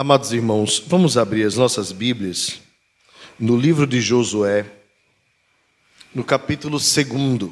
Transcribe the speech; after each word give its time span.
Amados 0.00 0.32
irmãos, 0.32 0.82
vamos 0.86 1.18
abrir 1.18 1.44
as 1.44 1.56
nossas 1.56 1.92
Bíblias 1.92 2.58
no 3.38 3.54
livro 3.54 3.86
de 3.86 4.00
Josué, 4.00 4.64
no 6.14 6.24
capítulo 6.24 6.78
2. 6.78 7.50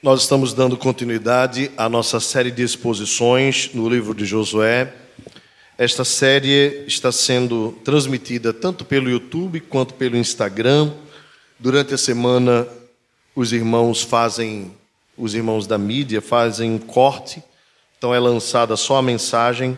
Nós 0.00 0.22
estamos 0.22 0.54
dando 0.54 0.76
continuidade 0.76 1.68
à 1.76 1.88
nossa 1.88 2.20
série 2.20 2.52
de 2.52 2.62
exposições 2.62 3.70
no 3.74 3.88
livro 3.88 4.14
de 4.14 4.24
Josué. 4.24 4.94
Esta 5.76 6.04
série 6.04 6.84
está 6.86 7.10
sendo 7.10 7.76
transmitida 7.84 8.52
tanto 8.52 8.84
pelo 8.84 9.10
YouTube 9.10 9.58
quanto 9.58 9.94
pelo 9.94 10.16
Instagram. 10.16 10.92
Durante 11.58 11.92
a 11.92 11.98
semana, 11.98 12.68
os 13.34 13.52
irmãos 13.52 14.02
fazem, 14.02 14.70
os 15.18 15.34
irmãos 15.34 15.66
da 15.66 15.76
mídia 15.76 16.20
fazem 16.20 16.70
um 16.70 16.78
corte, 16.78 17.42
então 17.98 18.14
é 18.14 18.20
lançada 18.20 18.76
só 18.76 18.98
a 18.98 19.02
mensagem 19.02 19.76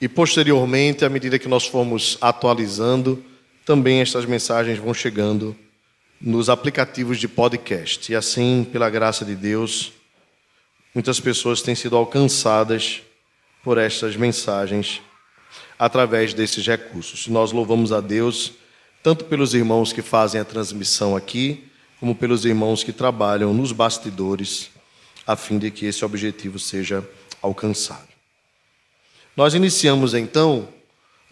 e 0.00 0.08
posteriormente, 0.08 1.04
à 1.04 1.08
medida 1.08 1.38
que 1.38 1.48
nós 1.48 1.66
formos 1.66 2.16
atualizando, 2.20 3.22
também 3.66 4.00
estas 4.00 4.24
mensagens 4.24 4.78
vão 4.78 4.94
chegando 4.94 5.54
nos 6.20 6.48
aplicativos 6.48 7.18
de 7.18 7.28
podcast. 7.28 8.10
E 8.10 8.14
assim, 8.14 8.66
pela 8.72 8.88
graça 8.88 9.24
de 9.24 9.34
Deus, 9.34 9.92
muitas 10.94 11.20
pessoas 11.20 11.60
têm 11.60 11.74
sido 11.74 11.96
alcançadas 11.96 13.02
por 13.62 13.76
estas 13.76 14.16
mensagens 14.16 15.02
através 15.78 16.32
desses 16.32 16.66
recursos. 16.66 17.26
Nós 17.28 17.52
louvamos 17.52 17.92
a 17.92 18.00
Deus 18.00 18.52
tanto 19.02 19.24
pelos 19.26 19.54
irmãos 19.54 19.92
que 19.92 20.02
fazem 20.02 20.40
a 20.40 20.44
transmissão 20.44 21.16
aqui, 21.16 21.64
como 21.98 22.14
pelos 22.14 22.44
irmãos 22.44 22.82
que 22.82 22.92
trabalham 22.92 23.52
nos 23.52 23.72
bastidores, 23.72 24.70
a 25.26 25.36
fim 25.36 25.58
de 25.58 25.70
que 25.70 25.86
esse 25.86 26.04
objetivo 26.04 26.58
seja 26.58 27.06
alcançado. 27.42 28.09
Nós 29.40 29.54
iniciamos 29.54 30.12
então, 30.12 30.68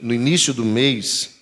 no 0.00 0.14
início 0.14 0.54
do 0.54 0.64
mês, 0.64 1.40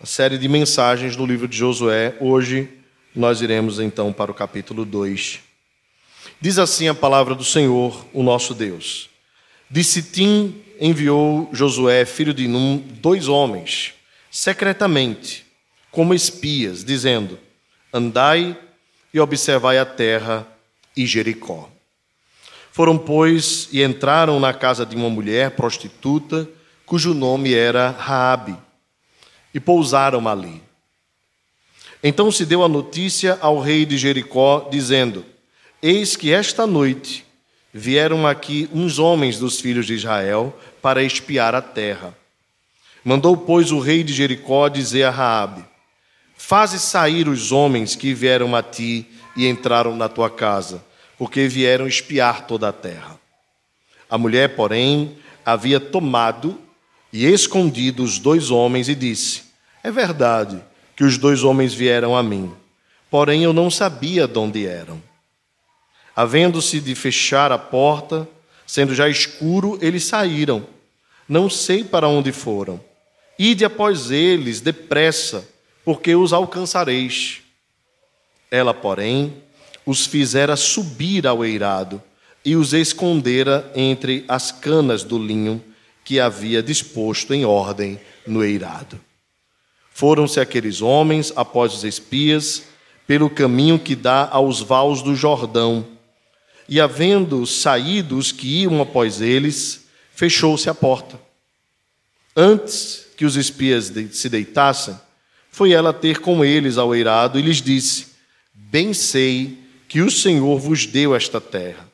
a 0.00 0.04
série 0.04 0.36
de 0.36 0.48
mensagens 0.48 1.16
no 1.16 1.24
livro 1.24 1.46
de 1.46 1.56
Josué. 1.56 2.16
Hoje 2.18 2.68
nós 3.14 3.40
iremos 3.40 3.78
então 3.78 4.12
para 4.12 4.32
o 4.32 4.34
capítulo 4.34 4.84
2. 4.84 5.38
Diz 6.40 6.58
assim 6.58 6.88
a 6.88 6.94
palavra 6.96 7.36
do 7.36 7.44
Senhor, 7.44 8.04
o 8.12 8.24
nosso 8.24 8.52
Deus. 8.54 9.08
De 9.70 9.84
Sitim 9.84 10.60
enviou 10.80 11.48
Josué, 11.52 12.04
filho 12.04 12.34
de 12.34 12.48
Num, 12.48 12.78
dois 12.78 13.28
homens, 13.28 13.94
secretamente, 14.32 15.46
como 15.92 16.12
espias, 16.12 16.82
dizendo: 16.82 17.38
Andai 17.92 18.58
e 19.14 19.20
observai 19.20 19.78
a 19.78 19.86
terra 19.86 20.44
e 20.96 21.06
Jericó. 21.06 21.70
Foram, 22.78 22.96
pois, 22.96 23.68
e 23.72 23.82
entraram 23.82 24.38
na 24.38 24.54
casa 24.54 24.86
de 24.86 24.94
uma 24.94 25.10
mulher 25.10 25.50
prostituta, 25.56 26.48
cujo 26.86 27.12
nome 27.12 27.52
era 27.52 27.90
Raabe, 27.90 28.56
e 29.52 29.58
pousaram 29.58 30.28
ali. 30.28 30.62
Então 32.04 32.30
se 32.30 32.46
deu 32.46 32.62
a 32.62 32.68
notícia 32.68 33.36
ao 33.40 33.58
rei 33.58 33.84
de 33.84 33.98
Jericó, 33.98 34.68
dizendo: 34.70 35.24
Eis 35.82 36.14
que 36.14 36.32
esta 36.32 36.68
noite 36.68 37.26
vieram 37.74 38.24
aqui 38.24 38.70
uns 38.72 39.00
homens 39.00 39.40
dos 39.40 39.60
filhos 39.60 39.84
de 39.84 39.94
Israel 39.94 40.56
para 40.80 41.02
espiar 41.02 41.56
a 41.56 41.60
terra. 41.60 42.16
Mandou, 43.04 43.36
pois, 43.36 43.72
o 43.72 43.80
rei 43.80 44.04
de 44.04 44.12
Jericó 44.12 44.68
dizer 44.68 45.02
a 45.02 45.10
Raabe: 45.10 45.64
Faze 46.36 46.78
sair 46.78 47.26
os 47.28 47.50
homens 47.50 47.96
que 47.96 48.14
vieram 48.14 48.54
a 48.54 48.62
ti 48.62 49.04
e 49.36 49.48
entraram 49.48 49.96
na 49.96 50.08
tua 50.08 50.30
casa 50.30 50.86
porque 51.18 51.48
vieram 51.48 51.88
espiar 51.88 52.46
toda 52.46 52.68
a 52.68 52.72
terra. 52.72 53.18
A 54.08 54.16
mulher, 54.16 54.54
porém, 54.54 55.18
havia 55.44 55.80
tomado 55.80 56.58
e 57.12 57.26
escondido 57.26 58.02
os 58.02 58.18
dois 58.18 58.50
homens 58.50 58.88
e 58.88 58.94
disse: 58.94 59.42
É 59.82 59.90
verdade 59.90 60.62
que 60.96 61.04
os 61.04 61.18
dois 61.18 61.42
homens 61.42 61.74
vieram 61.74 62.16
a 62.16 62.22
mim, 62.22 62.52
porém 63.10 63.42
eu 63.42 63.52
não 63.52 63.70
sabia 63.70 64.26
de 64.28 64.38
onde 64.38 64.66
eram. 64.66 65.02
Havendo-se 66.14 66.80
de 66.80 66.94
fechar 66.94 67.52
a 67.52 67.58
porta, 67.58 68.28
sendo 68.66 68.94
já 68.94 69.08
escuro, 69.08 69.78
eles 69.80 70.04
saíram. 70.04 70.66
Não 71.28 71.48
sei 71.48 71.84
para 71.84 72.08
onde 72.08 72.32
foram. 72.32 72.80
Ide 73.38 73.64
após 73.64 74.10
eles 74.10 74.60
depressa, 74.60 75.48
porque 75.84 76.14
os 76.14 76.32
alcançareis. 76.32 77.40
Ela, 78.50 78.74
porém, 78.74 79.42
os 79.88 80.04
fizera 80.04 80.54
subir 80.54 81.26
ao 81.26 81.42
eirado 81.42 82.02
e 82.44 82.54
os 82.54 82.74
escondera 82.74 83.72
entre 83.74 84.22
as 84.28 84.52
canas 84.52 85.02
do 85.02 85.18
linho 85.18 85.64
que 86.04 86.20
havia 86.20 86.62
disposto 86.62 87.32
em 87.32 87.46
ordem 87.46 87.98
no 88.26 88.44
eirado. 88.44 89.00
Foram-se 89.90 90.40
aqueles 90.40 90.82
homens 90.82 91.32
após 91.34 91.72
os 91.72 91.84
espias 91.84 92.64
pelo 93.06 93.30
caminho 93.30 93.78
que 93.78 93.96
dá 93.96 94.28
aos 94.30 94.60
vales 94.60 95.00
do 95.00 95.14
Jordão. 95.14 95.86
E 96.68 96.78
havendo 96.82 97.46
saído 97.46 98.18
os 98.18 98.30
que 98.30 98.64
iam 98.64 98.82
após 98.82 99.22
eles, 99.22 99.86
fechou-se 100.14 100.68
a 100.68 100.74
porta. 100.74 101.18
Antes 102.36 103.06
que 103.16 103.24
os 103.24 103.36
espias 103.36 103.90
se 104.12 104.28
deitassem, 104.28 105.00
foi 105.50 105.72
ela 105.72 105.94
ter 105.94 106.20
com 106.20 106.44
eles 106.44 106.76
ao 106.76 106.94
eirado 106.94 107.38
e 107.38 107.42
lhes 107.42 107.62
disse: 107.62 108.08
Bem 108.52 108.92
sei 108.92 109.66
que 109.88 110.02
o 110.02 110.10
Senhor 110.10 110.58
vos 110.58 110.84
deu 110.84 111.16
esta 111.16 111.40
terra, 111.40 111.88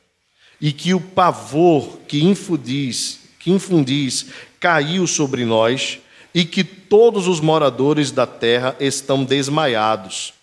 e 0.59 0.73
que 0.73 0.93
o 0.93 0.99
pavor 0.99 1.99
que 2.07 2.23
infundis, 2.23 3.21
que 3.39 3.49
infundis 3.49 4.27
caiu 4.59 5.07
sobre 5.07 5.45
nós, 5.45 5.99
e 6.33 6.43
que 6.43 6.63
todos 6.65 7.27
os 7.27 7.39
moradores 7.39 8.11
da 8.11 8.27
terra 8.27 8.75
estão 8.79 9.23
desmaiados, 9.23 10.33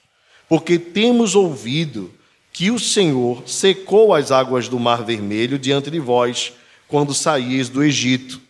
porque 0.49 0.79
temos 0.79 1.35
ouvido 1.35 2.11
que 2.51 2.71
o 2.71 2.79
Senhor 2.79 3.43
secou 3.47 4.15
as 4.15 4.31
águas 4.31 4.69
do 4.69 4.79
Mar 4.79 5.05
Vermelho 5.05 5.59
diante 5.59 5.91
de 5.91 5.99
vós, 5.99 6.53
quando 6.89 7.13
saíes 7.13 7.69
do 7.69 7.83
Egito, 7.83 8.41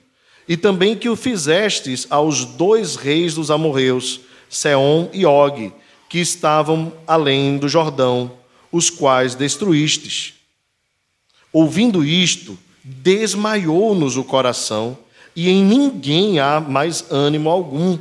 e 0.49 0.57
também 0.57 0.97
que 0.97 1.09
o 1.09 1.17
fizestes 1.17 2.07
aos 2.11 2.45
dois 2.45 2.97
reis 2.97 3.35
dos 3.35 3.51
amorreus, 3.51 4.21
Seom 4.49 5.09
e 5.13 5.25
Og, 5.25 5.73
que 6.09 6.19
estavam 6.19 6.93
além 7.07 7.57
do 7.57 7.69
Jordão, 7.69 8.42
os 8.73 8.89
quais 8.91 9.35
destruístes. 9.35 10.35
Ouvindo 11.53 12.03
isto, 12.03 12.59
desmaiou-nos 12.83 14.17
o 14.17 14.25
coração, 14.25 14.99
e 15.37 15.49
em 15.49 15.63
ninguém 15.63 16.41
há 16.41 16.59
mais 16.59 17.05
ânimo 17.11 17.49
algum, 17.51 17.99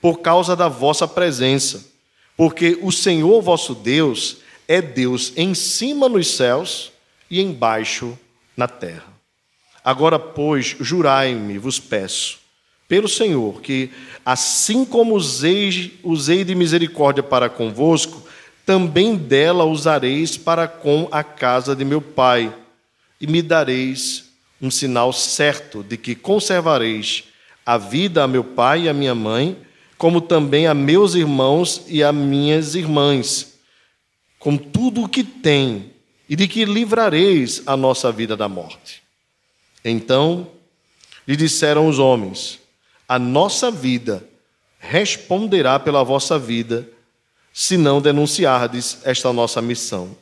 por 0.00 0.20
causa 0.20 0.54
da 0.54 0.68
vossa 0.68 1.08
presença, 1.08 1.88
porque 2.36 2.78
o 2.80 2.92
Senhor 2.92 3.42
vosso 3.42 3.74
Deus 3.74 4.38
é 4.68 4.80
Deus 4.80 5.32
em 5.36 5.54
cima 5.54 6.08
nos 6.08 6.28
céus 6.28 6.92
e 7.30 7.40
embaixo 7.40 8.18
na 8.56 8.68
terra. 8.68 9.10
Agora, 9.84 10.18
pois, 10.18 10.76
jurai-me, 10.78 11.58
vos 11.58 11.78
peço, 11.78 12.38
pelo 12.86 13.08
Senhor, 13.08 13.60
que 13.60 13.90
assim 14.24 14.84
como 14.84 15.14
usei, 15.14 15.98
usei 16.02 16.44
de 16.44 16.54
misericórdia 16.54 17.22
para 17.22 17.48
convosco, 17.48 18.22
também 18.70 19.16
dela 19.16 19.64
usareis 19.64 20.36
para 20.36 20.68
com 20.68 21.08
a 21.10 21.24
casa 21.24 21.74
de 21.74 21.84
meu 21.84 22.00
pai, 22.00 22.54
e 23.20 23.26
me 23.26 23.42
dareis 23.42 24.30
um 24.62 24.70
sinal 24.70 25.12
certo 25.12 25.82
de 25.82 25.96
que 25.96 26.14
conservareis 26.14 27.24
a 27.66 27.76
vida 27.76 28.22
a 28.22 28.28
meu 28.28 28.44
pai 28.44 28.82
e 28.82 28.88
a 28.88 28.94
minha 28.94 29.12
mãe, 29.12 29.58
como 29.98 30.20
também 30.20 30.68
a 30.68 30.72
meus 30.72 31.16
irmãos 31.16 31.82
e 31.88 32.00
a 32.00 32.12
minhas 32.12 32.76
irmãs, 32.76 33.54
com 34.38 34.56
tudo 34.56 35.02
o 35.02 35.08
que 35.08 35.24
tem, 35.24 35.90
e 36.28 36.36
de 36.36 36.46
que 36.46 36.64
livrareis 36.64 37.64
a 37.66 37.76
nossa 37.76 38.12
vida 38.12 38.36
da 38.36 38.48
morte. 38.48 39.02
Então 39.84 40.46
lhe 41.26 41.34
disseram 41.34 41.88
os 41.88 41.98
homens: 41.98 42.60
A 43.08 43.18
nossa 43.18 43.68
vida 43.68 44.24
responderá 44.78 45.76
pela 45.80 46.04
vossa 46.04 46.38
vida 46.38 46.88
se 47.52 47.76
não 47.76 48.00
denunciardes 48.00 48.98
esta 49.04 49.32
nossa 49.32 49.60
missão. 49.60 50.16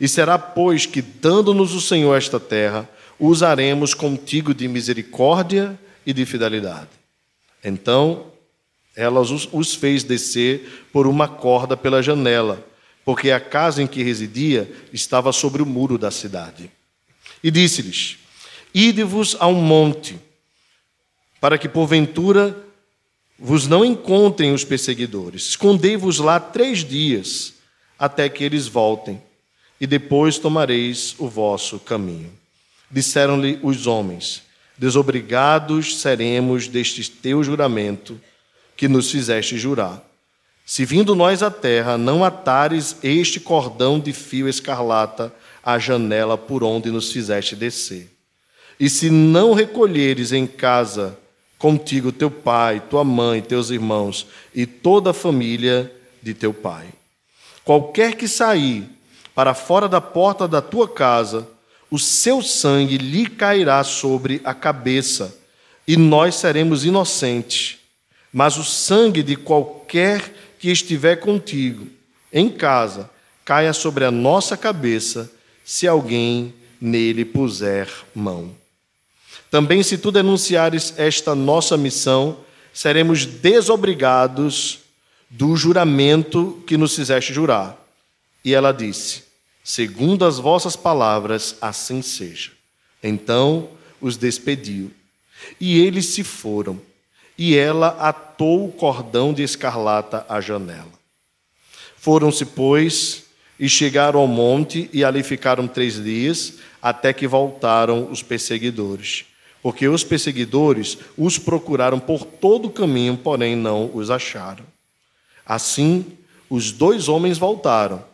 E 0.00 0.08
será, 0.08 0.38
pois, 0.38 0.86
que, 0.86 1.00
dando-nos 1.00 1.72
o 1.74 1.80
Senhor 1.80 2.16
esta 2.16 2.40
terra, 2.40 2.88
usaremos 3.18 3.94
contigo 3.94 4.52
de 4.52 4.66
misericórdia 4.66 5.78
e 6.04 6.12
de 6.12 6.26
fidelidade. 6.26 6.88
Então, 7.62 8.26
ela 8.96 9.20
os 9.20 9.74
fez 9.74 10.04
descer 10.04 10.86
por 10.92 11.06
uma 11.06 11.26
corda 11.26 11.76
pela 11.76 12.02
janela, 12.02 12.64
porque 13.04 13.30
a 13.30 13.40
casa 13.40 13.82
em 13.82 13.86
que 13.86 14.02
residia 14.02 14.70
estava 14.92 15.32
sobre 15.32 15.62
o 15.62 15.66
muro 15.66 15.98
da 15.98 16.10
cidade. 16.10 16.70
E 17.42 17.50
disse-lhes: 17.50 18.18
Ide-vos 18.74 19.36
a 19.38 19.46
um 19.46 19.60
monte, 19.60 20.18
para 21.40 21.58
que 21.58 21.68
porventura 21.68 22.56
vos 23.38 23.66
não 23.66 23.84
encontrem 23.84 24.52
os 24.52 24.64
perseguidores. 24.64 25.48
Escondei-vos 25.48 26.18
lá 26.18 26.38
três 26.38 26.84
dias, 26.84 27.54
até 27.98 28.28
que 28.28 28.44
eles 28.44 28.66
voltem, 28.66 29.20
e 29.80 29.86
depois 29.86 30.38
tomareis 30.38 31.14
o 31.18 31.28
vosso 31.28 31.78
caminho. 31.78 32.32
Disseram-lhe 32.90 33.58
os 33.62 33.86
homens: 33.86 34.42
desobrigados 34.78 36.00
seremos 36.00 36.68
deste 36.68 37.10
teu 37.10 37.42
juramento 37.42 38.20
que 38.76 38.88
nos 38.88 39.10
fizeste 39.10 39.58
jurar. 39.58 40.02
Se 40.66 40.84
vindo 40.84 41.14
nós 41.14 41.42
à 41.42 41.50
terra, 41.50 41.98
não 41.98 42.24
atares 42.24 42.96
este 43.02 43.38
cordão 43.38 44.00
de 44.00 44.12
fio 44.12 44.48
escarlata 44.48 45.32
à 45.62 45.78
janela 45.78 46.38
por 46.38 46.64
onde 46.64 46.90
nos 46.90 47.12
fizeste 47.12 47.54
descer. 47.54 48.10
E 48.80 48.88
se 48.88 49.10
não 49.10 49.52
recolheres 49.52 50.32
em 50.32 50.46
casa 50.46 51.18
contigo 51.64 52.12
teu 52.12 52.30
pai, 52.30 52.82
tua 52.90 53.02
mãe, 53.02 53.40
teus 53.40 53.70
irmãos 53.70 54.26
e 54.54 54.66
toda 54.66 55.12
a 55.12 55.14
família 55.14 55.90
de 56.22 56.34
teu 56.34 56.52
pai. 56.52 56.88
Qualquer 57.64 58.16
que 58.16 58.28
sair 58.28 58.84
para 59.34 59.54
fora 59.54 59.88
da 59.88 59.98
porta 59.98 60.46
da 60.46 60.60
tua 60.60 60.86
casa, 60.86 61.48
o 61.90 61.98
seu 61.98 62.42
sangue 62.42 62.98
lhe 62.98 63.26
cairá 63.26 63.82
sobre 63.82 64.42
a 64.44 64.52
cabeça, 64.52 65.38
e 65.88 65.96
nós 65.96 66.34
seremos 66.34 66.84
inocentes. 66.84 67.78
Mas 68.30 68.58
o 68.58 68.62
sangue 68.62 69.22
de 69.22 69.34
qualquer 69.34 70.34
que 70.58 70.70
estiver 70.70 71.16
contigo 71.16 71.86
em 72.30 72.50
casa 72.50 73.08
caia 73.42 73.72
sobre 73.72 74.04
a 74.04 74.10
nossa 74.10 74.54
cabeça, 74.54 75.32
se 75.64 75.88
alguém 75.88 76.52
nele 76.78 77.24
puser 77.24 77.88
mão. 78.14 78.54
Também, 79.54 79.84
se 79.84 79.96
tu 79.96 80.10
denunciares 80.10 80.94
esta 80.96 81.32
nossa 81.32 81.76
missão, 81.76 82.38
seremos 82.72 83.24
desobrigados 83.24 84.80
do 85.30 85.54
juramento 85.54 86.60
que 86.66 86.76
nos 86.76 86.96
fizeste 86.96 87.32
jurar. 87.32 87.78
E 88.44 88.52
ela 88.52 88.72
disse: 88.72 89.22
Segundo 89.62 90.24
as 90.24 90.40
vossas 90.40 90.74
palavras, 90.74 91.54
assim 91.62 92.02
seja. 92.02 92.50
Então 93.00 93.68
os 94.00 94.16
despediu. 94.16 94.90
E 95.60 95.78
eles 95.78 96.06
se 96.06 96.24
foram. 96.24 96.82
E 97.38 97.56
ela 97.56 97.96
atou 98.00 98.66
o 98.66 98.72
cordão 98.72 99.32
de 99.32 99.44
escarlata 99.44 100.26
à 100.28 100.40
janela. 100.40 100.90
Foram-se, 101.96 102.44
pois, 102.44 103.22
e 103.60 103.68
chegaram 103.68 104.18
ao 104.18 104.26
monte, 104.26 104.90
e 104.92 105.04
ali 105.04 105.22
ficaram 105.22 105.68
três 105.68 106.02
dias, 106.02 106.54
até 106.82 107.12
que 107.12 107.28
voltaram 107.28 108.10
os 108.10 108.20
perseguidores. 108.20 109.26
Porque 109.64 109.88
os 109.88 110.04
perseguidores 110.04 110.98
os 111.16 111.38
procuraram 111.38 111.98
por 111.98 112.26
todo 112.26 112.68
o 112.68 112.70
caminho, 112.70 113.16
porém 113.16 113.56
não 113.56 113.90
os 113.94 114.10
acharam. 114.10 114.62
Assim, 115.46 116.04
os 116.50 116.70
dois 116.70 117.08
homens 117.08 117.38
voltaram 117.38 118.04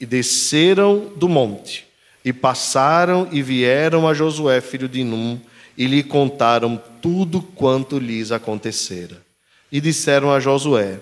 e 0.00 0.06
desceram 0.06 1.10
do 1.16 1.28
monte, 1.28 1.84
e 2.24 2.32
passaram 2.32 3.26
e 3.32 3.42
vieram 3.42 4.06
a 4.06 4.14
Josué, 4.14 4.60
filho 4.60 4.88
de 4.88 5.02
Num, 5.02 5.40
e 5.76 5.88
lhe 5.88 6.00
contaram 6.00 6.80
tudo 7.02 7.42
quanto 7.42 7.98
lhes 7.98 8.30
acontecera. 8.30 9.20
E 9.72 9.80
disseram 9.80 10.30
a 10.30 10.38
Josué: 10.38 11.00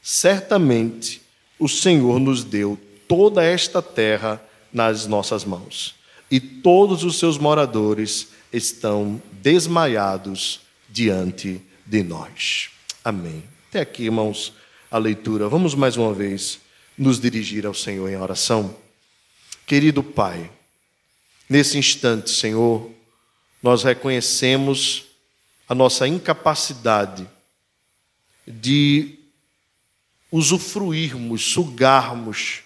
Certamente 0.00 1.20
o 1.58 1.68
Senhor 1.68 2.18
nos 2.18 2.42
deu 2.42 2.78
toda 3.06 3.44
esta 3.44 3.82
terra 3.82 4.42
nas 4.72 5.06
nossas 5.06 5.44
mãos, 5.44 5.94
e 6.30 6.40
todos 6.40 7.04
os 7.04 7.18
seus 7.18 7.36
moradores 7.36 8.34
estão 8.56 9.20
desmaiados 9.32 10.60
diante 10.88 11.60
de 11.84 12.02
nós. 12.02 12.70
Amém. 13.04 13.44
Até 13.68 13.80
aqui, 13.80 14.04
irmãos, 14.04 14.52
a 14.90 14.98
leitura. 14.98 15.48
Vamos 15.48 15.74
mais 15.74 15.96
uma 15.96 16.12
vez 16.14 16.58
nos 16.96 17.20
dirigir 17.20 17.66
ao 17.66 17.74
Senhor 17.74 18.08
em 18.08 18.16
oração. 18.16 18.76
Querido 19.66 20.02
Pai, 20.02 20.50
nesse 21.48 21.76
instante, 21.76 22.30
Senhor, 22.30 22.90
nós 23.62 23.82
reconhecemos 23.82 25.04
a 25.68 25.74
nossa 25.74 26.06
incapacidade 26.08 27.28
de 28.46 29.18
usufruirmos, 30.30 31.52
sugarmos 31.52 32.62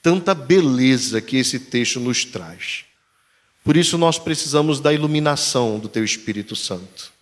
tanta 0.00 0.34
beleza 0.34 1.20
que 1.20 1.36
esse 1.36 1.58
texto 1.58 2.00
nos 2.00 2.24
traz. 2.24 2.84
Por 3.64 3.76
isso 3.76 3.96
nós 3.96 4.18
precisamos 4.18 4.80
da 4.80 4.92
iluminação 4.92 5.78
do 5.78 5.88
Teu 5.88 6.04
Espírito 6.04 6.56
Santo. 6.56 7.12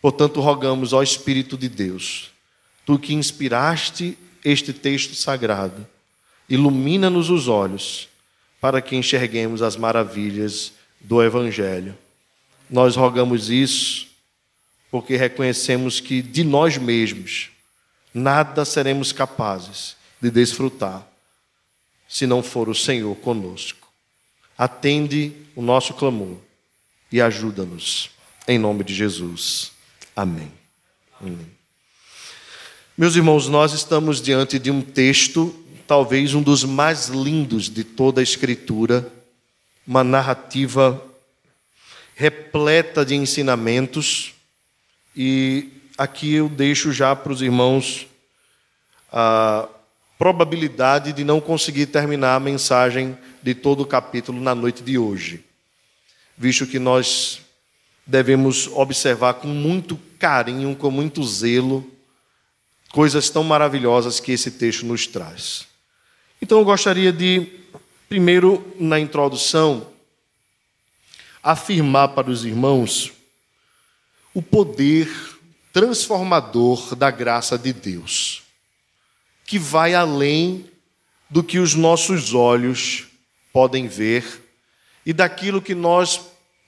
Portanto, 0.00 0.40
rogamos 0.40 0.92
ao 0.92 1.02
Espírito 1.02 1.56
de 1.56 1.68
Deus, 1.68 2.32
Tu 2.84 2.98
que 2.98 3.14
inspiraste 3.14 4.18
este 4.44 4.72
texto 4.72 5.14
sagrado, 5.14 5.86
ilumina-nos 6.48 7.30
os 7.30 7.46
olhos 7.46 8.08
para 8.60 8.82
que 8.82 8.96
enxerguemos 8.96 9.62
as 9.62 9.76
maravilhas 9.76 10.72
do 11.00 11.22
Evangelho. 11.22 11.96
Nós 12.68 12.96
rogamos 12.96 13.50
isso 13.50 14.08
porque 14.90 15.16
reconhecemos 15.16 16.00
que 16.00 16.20
de 16.20 16.44
nós 16.44 16.76
mesmos 16.76 17.50
nada 18.12 18.64
seremos 18.64 19.12
capazes 19.12 19.96
de 20.20 20.30
desfrutar 20.30 21.06
se 22.08 22.26
não 22.26 22.42
for 22.42 22.68
o 22.68 22.74
Senhor 22.74 23.14
conosco. 23.16 23.81
Atende 24.62 25.32
o 25.56 25.60
nosso 25.60 25.92
clamor 25.92 26.36
e 27.10 27.20
ajuda-nos. 27.20 28.10
Em 28.46 28.60
nome 28.60 28.84
de 28.84 28.94
Jesus. 28.94 29.72
Amém. 30.14 30.52
Amém. 31.20 31.50
Meus 32.96 33.16
irmãos, 33.16 33.48
nós 33.48 33.72
estamos 33.72 34.22
diante 34.22 34.60
de 34.60 34.70
um 34.70 34.80
texto, 34.80 35.52
talvez 35.84 36.32
um 36.32 36.40
dos 36.40 36.62
mais 36.62 37.08
lindos 37.08 37.68
de 37.68 37.82
toda 37.82 38.20
a 38.20 38.22
Escritura, 38.22 39.12
uma 39.84 40.04
narrativa 40.04 41.04
repleta 42.14 43.04
de 43.04 43.16
ensinamentos, 43.16 44.32
e 45.16 45.72
aqui 45.98 46.34
eu 46.34 46.48
deixo 46.48 46.92
já 46.92 47.16
para 47.16 47.32
os 47.32 47.42
irmãos 47.42 48.06
a 49.10 49.68
probabilidade 50.22 51.12
de 51.12 51.24
não 51.24 51.40
conseguir 51.40 51.86
terminar 51.86 52.36
a 52.36 52.38
mensagem 52.38 53.18
de 53.42 53.56
todo 53.56 53.80
o 53.80 53.84
capítulo 53.84 54.40
na 54.40 54.54
noite 54.54 54.80
de 54.80 54.96
hoje, 54.96 55.44
visto 56.38 56.64
que 56.64 56.78
nós 56.78 57.40
devemos 58.06 58.68
observar 58.68 59.34
com 59.34 59.48
muito 59.48 59.98
carinho, 60.20 60.76
com 60.76 60.92
muito 60.92 61.24
zelo, 61.24 61.84
coisas 62.92 63.30
tão 63.30 63.42
maravilhosas 63.42 64.20
que 64.20 64.30
esse 64.30 64.52
texto 64.52 64.86
nos 64.86 65.08
traz. 65.08 65.66
Então 66.40 66.60
eu 66.60 66.64
gostaria 66.64 67.12
de, 67.12 67.48
primeiro, 68.08 68.64
na 68.78 69.00
introdução, 69.00 69.88
afirmar 71.42 72.10
para 72.10 72.30
os 72.30 72.44
irmãos 72.44 73.10
o 74.32 74.40
poder 74.40 75.10
transformador 75.72 76.94
da 76.94 77.10
graça 77.10 77.58
de 77.58 77.72
Deus, 77.72 78.41
que 79.46 79.58
vai 79.58 79.94
além 79.94 80.66
do 81.28 81.42
que 81.42 81.58
os 81.58 81.74
nossos 81.74 82.34
olhos 82.34 83.06
podem 83.52 83.88
ver 83.88 84.42
e 85.04 85.12
daquilo 85.12 85.62
que 85.62 85.74
nós 85.74 86.20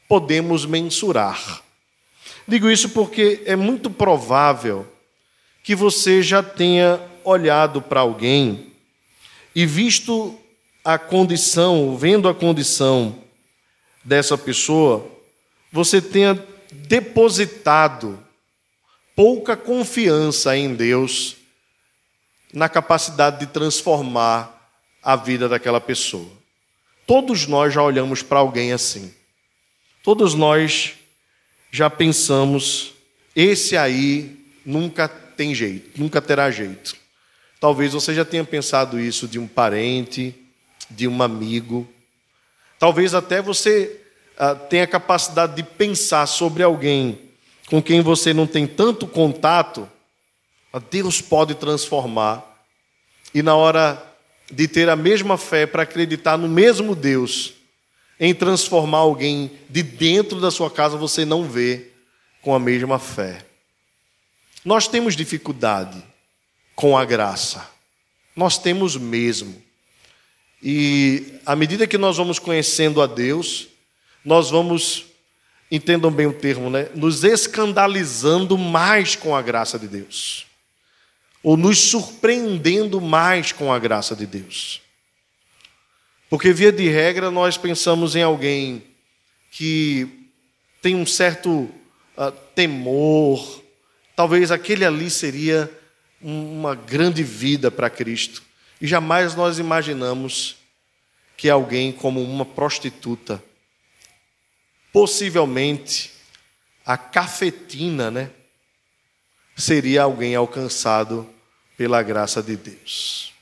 podemos 0.09 0.64
mensurar. 0.66 1.62
Digo 2.47 2.71
isso 2.71 2.90
porque 2.90 3.43
é 3.47 3.57
muito 3.57 3.88
provável 3.90 4.87
que 5.62 5.75
você 5.75 6.23
já 6.23 6.43
tenha 6.43 7.00
olhado 7.25 7.81
para 7.81 8.00
alguém 8.00 8.73
e 9.54 9.64
visto 9.64 10.38
a 10.85 10.99
condição, 10.99 11.97
vendo 11.97 12.28
a 12.28 12.35
condição 12.35 13.19
dessa 14.04 14.37
pessoa, 14.37 15.11
você 15.73 16.02
tenha 16.02 16.38
depositado 16.71 18.23
pouca 19.16 19.57
confiança 19.57 20.57
em 20.57 20.75
Deus 20.75 21.37
na 22.54 22.68
capacidade 22.68 23.40
de 23.40 23.46
transformar 23.46 24.70
a 25.02 25.16
vida 25.16 25.49
daquela 25.49 25.80
pessoa. 25.80 26.30
Todos 27.06 27.46
nós 27.46 27.75
já 27.75 27.82
olhamos 27.82 28.23
para 28.23 28.38
alguém 28.38 28.73
assim. 28.73 29.12
Todos 30.02 30.34
nós 30.34 30.94
já 31.70 31.90
pensamos, 31.90 32.92
esse 33.34 33.76
aí 33.76 34.46
nunca 34.64 35.08
tem 35.08 35.54
jeito, 35.54 36.00
nunca 36.00 36.23
terá 36.23 36.50
jeito. 36.50 36.96
Talvez 37.58 37.92
você 37.92 38.14
já 38.14 38.25
tenha 38.25 38.44
pensado 38.44 39.00
isso 39.00 39.26
de 39.26 39.38
um 39.38 39.49
parente, 39.49 40.34
de 40.88 41.08
um 41.08 41.23
amigo. 41.23 41.88
Talvez 42.78 43.14
até 43.14 43.42
você 43.42 44.00
ah, 44.38 44.54
tenha 44.54 44.87
capacidade 44.87 45.56
de 45.56 45.62
pensar 45.62 46.26
sobre 46.26 46.62
alguém 46.62 47.18
com 47.68 47.82
quem 47.82 48.00
você 48.00 48.32
não 48.32 48.46
tem 48.46 48.66
tanto 48.66 49.06
contato. 49.06 49.88
Deus 50.78 51.21
pode 51.21 51.54
transformar. 51.54 52.43
E 53.35 53.43
na 53.43 53.54
hora 53.54 54.02
de 54.50 54.69
ter 54.69 54.88
a 54.88 54.97
mesma 54.97 55.38
fé 55.38 55.66
para 55.66 55.83
acreditar 55.83 56.37
no 56.37 56.49
mesmo 56.49 56.95
Deus, 56.95 57.54
em 58.19 58.35
transformar 58.35 58.99
alguém 58.99 59.50
de 59.69 59.83
dentro 59.83 60.40
da 60.40 60.50
sua 60.50 60.71
casa, 60.71 60.97
você 60.97 61.25
não 61.25 61.45
vê 61.45 61.88
com 62.43 62.54
a 62.54 62.59
mesma 62.59 62.99
fé. 62.99 63.45
Nós 64.64 64.87
temos 64.87 65.16
dificuldade 65.16 66.02
com 66.75 66.97
a 66.97 67.04
graça. 67.04 67.69
Nós 68.37 68.59
temos 68.59 68.97
mesmo. 68.97 69.62
E 70.62 71.38
à 71.45 71.54
medida 71.54 71.87
que 71.87 71.99
nós 71.99 72.16
vamos 72.16 72.38
conhecendo 72.38 73.02
a 73.02 73.07
Deus, 73.07 73.69
nós 74.25 74.50
vamos 74.50 75.07
entendam 75.71 76.11
bem 76.11 76.26
o 76.26 76.33
termo, 76.33 76.71
né? 76.71 76.88
Nos 76.95 77.25
escandalizando 77.25 78.57
mais 78.57 79.16
com 79.16 79.35
a 79.35 79.43
graça 79.43 79.78
de 79.78 79.88
Deus. 79.88 80.47
Ou 81.44 81.56
nos 81.56 81.78
surpreendendo 81.78 83.00
mais 83.00 83.52
com 83.52 83.72
a 83.72 83.78
graça 83.78 84.16
de 84.16 84.26
Deus. 84.26 84.82
Porque, 86.28 86.52
via 86.52 86.72
de 86.72 86.88
regra, 86.88 87.30
nós 87.30 87.56
pensamos 87.56 88.16
em 88.16 88.22
alguém 88.22 88.82
que 89.52 90.28
tem 90.82 90.96
um 90.96 91.06
certo 91.06 91.50
uh, 91.50 92.32
temor, 92.54 93.62
talvez 94.16 94.50
aquele 94.50 94.84
ali 94.84 95.08
seria 95.08 95.70
uma 96.20 96.74
grande 96.74 97.22
vida 97.22 97.70
para 97.70 97.88
Cristo. 97.88 98.42
E 98.80 98.86
jamais 98.86 99.34
nós 99.34 99.58
imaginamos 99.58 100.56
que 101.36 101.50
alguém 101.50 101.92
como 101.92 102.22
uma 102.22 102.44
prostituta, 102.44 103.42
possivelmente 104.92 106.12
a 106.84 106.96
cafetina, 106.96 108.10
né, 108.10 108.30
seria 109.56 110.02
alguém 110.02 110.34
alcançado 110.34 111.33
pela 111.76 112.02
graça 112.02 112.43
de 112.43 112.57
Deus. 112.57 113.33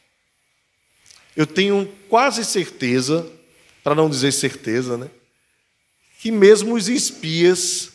Eu 1.37 1.47
tenho 1.47 1.91
quase 2.09 2.45
certeza, 2.45 3.27
para 3.83 3.95
não 3.95 4.09
dizer 4.09 4.33
certeza, 4.33 4.97
né, 4.97 5.11
que 6.21 6.31
mesmo 6.31 6.75
os 6.75 6.89
espias 6.89 7.93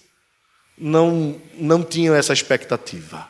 não, 0.77 1.39
não 1.56 1.84
tinham 1.84 2.13
essa 2.13 2.34
expectativa. 2.34 3.29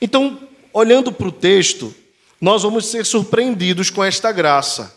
Então, 0.00 0.48
olhando 0.72 1.12
para 1.12 1.28
o 1.28 1.32
texto, 1.32 1.94
nós 2.40 2.62
vamos 2.62 2.86
ser 2.86 3.04
surpreendidos 3.04 3.90
com 3.90 4.04
esta 4.04 4.32
graça. 4.32 4.94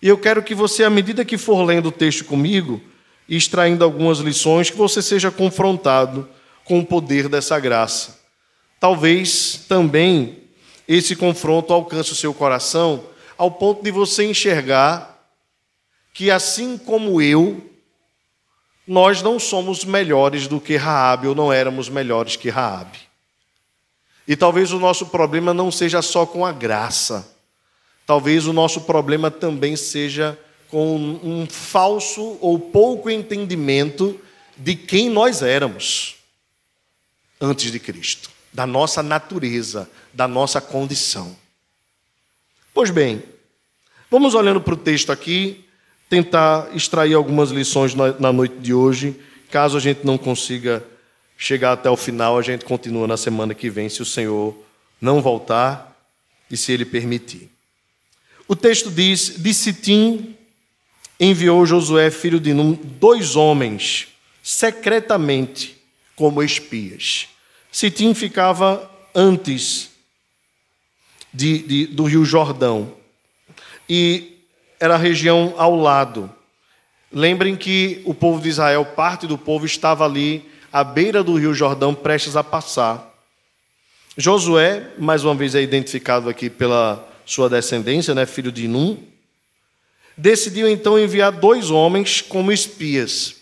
E 0.00 0.08
eu 0.08 0.18
quero 0.18 0.42
que 0.42 0.54
você, 0.54 0.84
à 0.84 0.90
medida 0.90 1.24
que 1.24 1.38
for 1.38 1.62
lendo 1.64 1.86
o 1.86 1.92
texto 1.92 2.24
comigo, 2.24 2.82
extraindo 3.28 3.82
algumas 3.82 4.18
lições, 4.18 4.70
que 4.70 4.76
você 4.76 5.02
seja 5.02 5.30
confrontado 5.30 6.28
com 6.64 6.78
o 6.78 6.86
poder 6.86 7.28
dessa 7.28 7.58
graça. 7.58 8.25
Talvez 8.86 9.64
também 9.68 10.44
esse 10.86 11.16
confronto 11.16 11.72
alcance 11.72 12.12
o 12.12 12.14
seu 12.14 12.32
coração 12.32 13.04
ao 13.36 13.50
ponto 13.50 13.82
de 13.82 13.90
você 13.90 14.24
enxergar 14.24 15.28
que, 16.14 16.30
assim 16.30 16.78
como 16.78 17.20
eu, 17.20 17.68
nós 18.86 19.22
não 19.22 19.40
somos 19.40 19.84
melhores 19.84 20.46
do 20.46 20.60
que 20.60 20.76
Raabe, 20.76 21.26
ou 21.26 21.34
não 21.34 21.52
éramos 21.52 21.88
melhores 21.88 22.36
que 22.36 22.48
Raabe. 22.48 23.00
E 24.24 24.36
talvez 24.36 24.70
o 24.70 24.78
nosso 24.78 25.06
problema 25.06 25.52
não 25.52 25.72
seja 25.72 26.00
só 26.00 26.24
com 26.24 26.46
a 26.46 26.52
graça. 26.52 27.28
Talvez 28.06 28.46
o 28.46 28.52
nosso 28.52 28.82
problema 28.82 29.32
também 29.32 29.74
seja 29.74 30.38
com 30.68 30.96
um 31.24 31.44
falso 31.50 32.38
ou 32.40 32.56
pouco 32.56 33.10
entendimento 33.10 34.20
de 34.56 34.76
quem 34.76 35.10
nós 35.10 35.42
éramos 35.42 36.18
antes 37.40 37.72
de 37.72 37.80
Cristo, 37.80 38.35
da 38.52 38.66
nossa 38.66 39.02
natureza, 39.02 39.88
da 40.12 40.26
nossa 40.26 40.60
condição. 40.60 41.36
Pois 42.72 42.90
bem, 42.90 43.22
vamos 44.10 44.34
olhando 44.34 44.60
para 44.60 44.74
o 44.74 44.76
texto 44.76 45.10
aqui, 45.10 45.64
tentar 46.08 46.74
extrair 46.74 47.14
algumas 47.14 47.50
lições 47.50 47.94
na 47.94 48.32
noite 48.32 48.56
de 48.58 48.72
hoje. 48.72 49.16
Caso 49.50 49.76
a 49.76 49.80
gente 49.80 50.04
não 50.04 50.18
consiga 50.18 50.84
chegar 51.36 51.72
até 51.72 51.90
o 51.90 51.96
final, 51.96 52.38
a 52.38 52.42
gente 52.42 52.64
continua 52.64 53.06
na 53.06 53.16
semana 53.16 53.54
que 53.54 53.68
vem, 53.68 53.88
se 53.88 54.02
o 54.02 54.06
Senhor 54.06 54.56
não 55.00 55.20
voltar 55.20 55.96
e 56.50 56.56
se 56.56 56.72
Ele 56.72 56.84
permitir. 56.84 57.50
O 58.48 58.54
texto 58.54 58.90
diz: 58.90 59.34
De 59.38 59.52
Sitim 59.52 60.36
enviou 61.18 61.66
Josué, 61.66 62.10
filho 62.10 62.38
de 62.38 62.52
Num, 62.52 62.72
dois 62.72 63.36
homens, 63.36 64.08
secretamente, 64.42 65.76
como 66.14 66.42
espias. 66.42 67.28
Sitim 67.76 68.14
ficava 68.14 68.90
antes 69.14 69.90
de, 71.30 71.58
de, 71.58 71.86
do 71.88 72.04
rio 72.04 72.24
Jordão. 72.24 72.94
E 73.86 74.38
era 74.80 74.94
a 74.94 74.96
região 74.96 75.52
ao 75.58 75.76
lado. 75.76 76.34
Lembrem 77.12 77.54
que 77.54 78.00
o 78.06 78.14
povo 78.14 78.40
de 78.40 78.48
Israel, 78.48 78.82
parte 78.82 79.26
do 79.26 79.36
povo, 79.36 79.66
estava 79.66 80.06
ali 80.06 80.50
à 80.72 80.82
beira 80.82 81.22
do 81.22 81.36
rio 81.36 81.52
Jordão, 81.52 81.94
prestes 81.94 82.34
a 82.34 82.42
passar. 82.42 83.14
Josué, 84.16 84.94
mais 84.98 85.22
uma 85.22 85.34
vez 85.34 85.54
é 85.54 85.60
identificado 85.60 86.30
aqui 86.30 86.48
pela 86.48 87.06
sua 87.26 87.50
descendência, 87.50 88.14
né, 88.14 88.24
filho 88.24 88.50
de 88.50 88.66
Num, 88.66 88.96
decidiu 90.16 90.66
então 90.66 90.98
enviar 90.98 91.30
dois 91.30 91.68
homens 91.68 92.22
como 92.22 92.50
espias. 92.50 93.35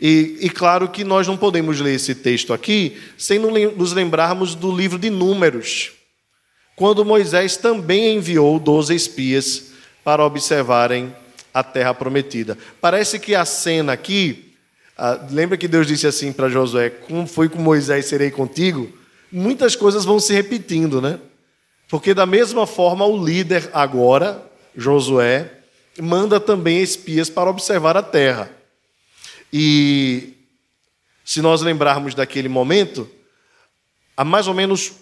E, 0.00 0.38
e, 0.40 0.48
claro 0.48 0.88
que 0.88 1.04
nós 1.04 1.26
não 1.26 1.36
podemos 1.36 1.78
ler 1.78 1.94
esse 1.94 2.14
texto 2.14 2.54
aqui 2.54 2.96
sem 3.18 3.38
nos 3.38 3.92
lembrarmos 3.92 4.54
do 4.54 4.74
livro 4.74 4.98
de 4.98 5.10
Números, 5.10 5.92
quando 6.74 7.04
Moisés 7.04 7.58
também 7.58 8.16
enviou 8.16 8.58
doze 8.58 8.94
espias 8.94 9.72
para 10.02 10.24
observarem 10.24 11.14
a 11.52 11.62
terra 11.62 11.92
prometida. 11.92 12.56
Parece 12.80 13.18
que 13.18 13.34
a 13.34 13.44
cena 13.44 13.92
aqui, 13.92 14.54
ah, 14.96 15.20
lembra 15.30 15.58
que 15.58 15.68
Deus 15.68 15.86
disse 15.86 16.06
assim 16.06 16.32
para 16.32 16.48
Josué: 16.48 16.88
Como 16.88 17.26
foi 17.26 17.50
com 17.50 17.58
Moisés, 17.58 18.06
serei 18.06 18.30
contigo? 18.30 18.90
Muitas 19.30 19.76
coisas 19.76 20.04
vão 20.04 20.18
se 20.18 20.32
repetindo, 20.32 21.02
né? 21.02 21.18
Porque, 21.90 22.14
da 22.14 22.24
mesma 22.24 22.66
forma, 22.66 23.04
o 23.04 23.22
líder 23.22 23.68
agora, 23.74 24.42
Josué, 24.74 25.50
manda 26.00 26.40
também 26.40 26.80
espias 26.80 27.28
para 27.28 27.50
observar 27.50 27.96
a 27.96 28.02
terra. 28.02 28.59
E, 29.52 30.34
se 31.24 31.40
nós 31.40 31.62
lembrarmos 31.62 32.14
daquele 32.14 32.48
momento, 32.48 33.08
há 34.16 34.24
mais 34.24 34.46
ou 34.46 34.54
menos 34.54 34.92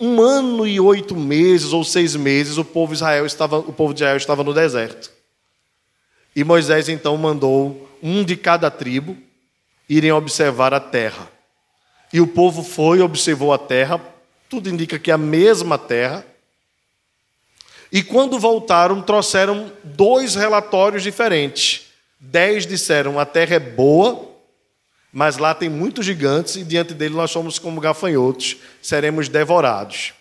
um 0.00 0.20
ano 0.20 0.66
e 0.66 0.80
oito 0.80 1.14
meses 1.14 1.72
ou 1.72 1.84
seis 1.84 2.16
meses, 2.16 2.56
o 2.56 2.64
povo, 2.64 2.94
Israel 2.94 3.26
estava, 3.26 3.58
o 3.58 3.72
povo 3.72 3.92
de 3.92 4.00
Israel 4.00 4.16
estava 4.16 4.42
no 4.42 4.54
deserto. 4.54 5.10
E 6.34 6.42
Moisés 6.42 6.88
então 6.88 7.16
mandou 7.16 7.88
um 8.02 8.24
de 8.24 8.36
cada 8.36 8.70
tribo 8.70 9.16
irem 9.88 10.12
observar 10.12 10.72
a 10.72 10.80
terra. 10.80 11.30
E 12.12 12.20
o 12.20 12.26
povo 12.26 12.62
foi, 12.62 13.00
observou 13.02 13.52
a 13.52 13.58
terra, 13.58 14.00
tudo 14.48 14.70
indica 14.70 14.98
que 14.98 15.10
é 15.10 15.14
a 15.14 15.18
mesma 15.18 15.76
terra. 15.76 16.24
E 17.92 18.02
quando 18.02 18.38
voltaram, 18.38 19.02
trouxeram 19.02 19.70
dois 19.84 20.34
relatórios 20.34 21.02
diferentes. 21.02 21.89
Dez 22.20 22.66
disseram: 22.66 23.18
a 23.18 23.24
terra 23.24 23.56
é 23.56 23.58
boa, 23.58 24.30
mas 25.10 25.38
lá 25.38 25.54
tem 25.54 25.70
muitos 25.70 26.04
gigantes 26.04 26.56
e 26.56 26.64
diante 26.64 26.92
dele 26.92 27.14
nós 27.14 27.30
somos 27.30 27.58
como 27.58 27.80
gafanhotos, 27.80 28.58
seremos 28.82 29.28
devorados. 29.28 30.12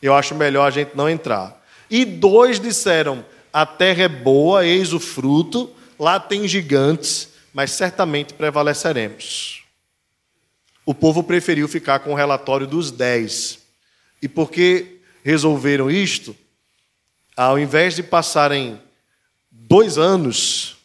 Eu 0.00 0.14
acho 0.14 0.34
melhor 0.34 0.66
a 0.66 0.70
gente 0.70 0.96
não 0.96 1.10
entrar. 1.10 1.62
E 1.90 2.06
dois 2.06 2.58
disseram: 2.58 3.22
a 3.52 3.66
terra 3.66 4.04
é 4.04 4.08
boa, 4.08 4.64
eis 4.64 4.94
o 4.94 4.98
fruto, 4.98 5.70
lá 5.98 6.18
tem 6.18 6.48
gigantes, 6.48 7.28
mas 7.52 7.70
certamente 7.72 8.32
prevaleceremos. 8.32 9.62
O 10.86 10.94
povo 10.94 11.22
preferiu 11.22 11.68
ficar 11.68 12.00
com 12.00 12.12
o 12.12 12.16
relatório 12.16 12.66
dos 12.66 12.90
dez. 12.90 13.58
E 14.22 14.26
por 14.28 14.50
que 14.50 15.00
resolveram 15.22 15.90
isto? 15.90 16.34
Ao 17.36 17.58
invés 17.58 17.94
de 17.94 18.02
passarem 18.02 18.80
dois 19.50 19.98
anos 19.98 20.81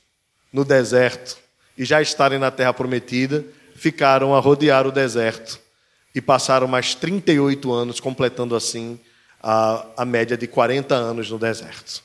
no 0.57 0.65
deserto, 0.65 1.37
e 1.77 1.85
já 1.85 2.01
estarem 2.01 2.39
na 2.39 2.49
terra 2.49 2.73
prometida, 2.73 3.45
ficaram 3.75 4.35
a 4.35 4.39
rodear 4.39 4.87
o 4.87 4.91
deserto 4.91 5.59
e 6.15 6.19
passaram 6.19 6.67
mais 6.67 6.95
38 6.95 7.71
anos, 7.71 7.99
completando 7.99 8.55
assim 8.55 8.99
a, 9.41 9.85
a 9.97 10.03
média 10.03 10.35
de 10.35 10.47
40 10.47 10.95
anos 10.95 11.29
no 11.29 11.37
deserto. 11.37 12.01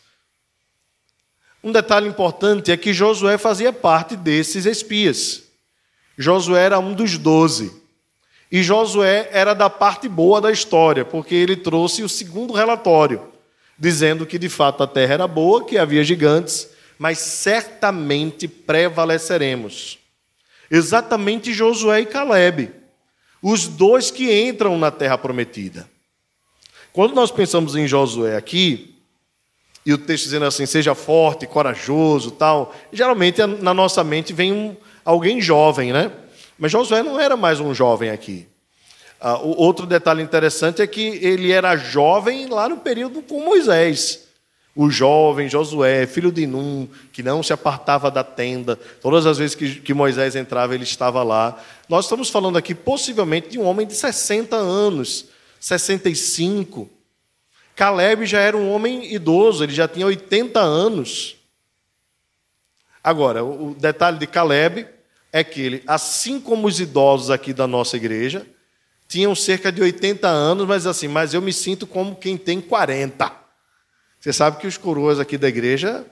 Um 1.65 1.73
detalhe 1.73 2.07
importante 2.07 2.71
é 2.71 2.77
que 2.77 2.93
Josué 2.93 3.39
fazia 3.39 3.73
parte 3.73 4.17
desses 4.17 4.67
espias. 4.67 5.45
Josué 6.19 6.61
era 6.61 6.79
um 6.79 6.93
dos 6.93 7.17
doze. 7.17 7.73
E 8.51 8.63
Josué 8.63 9.31
era 9.33 9.55
da 9.55 9.71
parte 9.71 10.11
boa 10.11 10.43
da 10.43 10.53
história, 10.53 11.07
porque 11.07 11.35
ele 11.35 11.57
trouxe 11.57 12.03
o 12.03 12.09
segundo 12.09 12.53
relatório, 12.53 13.23
dizendo 13.79 14.27
que 14.27 14.39
de 14.39 14.51
fato 14.51 14.83
a 14.83 14.87
terra 14.87 15.15
era 15.15 15.27
boa, 15.27 15.65
que 15.65 15.79
havia 15.79 16.05
gigantes 16.05 16.72
mas 17.03 17.19
certamente 17.19 18.47
prevaleceremos. 18.47 19.99
Exatamente 20.71 21.53
Josué 21.53 22.03
e 22.03 22.07
Caleb, 22.07 22.71
os 23.43 23.67
dois 23.67 24.13
que 24.13 24.33
entram 24.33 24.79
na 24.79 24.89
terra 24.89 25.19
prometida. 25.19 25.91
Quando 26.93 27.13
nós 27.13 27.33
pensamos 27.33 27.75
em 27.75 27.89
Josué 27.89 28.37
aqui, 28.37 28.95
e 29.85 29.93
o 29.93 29.99
texto 29.99 30.27
dizendo 30.27 30.45
assim, 30.45 30.65
seja 30.65 30.95
forte, 30.95 31.45
corajoso, 31.45 32.31
tal, 32.31 32.73
geralmente 32.93 33.45
na 33.45 33.75
nossa 33.75 34.05
mente 34.05 34.33
vem 34.33 34.53
um, 34.53 34.77
alguém 35.05 35.41
jovem, 35.41 35.93
né? 35.93 36.13
Mas 36.57 36.71
Josué 36.71 37.03
não 37.03 37.19
era 37.19 37.37
mais 37.37 37.59
um 37.59 37.75
jovem 37.75 38.11
aqui. 38.11 38.47
O 39.43 39.61
outro 39.61 39.87
detalhe 39.87 40.23
interessante 40.23 40.81
é 40.81 40.87
que 40.87 41.01
ele 41.01 41.51
era 41.51 41.77
jovem 41.77 42.47
lá 42.47 42.69
no 42.69 42.77
período 42.77 43.23
com 43.23 43.45
Moisés. 43.45 44.29
O 44.75 44.89
jovem 44.91 45.49
Josué, 45.49 46.07
filho 46.07 46.33
de 46.33 46.47
Num, 46.47 46.89
que 47.13 47.23
não 47.23 47.43
se 47.43 47.53
apartava 47.53 48.11
da 48.11 48.25
tenda, 48.25 48.77
todas 49.03 49.27
as 49.27 49.37
vezes 49.37 49.55
que, 49.55 49.81
que 49.81 49.93
Moisés 49.93 50.35
entrava, 50.35 50.75
ele 50.75 50.85
estava 50.85 51.23
lá. 51.23 51.63
Nós 51.89 52.07
estamos 52.07 52.31
falando 52.31 52.57
aqui 52.57 52.75
possivelmente 52.75 53.51
de 53.51 53.59
um 53.59 53.65
homem 53.65 53.87
de 53.87 53.95
60 53.95 54.57
anos, 54.57 55.27
65. 55.61 56.89
Caleb 57.77 58.25
já 58.25 58.41
era 58.41 58.57
um 58.57 58.71
homem 58.73 59.13
idoso, 59.13 59.63
ele 59.63 59.75
já 59.75 59.87
tinha 59.87 60.07
80 60.07 60.59
anos. 60.59 61.37
Agora, 63.05 63.45
o 63.45 63.75
detalhe 63.75 64.19
de 64.19 64.27
Caleb 64.27 64.87
é 65.33 65.43
que 65.43 65.61
ele, 65.61 65.83
assim 65.87 66.41
como 66.41 66.67
os 66.67 66.79
idosos 66.79 67.31
aqui 67.31 67.53
da 67.53 67.67
nossa 67.67 67.97
igreja, 67.97 68.47
tinham 69.09 69.35
cerca 69.35 69.73
de 69.73 69.83
80 69.83 70.29
anos, 70.29 70.67
mas 70.67 70.87
assim, 70.87 71.09
mas 71.09 71.35
eu 71.35 71.43
me 71.43 71.53
sinto 71.53 71.87
como 71.87 72.17
quem 72.17 72.37
tem 72.37 72.61
40. 72.61 73.42
Você 74.23 74.33
sabe 74.33 74.59
que 74.59 74.69
os 74.69 74.77
coroas 74.79 75.19
aqui 75.19 75.37
da 75.37 75.49
igreja 75.49 76.07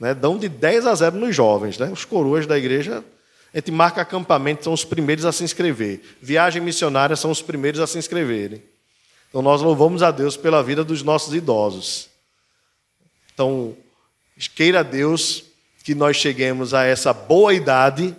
né, 0.00 0.14
dão 0.14 0.38
de 0.38 0.48
10 0.48 0.86
a 0.86 0.94
0 0.94 1.16
nos 1.18 1.36
jovens. 1.36 1.76
Né? 1.76 1.90
Os 1.90 2.02
coroas 2.02 2.46
da 2.46 2.56
igreja, 2.56 3.04
a 3.52 3.58
gente 3.58 3.70
marca 3.70 4.00
acampamento, 4.00 4.64
são 4.64 4.72
os 4.72 4.86
primeiros 4.86 5.26
a 5.26 5.32
se 5.32 5.44
inscrever. 5.44 6.00
Viagem 6.22 6.62
missionária 6.62 7.14
são 7.14 7.30
os 7.30 7.42
primeiros 7.42 7.78
a 7.78 7.86
se 7.86 7.98
inscreverem. 7.98 8.62
Então 9.28 9.42
nós 9.42 9.60
louvamos 9.60 10.02
a 10.02 10.10
Deus 10.10 10.34
pela 10.34 10.62
vida 10.62 10.82
dos 10.82 11.02
nossos 11.02 11.34
idosos. 11.34 12.08
Então, 13.34 13.76
queira 14.56 14.82
Deus 14.82 15.44
que 15.84 15.94
nós 15.94 16.16
cheguemos 16.16 16.72
a 16.72 16.84
essa 16.84 17.12
boa 17.12 17.52
idade 17.52 18.16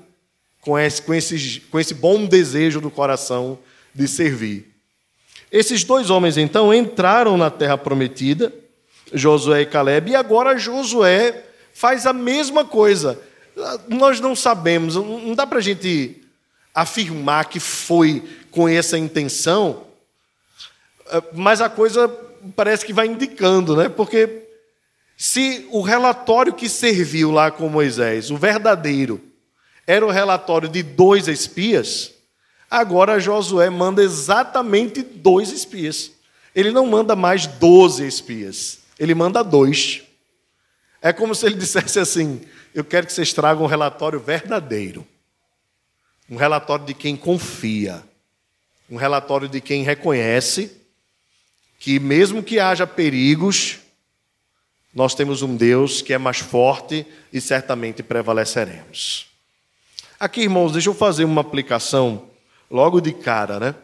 com 0.62 0.78
esse, 0.78 1.02
com, 1.02 1.14
esse, 1.14 1.60
com 1.72 1.80
esse 1.80 1.96
bom 1.96 2.28
desejo 2.28 2.80
do 2.80 2.92
coração 2.92 3.58
de 3.96 4.08
servir. 4.08 4.72
Esses 5.52 5.84
dois 5.84 6.12
homens, 6.12 6.38
então, 6.38 6.72
entraram 6.72 7.36
na 7.36 7.50
terra 7.50 7.78
prometida, 7.80 8.54
Josué 9.14 9.62
e 9.62 9.66
Caleb, 9.66 10.12
e 10.12 10.16
agora 10.16 10.58
Josué 10.58 11.44
faz 11.74 12.06
a 12.06 12.14
mesma 12.14 12.66
coisa. 12.66 13.20
Nós 13.88 14.20
não 14.20 14.36
sabemos, 14.36 14.96
não 14.96 15.36
dá 15.36 15.46
para 15.46 15.60
a 15.60 15.62
gente 15.62 16.22
afirmar 16.74 17.46
que 17.46 17.60
foi 17.60 18.24
com 18.50 18.68
essa 18.68 18.98
intenção, 18.98 19.84
mas 21.34 21.62
a 21.62 21.70
coisa 21.70 22.08
parece 22.56 22.86
que 22.86 22.94
vai 22.94 23.08
indicando, 23.08 23.76
né? 23.76 23.90
Porque 23.90 24.48
se 25.16 25.68
o 25.72 25.82
relatório 25.82 26.54
que 26.54 26.68
serviu 26.68 27.32
lá 27.32 27.52
com 27.52 27.70
Moisés, 27.70 28.32
o 28.32 28.38
verdadeiro, 28.38 29.22
era 29.86 30.06
o 30.06 30.10
relatório 30.10 30.68
de 30.68 30.82
dois 30.82 31.28
espias, 31.28 32.12
agora 32.70 33.20
Josué 33.20 33.70
manda 33.70 34.04
exatamente 34.04 35.04
dois 35.04 35.52
espias. 35.52 36.12
Ele 36.56 36.72
não 36.72 36.86
manda 36.86 37.16
mais 37.16 37.46
doze 37.46 38.06
espias, 38.08 38.80
ele 39.00 39.16
manda 39.16 39.44
dois. 39.44 40.04
É 41.02 41.12
como 41.12 41.36
se 41.36 41.46
ele 41.46 41.56
dissesse 41.56 42.00
assim: 42.00 42.42
Eu 42.74 42.84
quero 42.84 43.08
que 43.08 43.14
vocês 43.14 43.34
tragam 43.34 43.64
um 43.64 43.68
relatório 43.68 44.20
verdadeiro, 44.20 45.06
um 46.30 46.36
relatório 46.36 46.86
de 46.86 46.94
quem 46.94 47.16
confia, 47.16 48.04
um 48.90 48.96
relatório 48.96 49.48
de 49.48 49.60
quem 49.60 49.84
reconhece 49.84 50.84
que, 51.80 52.00
mesmo 52.00 52.42
que 52.42 52.60
haja 52.60 52.88
perigos, 52.88 53.80
nós 54.94 55.14
temos 55.14 55.42
um 55.42 55.56
Deus 55.56 56.02
que 56.02 56.14
é 56.14 56.18
mais 56.18 56.40
forte 56.40 57.06
e 57.34 57.42
certamente 57.42 58.02
prevaleceremos. 58.02 59.28
Aqui, 60.20 60.44
irmãos, 60.44 60.72
deixa 60.72 60.90
eu 60.90 60.94
fazer 60.94 61.26
uma 61.26 61.42
aplicação 61.42 62.30
logo 62.72 63.02
de 63.02 63.12
cara, 63.12 63.60
né? 63.60 63.76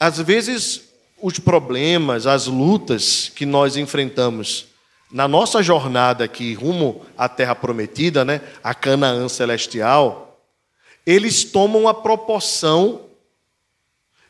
Às 0.00 0.18
vezes, 0.18 0.93
os 1.20 1.38
problemas, 1.38 2.26
as 2.26 2.46
lutas 2.46 3.30
que 3.34 3.46
nós 3.46 3.76
enfrentamos 3.76 4.66
na 5.10 5.28
nossa 5.28 5.62
jornada 5.62 6.24
aqui 6.24 6.54
rumo 6.54 7.06
à 7.16 7.28
terra 7.28 7.54
prometida, 7.54 8.24
né, 8.24 8.40
a 8.62 8.74
Canaã 8.74 9.28
celestial, 9.28 10.40
eles 11.06 11.44
tomam 11.44 11.86
a 11.86 11.94
proporção 11.94 13.02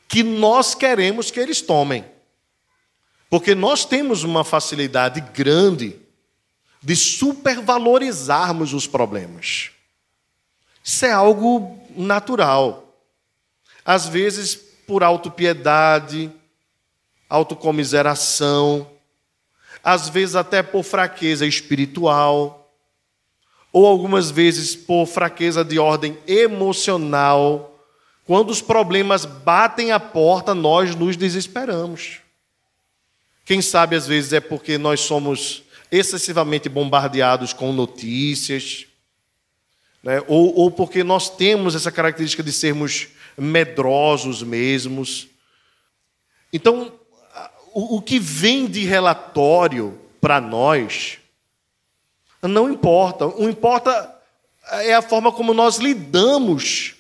que 0.07 0.23
nós 0.23 0.75
queremos 0.75 1.31
que 1.31 1.41
eles 1.41 1.61
tomem. 1.63 2.05
Porque 3.31 3.55
nós 3.55 3.85
temos 3.85 4.25
uma 4.25 4.45
facilidade 4.45 5.21
grande 5.33 5.99
de 6.83 6.95
supervalorizarmos 6.95 8.75
os 8.75 8.87
problemas. 8.87 9.71
Isso 10.85 11.07
é 11.07 11.13
algo 11.13 11.79
natural. 11.97 12.95
Às 13.85 14.07
vezes, 14.07 14.55
por 14.55 15.03
autopiedade, 15.03 16.31
autocomiseração, 17.29 18.91
às 19.83 20.09
vezes 20.09 20.35
até 20.35 20.63
por 20.63 20.83
fraqueza 20.83 21.47
espiritual, 21.47 22.73
ou 23.73 23.87
algumas 23.87 24.31
vezes 24.31 24.77
por 24.77 25.07
fraqueza 25.07 25.65
de 25.65 25.79
ordem 25.79 26.17
emocional. 26.27 27.77
Quando 28.25 28.51
os 28.51 28.63
problemas 28.63 29.25
batem 29.25 29.91
a 29.91 29.99
porta, 29.99 30.55
nós 30.55 30.95
nos 30.95 31.17
desesperamos. 31.17 32.21
Quem 33.45 33.61
sabe 33.61 33.97
às 33.97 34.07
vezes 34.07 34.33
é 34.33 34.41
porque 34.41 34.79
nós 34.79 35.01
somos 35.01 35.65
excessivamente 35.91 36.69
bombardeados 36.69 37.53
com 37.53 37.73
notícias, 37.73 38.87
né? 40.03 40.23
ou, 40.27 40.55
ou 40.57 40.71
porque 40.71 41.05
nós 41.05 41.29
temos 41.29 41.75
essa 41.75 41.93
característica 41.93 42.43
de 42.43 42.53
sermos 42.53 43.09
medrosos 43.37 44.43
mesmos. 44.43 45.29
Então, 46.53 46.93
o, 47.75 47.97
o 47.97 48.01
que 48.01 48.19
vem 48.19 48.67
de 48.67 48.85
relatório 48.85 49.99
para 50.21 50.41
nós 50.41 51.19
não 52.49 52.71
importa. 52.71 53.27
O 53.27 53.49
importa 53.49 54.15
é 54.71 54.95
a 54.95 55.03
forma 55.03 55.33
como 55.33 55.55
nós 55.55 55.79
lidamos 55.79 56.95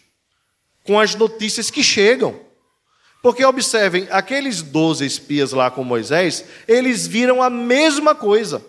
com 0.85 0.99
as 0.99 1.15
notícias 1.15 1.71
que 1.71 1.83
chegam. 1.83 2.39
Porque 3.23 3.45
observem, 3.45 4.07
aqueles 4.11 4.61
doze 4.61 5.07
espias 5.07 5.53
lá 5.53 5.71
com 5.71 5.83
Moisés, 5.83 6.45
eles 6.69 7.07
viram 7.07 7.43
a 7.43 7.49
mesma 7.49 8.15
coisa. 8.15 8.63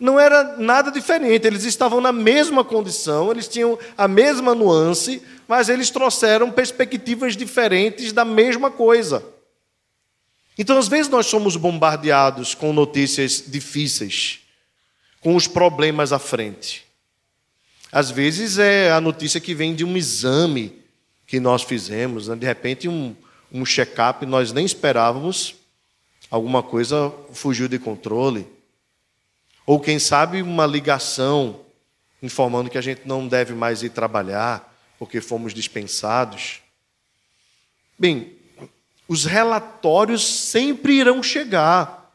Não 0.00 0.18
era 0.18 0.56
nada 0.56 0.90
diferente, 0.90 1.46
eles 1.46 1.64
estavam 1.64 2.00
na 2.00 2.12
mesma 2.12 2.64
condição, 2.64 3.30
eles 3.30 3.46
tinham 3.46 3.78
a 3.96 4.08
mesma 4.08 4.54
nuance, 4.54 5.22
mas 5.46 5.68
eles 5.68 5.90
trouxeram 5.90 6.50
perspectivas 6.50 7.36
diferentes 7.36 8.12
da 8.12 8.24
mesma 8.24 8.70
coisa. 8.70 9.22
Então, 10.58 10.78
às 10.78 10.88
vezes, 10.88 11.10
nós 11.10 11.26
somos 11.26 11.56
bombardeados 11.56 12.54
com 12.54 12.72
notícias 12.72 13.42
difíceis, 13.46 14.40
com 15.20 15.34
os 15.34 15.46
problemas 15.46 16.12
à 16.12 16.18
frente. 16.18 16.84
Às 17.90 18.10
vezes 18.10 18.58
é 18.58 18.90
a 18.90 19.00
notícia 19.00 19.40
que 19.40 19.54
vem 19.54 19.74
de 19.74 19.84
um 19.84 19.96
exame 19.96 20.80
que 21.26 21.38
nós 21.38 21.62
fizemos, 21.62 22.28
né? 22.28 22.36
de 22.36 22.46
repente, 22.46 22.88
um, 22.88 23.14
um 23.52 23.64
check-up, 23.64 24.24
nós 24.24 24.52
nem 24.52 24.64
esperávamos, 24.64 25.54
alguma 26.30 26.62
coisa 26.62 27.12
fugiu 27.32 27.68
de 27.68 27.78
controle. 27.78 28.46
Ou 29.66 29.78
quem 29.78 29.98
sabe 29.98 30.42
uma 30.42 30.66
ligação 30.66 31.60
informando 32.22 32.70
que 32.70 32.78
a 32.78 32.82
gente 32.82 33.02
não 33.04 33.28
deve 33.28 33.52
mais 33.52 33.82
ir 33.82 33.90
trabalhar 33.90 34.72
porque 34.98 35.20
fomos 35.20 35.52
dispensados. 35.52 36.60
Bem, 37.98 38.32
os 39.12 39.24
relatórios 39.26 40.26
sempre 40.26 40.94
irão 40.94 41.22
chegar. 41.22 42.10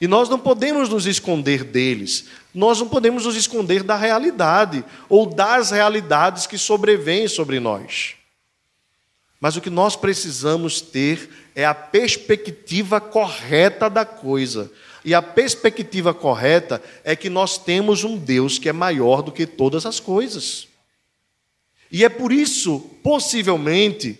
E 0.00 0.06
nós 0.06 0.28
não 0.28 0.38
podemos 0.38 0.88
nos 0.88 1.06
esconder 1.06 1.64
deles. 1.64 2.26
Nós 2.54 2.78
não 2.78 2.88
podemos 2.88 3.24
nos 3.24 3.36
esconder 3.36 3.82
da 3.82 3.96
realidade 3.96 4.84
ou 5.08 5.26
das 5.26 5.70
realidades 5.70 6.46
que 6.46 6.58
sobrevêm 6.58 7.26
sobre 7.26 7.58
nós. 7.58 8.14
Mas 9.40 9.56
o 9.56 9.60
que 9.60 9.70
nós 9.70 9.96
precisamos 9.96 10.80
ter 10.80 11.30
é 11.54 11.64
a 11.64 11.74
perspectiva 11.74 13.00
correta 13.00 13.88
da 13.88 14.04
coisa. 14.04 14.70
E 15.02 15.14
a 15.14 15.22
perspectiva 15.22 16.12
correta 16.12 16.82
é 17.02 17.16
que 17.16 17.30
nós 17.30 17.56
temos 17.56 18.04
um 18.04 18.18
Deus 18.18 18.58
que 18.58 18.68
é 18.68 18.72
maior 18.72 19.22
do 19.22 19.32
que 19.32 19.46
todas 19.46 19.86
as 19.86 19.98
coisas. 19.98 20.68
E 21.90 22.04
é 22.04 22.08
por 22.08 22.30
isso, 22.30 22.80
possivelmente, 23.02 24.18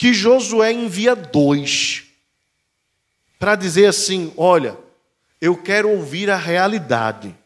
que 0.00 0.14
Josué 0.14 0.72
envia 0.72 1.14
dois 1.14 2.04
para 3.38 3.54
dizer 3.54 3.84
assim: 3.84 4.32
olha, 4.34 4.74
eu 5.38 5.54
quero 5.54 5.90
ouvir 5.90 6.30
a 6.30 6.36
realidade. 6.36 7.36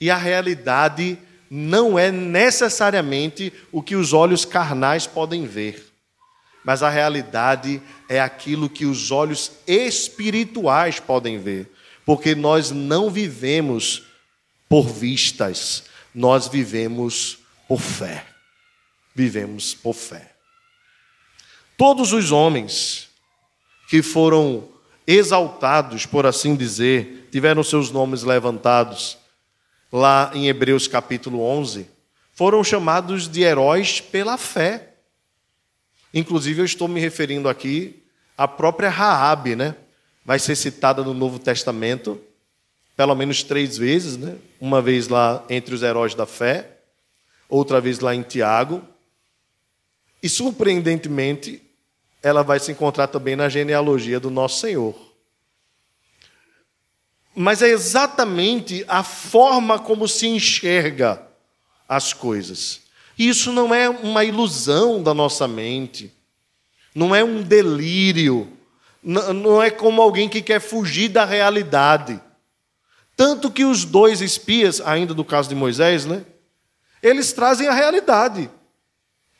E 0.00 0.08
a 0.10 0.16
realidade 0.16 1.18
não 1.50 1.98
é 1.98 2.12
necessariamente 2.12 3.52
o 3.72 3.82
que 3.82 3.96
os 3.96 4.12
olhos 4.12 4.44
carnais 4.44 5.08
podem 5.08 5.44
ver 5.44 5.90
mas 6.62 6.82
a 6.82 6.90
realidade 6.90 7.80
é 8.08 8.20
aquilo 8.20 8.68
que 8.68 8.84
os 8.84 9.10
olhos 9.10 9.52
espirituais 9.66 11.00
podem 11.00 11.38
ver, 11.38 11.70
porque 12.04 12.34
nós 12.34 12.70
não 12.70 13.10
vivemos 13.10 14.04
por 14.68 14.86
vistas, 14.86 15.84
nós 16.14 16.48
vivemos 16.48 17.38
por 17.66 17.80
fé. 17.80 18.26
Vivemos 19.14 19.74
por 19.74 19.94
fé. 19.94 20.29
Todos 21.80 22.12
os 22.12 22.30
homens 22.30 23.08
que 23.88 24.02
foram 24.02 24.68
exaltados, 25.06 26.04
por 26.04 26.26
assim 26.26 26.54
dizer, 26.54 27.30
tiveram 27.32 27.64
seus 27.64 27.90
nomes 27.90 28.22
levantados 28.22 29.16
lá 29.90 30.30
em 30.34 30.46
Hebreus 30.46 30.86
capítulo 30.86 31.40
11, 31.40 31.88
foram 32.34 32.62
chamados 32.62 33.26
de 33.26 33.40
heróis 33.40 33.98
pela 33.98 34.36
fé. 34.36 34.90
Inclusive, 36.12 36.60
eu 36.60 36.66
estou 36.66 36.86
me 36.86 37.00
referindo 37.00 37.48
aqui 37.48 38.02
à 38.36 38.46
própria 38.46 38.90
Raabe, 38.90 39.56
né? 39.56 39.74
Vai 40.22 40.38
ser 40.38 40.56
citada 40.56 41.02
no 41.02 41.14
Novo 41.14 41.38
Testamento 41.38 42.20
pelo 42.94 43.14
menos 43.14 43.42
três 43.42 43.78
vezes, 43.78 44.18
né? 44.18 44.36
Uma 44.60 44.82
vez 44.82 45.08
lá 45.08 45.42
entre 45.48 45.74
os 45.74 45.82
heróis 45.82 46.14
da 46.14 46.26
fé, 46.26 46.76
outra 47.48 47.80
vez 47.80 48.00
lá 48.00 48.14
em 48.14 48.20
Tiago. 48.20 48.82
E 50.22 50.28
surpreendentemente, 50.28 51.69
ela 52.22 52.42
vai 52.42 52.60
se 52.60 52.72
encontrar 52.72 53.06
também 53.06 53.36
na 53.36 53.48
genealogia 53.48 54.20
do 54.20 54.30
nosso 54.30 54.60
Senhor. 54.60 54.94
Mas 57.34 57.62
é 57.62 57.68
exatamente 57.68 58.84
a 58.88 59.02
forma 59.02 59.78
como 59.78 60.06
se 60.06 60.26
enxerga 60.26 61.26
as 61.88 62.12
coisas. 62.12 62.80
Isso 63.18 63.52
não 63.52 63.74
é 63.74 63.88
uma 63.88 64.24
ilusão 64.24 65.02
da 65.02 65.14
nossa 65.14 65.46
mente, 65.46 66.12
não 66.94 67.14
é 67.14 67.22
um 67.22 67.42
delírio, 67.42 68.56
não 69.02 69.62
é 69.62 69.70
como 69.70 70.02
alguém 70.02 70.28
que 70.28 70.42
quer 70.42 70.60
fugir 70.60 71.08
da 71.08 71.24
realidade. 71.24 72.20
Tanto 73.16 73.50
que 73.50 73.64
os 73.64 73.84
dois 73.84 74.20
espias, 74.20 74.80
ainda 74.80 75.12
do 75.14 75.24
caso 75.24 75.48
de 75.48 75.54
Moisés, 75.54 76.06
né? 76.06 76.24
Eles 77.02 77.32
trazem 77.32 77.68
a 77.68 77.72
realidade. 77.72 78.50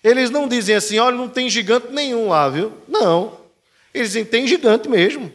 Eles 0.02 0.30
não 0.30 0.48
dizem 0.48 0.74
assim, 0.74 0.98
olha, 0.98 1.16
não 1.16 1.28
tem 1.28 1.50
gigante 1.50 1.92
nenhum 1.92 2.28
lá, 2.28 2.48
viu? 2.48 2.72
Não. 2.88 3.38
Eles 3.92 4.08
dizem, 4.08 4.24
tem 4.24 4.46
gigante 4.46 4.88
mesmo. 4.88 5.32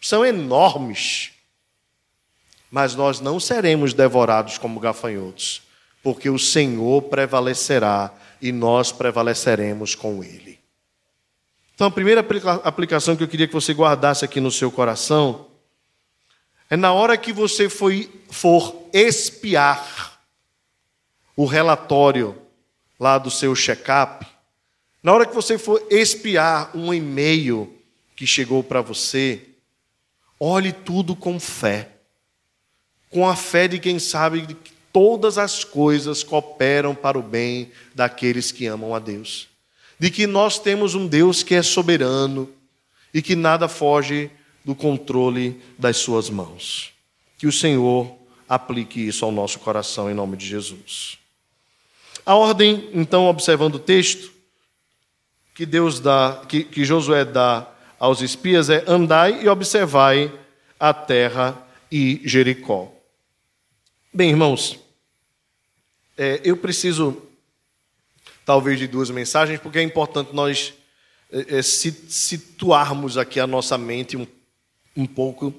São 0.00 0.24
enormes. 0.24 1.32
Mas 2.70 2.94
nós 2.94 3.20
não 3.20 3.38
seremos 3.38 3.92
devorados 3.92 4.58
como 4.58 4.80
gafanhotos, 4.80 5.62
porque 6.02 6.28
o 6.30 6.38
Senhor 6.38 7.02
prevalecerá 7.02 8.12
e 8.40 8.50
nós 8.52 8.90
prevaleceremos 8.90 9.94
com 9.94 10.24
Ele. 10.24 10.58
Então, 11.74 11.86
a 11.86 11.90
primeira 11.90 12.24
aplicação 12.64 13.16
que 13.16 13.22
eu 13.22 13.28
queria 13.28 13.48
que 13.48 13.54
você 13.54 13.72
guardasse 13.72 14.24
aqui 14.24 14.40
no 14.40 14.50
seu 14.50 14.70
coração 14.70 15.46
é 16.70 16.76
na 16.76 16.92
hora 16.92 17.16
que 17.16 17.32
você 17.32 17.68
for 17.68 18.88
espiar 18.92 20.20
o 21.36 21.44
relatório 21.46 22.40
lá 23.04 23.18
do 23.18 23.30
seu 23.30 23.54
check-up, 23.54 24.26
na 25.02 25.12
hora 25.12 25.26
que 25.26 25.34
você 25.34 25.58
for 25.58 25.86
espiar 25.90 26.74
um 26.74 26.94
e-mail 26.94 27.70
que 28.16 28.26
chegou 28.26 28.64
para 28.64 28.80
você, 28.80 29.42
olhe 30.40 30.72
tudo 30.72 31.14
com 31.14 31.38
fé. 31.38 31.90
Com 33.10 33.28
a 33.28 33.36
fé 33.36 33.68
de 33.68 33.78
quem 33.78 33.98
sabe 33.98 34.46
que 34.46 34.72
todas 34.90 35.36
as 35.36 35.64
coisas 35.64 36.22
cooperam 36.22 36.94
para 36.94 37.18
o 37.18 37.22
bem 37.22 37.70
daqueles 37.94 38.50
que 38.50 38.64
amam 38.64 38.94
a 38.94 38.98
Deus. 38.98 39.48
De 39.98 40.10
que 40.10 40.26
nós 40.26 40.58
temos 40.58 40.94
um 40.94 41.06
Deus 41.06 41.42
que 41.42 41.54
é 41.54 41.62
soberano 41.62 42.50
e 43.12 43.20
que 43.20 43.36
nada 43.36 43.68
foge 43.68 44.30
do 44.64 44.74
controle 44.74 45.60
das 45.78 45.98
suas 45.98 46.30
mãos. 46.30 46.94
Que 47.36 47.46
o 47.46 47.52
Senhor 47.52 48.16
aplique 48.48 49.06
isso 49.06 49.26
ao 49.26 49.30
nosso 49.30 49.58
coração 49.58 50.10
em 50.10 50.14
nome 50.14 50.38
de 50.38 50.46
Jesus. 50.46 51.22
A 52.26 52.34
ordem, 52.34 52.88
então, 52.94 53.26
observando 53.26 53.74
o 53.74 53.78
texto, 53.78 54.32
que 55.54 55.66
Deus 55.66 56.00
dá, 56.00 56.42
que, 56.48 56.64
que 56.64 56.84
Josué 56.84 57.24
dá 57.24 57.70
aos 57.98 58.22
espias 58.22 58.70
é 58.70 58.82
andai 58.86 59.42
e 59.42 59.48
observai 59.48 60.32
a 60.80 60.92
terra 60.92 61.56
e 61.92 62.20
Jericó. 62.24 62.92
Bem, 64.12 64.30
irmãos, 64.30 64.78
é, 66.16 66.40
eu 66.44 66.56
preciso 66.56 67.22
talvez 68.44 68.78
de 68.78 68.86
duas 68.86 69.10
mensagens, 69.10 69.60
porque 69.60 69.78
é 69.78 69.82
importante 69.82 70.34
nós 70.34 70.74
é, 71.30 71.58
é, 71.58 71.62
situarmos 71.62 73.18
aqui 73.18 73.38
a 73.38 73.46
nossa 73.46 73.76
mente 73.78 74.16
um, 74.16 74.26
um 74.96 75.06
pouco 75.06 75.54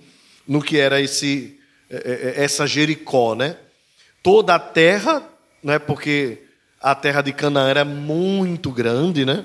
no 0.48 0.62
que 0.62 0.78
era 0.78 1.02
esse, 1.02 1.60
é, 1.90 2.34
é, 2.38 2.44
essa 2.44 2.68
Jericó, 2.68 3.36
né? 3.36 3.58
Toda 4.24 4.56
a 4.56 4.60
terra, 4.60 5.28
né? 5.64 5.80
Porque 5.80 6.45
a 6.86 6.94
terra 6.94 7.24
de 7.24 7.34
Canaã 7.34 7.68
era 7.68 7.84
muito 7.84 8.70
grande, 8.70 9.26
né? 9.26 9.44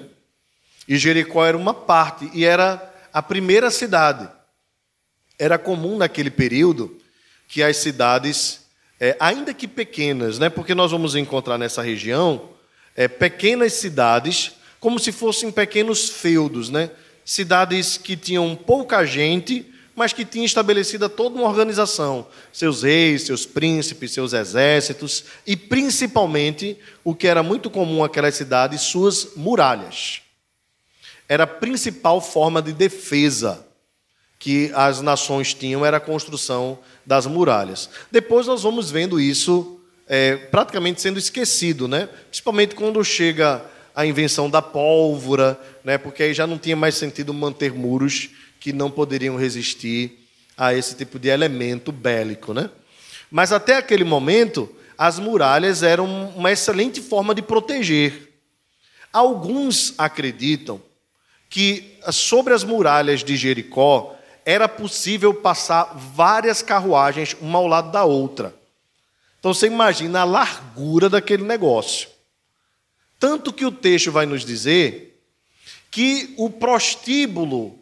E 0.87 0.99
Jericó 0.99 1.47
era 1.47 1.57
uma 1.57 1.73
parte, 1.73 2.31
e 2.35 2.45
era 2.45 2.93
a 3.15 3.23
primeira 3.23 3.71
cidade. 3.71 4.29
Era 5.39 5.57
comum 5.57 5.97
naquele 5.97 6.31
período 6.31 6.99
que 7.49 7.63
as 7.63 7.79
cidades, 7.79 8.67
é, 9.01 9.17
ainda 9.19 9.55
que 9.55 9.67
pequenas, 9.67 10.39
né? 10.39 10.51
Porque 10.51 10.75
nós 10.75 10.91
vamos 10.91 11.17
encontrar 11.17 11.57
nessa 11.57 11.81
região 11.81 12.51
é, 12.95 13.09
pequenas 13.09 13.73
cidades, 13.73 14.53
como 14.79 14.99
se 14.99 15.11
fossem 15.11 15.51
pequenos 15.51 16.11
feudos, 16.11 16.69
né? 16.69 16.91
Cidades 17.25 17.97
que 17.97 18.19
tinham 18.19 18.55
pouca 18.55 19.07
gente, 19.07 19.70
mas 20.01 20.15
que 20.15 20.25
tinha 20.25 20.47
estabelecida 20.47 21.11
toda 21.11 21.37
uma 21.37 21.47
organização, 21.47 22.27
seus 22.51 22.85
reis, 22.85 23.25
seus 23.25 23.45
príncipes, 23.45 24.13
seus 24.13 24.33
exércitos 24.33 25.25
e 25.47 25.55
principalmente 25.55 26.79
o 27.05 27.15
que 27.15 27.27
era 27.27 27.43
muito 27.43 27.69
comum 27.69 28.03
àquelas 28.03 28.35
cidades, 28.35 28.81
suas 28.81 29.35
muralhas. 29.37 30.23
Era 31.29 31.45
a 31.45 31.47
principal 31.47 32.19
forma 32.19 32.63
de 32.63 32.73
defesa 32.73 33.63
que 34.39 34.73
as 34.75 35.03
nações 35.03 35.53
tinham 35.53 35.85
era 35.85 35.99
a 35.99 36.01
construção 36.01 36.79
das 37.05 37.27
muralhas. 37.27 37.91
Depois 38.11 38.47
nós 38.47 38.63
vamos 38.63 38.91
vendo 38.91 39.21
isso 39.21 39.83
é, 40.09 40.35
praticamente 40.35 41.03
sendo 41.03 41.19
esquecido, 41.19 41.87
né? 41.87 42.09
Principalmente 42.31 42.75
quando 42.75 43.05
chega 43.05 43.63
a 43.95 44.07
invenção 44.07 44.49
da 44.49 44.63
pólvora, 44.63 45.61
né? 45.85 45.99
Porque 45.99 46.23
aí 46.23 46.33
já 46.33 46.47
não 46.47 46.57
tinha 46.57 46.75
mais 46.75 46.95
sentido 46.95 47.35
manter 47.35 47.75
muros 47.75 48.31
que 48.61 48.73
não 48.73 48.91
poderiam 48.91 49.37
resistir 49.37 50.29
a 50.57 50.75
esse 50.75 50.95
tipo 50.95 51.19
de 51.19 51.29
elemento 51.29 51.91
bélico. 51.91 52.53
Né? 52.53 52.71
Mas 53.31 53.51
até 53.51 53.77
aquele 53.77 54.05
momento, 54.05 54.73
as 54.97 55.19
muralhas 55.19 55.83
eram 55.83 56.29
uma 56.37 56.53
excelente 56.53 57.01
forma 57.01 57.35
de 57.35 57.41
proteger. 57.41 58.31
Alguns 59.11 59.95
acreditam 59.97 60.81
que 61.49 61.99
sobre 62.13 62.53
as 62.53 62.63
muralhas 62.63 63.25
de 63.25 63.37
Jericó 63.37 64.15
era 64.45 64.69
possível 64.69 65.33
passar 65.35 65.85
várias 66.15 66.63
carruagens 66.63 67.35
uma 67.41 67.59
ao 67.59 67.67
lado 67.67 67.91
da 67.91 68.05
outra. 68.05 68.55
Então 69.39 69.55
você 69.55 69.67
imagina 69.67 70.21
a 70.21 70.25
largura 70.25 71.09
daquele 71.09 71.43
negócio. 71.43 72.09
Tanto 73.19 73.53
que 73.53 73.65
o 73.65 73.73
texto 73.73 74.13
vai 74.13 74.27
nos 74.27 74.45
dizer 74.45 75.23
que 75.91 76.35
o 76.37 76.51
prostíbulo 76.51 77.80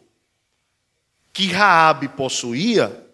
que 1.33 1.47
Raabe 1.47 2.07
possuía 2.09 3.05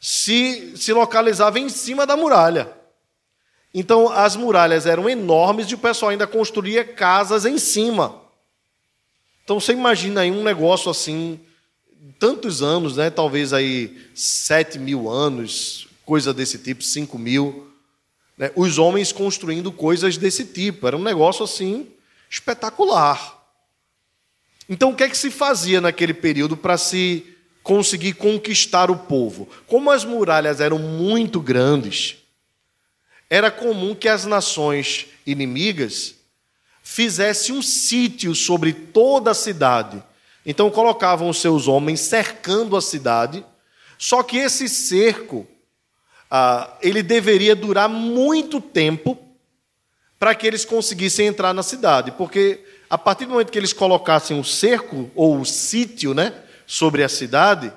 se, 0.00 0.76
se 0.76 0.92
localizava 0.92 1.58
em 1.58 1.68
cima 1.68 2.04
da 2.04 2.16
muralha. 2.16 2.72
Então 3.74 4.10
as 4.10 4.36
muralhas 4.36 4.84
eram 4.84 5.08
enormes 5.08 5.68
e 5.68 5.74
o 5.74 5.78
pessoal 5.78 6.10
ainda 6.10 6.26
construía 6.26 6.84
casas 6.84 7.46
em 7.46 7.56
cima. 7.58 8.20
Então 9.44 9.58
você 9.58 9.72
imagina 9.72 10.22
aí 10.22 10.30
um 10.30 10.42
negócio 10.42 10.90
assim, 10.90 11.40
tantos 12.18 12.62
anos, 12.62 12.96
né? 12.96 13.10
talvez 13.10 13.52
aí 13.52 14.10
sete 14.14 14.78
mil 14.78 15.08
anos, 15.08 15.88
coisa 16.04 16.34
desse 16.34 16.58
tipo, 16.58 16.82
cinco 16.82 17.18
mil. 17.18 17.68
Né? 18.36 18.50
Os 18.54 18.78
homens 18.78 19.12
construindo 19.12 19.72
coisas 19.72 20.16
desse 20.16 20.44
tipo. 20.44 20.86
Era 20.86 20.96
um 20.96 21.02
negócio 21.02 21.44
assim 21.44 21.88
espetacular. 22.28 23.40
Então 24.68 24.90
o 24.90 24.96
que 24.96 25.04
é 25.04 25.08
que 25.08 25.16
se 25.16 25.30
fazia 25.30 25.80
naquele 25.80 26.14
período 26.14 26.56
para 26.56 26.76
se 26.76 27.31
conseguir 27.62 28.14
conquistar 28.14 28.90
o 28.90 28.96
povo. 28.96 29.48
Como 29.66 29.90
as 29.90 30.04
muralhas 30.04 30.60
eram 30.60 30.78
muito 30.78 31.40
grandes, 31.40 32.16
era 33.30 33.50
comum 33.50 33.94
que 33.94 34.08
as 34.08 34.24
nações 34.24 35.06
inimigas 35.26 36.14
fizessem 36.82 37.54
um 37.54 37.62
sítio 37.62 38.34
sobre 38.34 38.72
toda 38.72 39.30
a 39.30 39.34
cidade. 39.34 40.02
Então 40.44 40.70
colocavam 40.70 41.28
os 41.28 41.38
seus 41.38 41.68
homens 41.68 42.00
cercando 42.00 42.76
a 42.76 42.82
cidade, 42.82 43.44
só 43.96 44.22
que 44.22 44.36
esse 44.36 44.68
cerco 44.68 45.46
ah, 46.28 46.76
ele 46.82 47.02
deveria 47.02 47.54
durar 47.54 47.88
muito 47.88 48.60
tempo 48.60 49.16
para 50.18 50.34
que 50.34 50.46
eles 50.46 50.64
conseguissem 50.64 51.26
entrar 51.26 51.52
na 51.52 51.62
cidade, 51.62 52.10
porque 52.12 52.64
a 52.90 52.98
partir 52.98 53.24
do 53.24 53.32
momento 53.32 53.50
que 53.50 53.58
eles 53.58 53.72
colocassem 53.72 54.38
o 54.38 54.44
cerco 54.44 55.10
ou 55.14 55.40
o 55.40 55.44
sítio, 55.46 56.12
né, 56.12 56.34
sobre 56.72 57.04
a 57.04 57.08
cidade, 57.08 57.70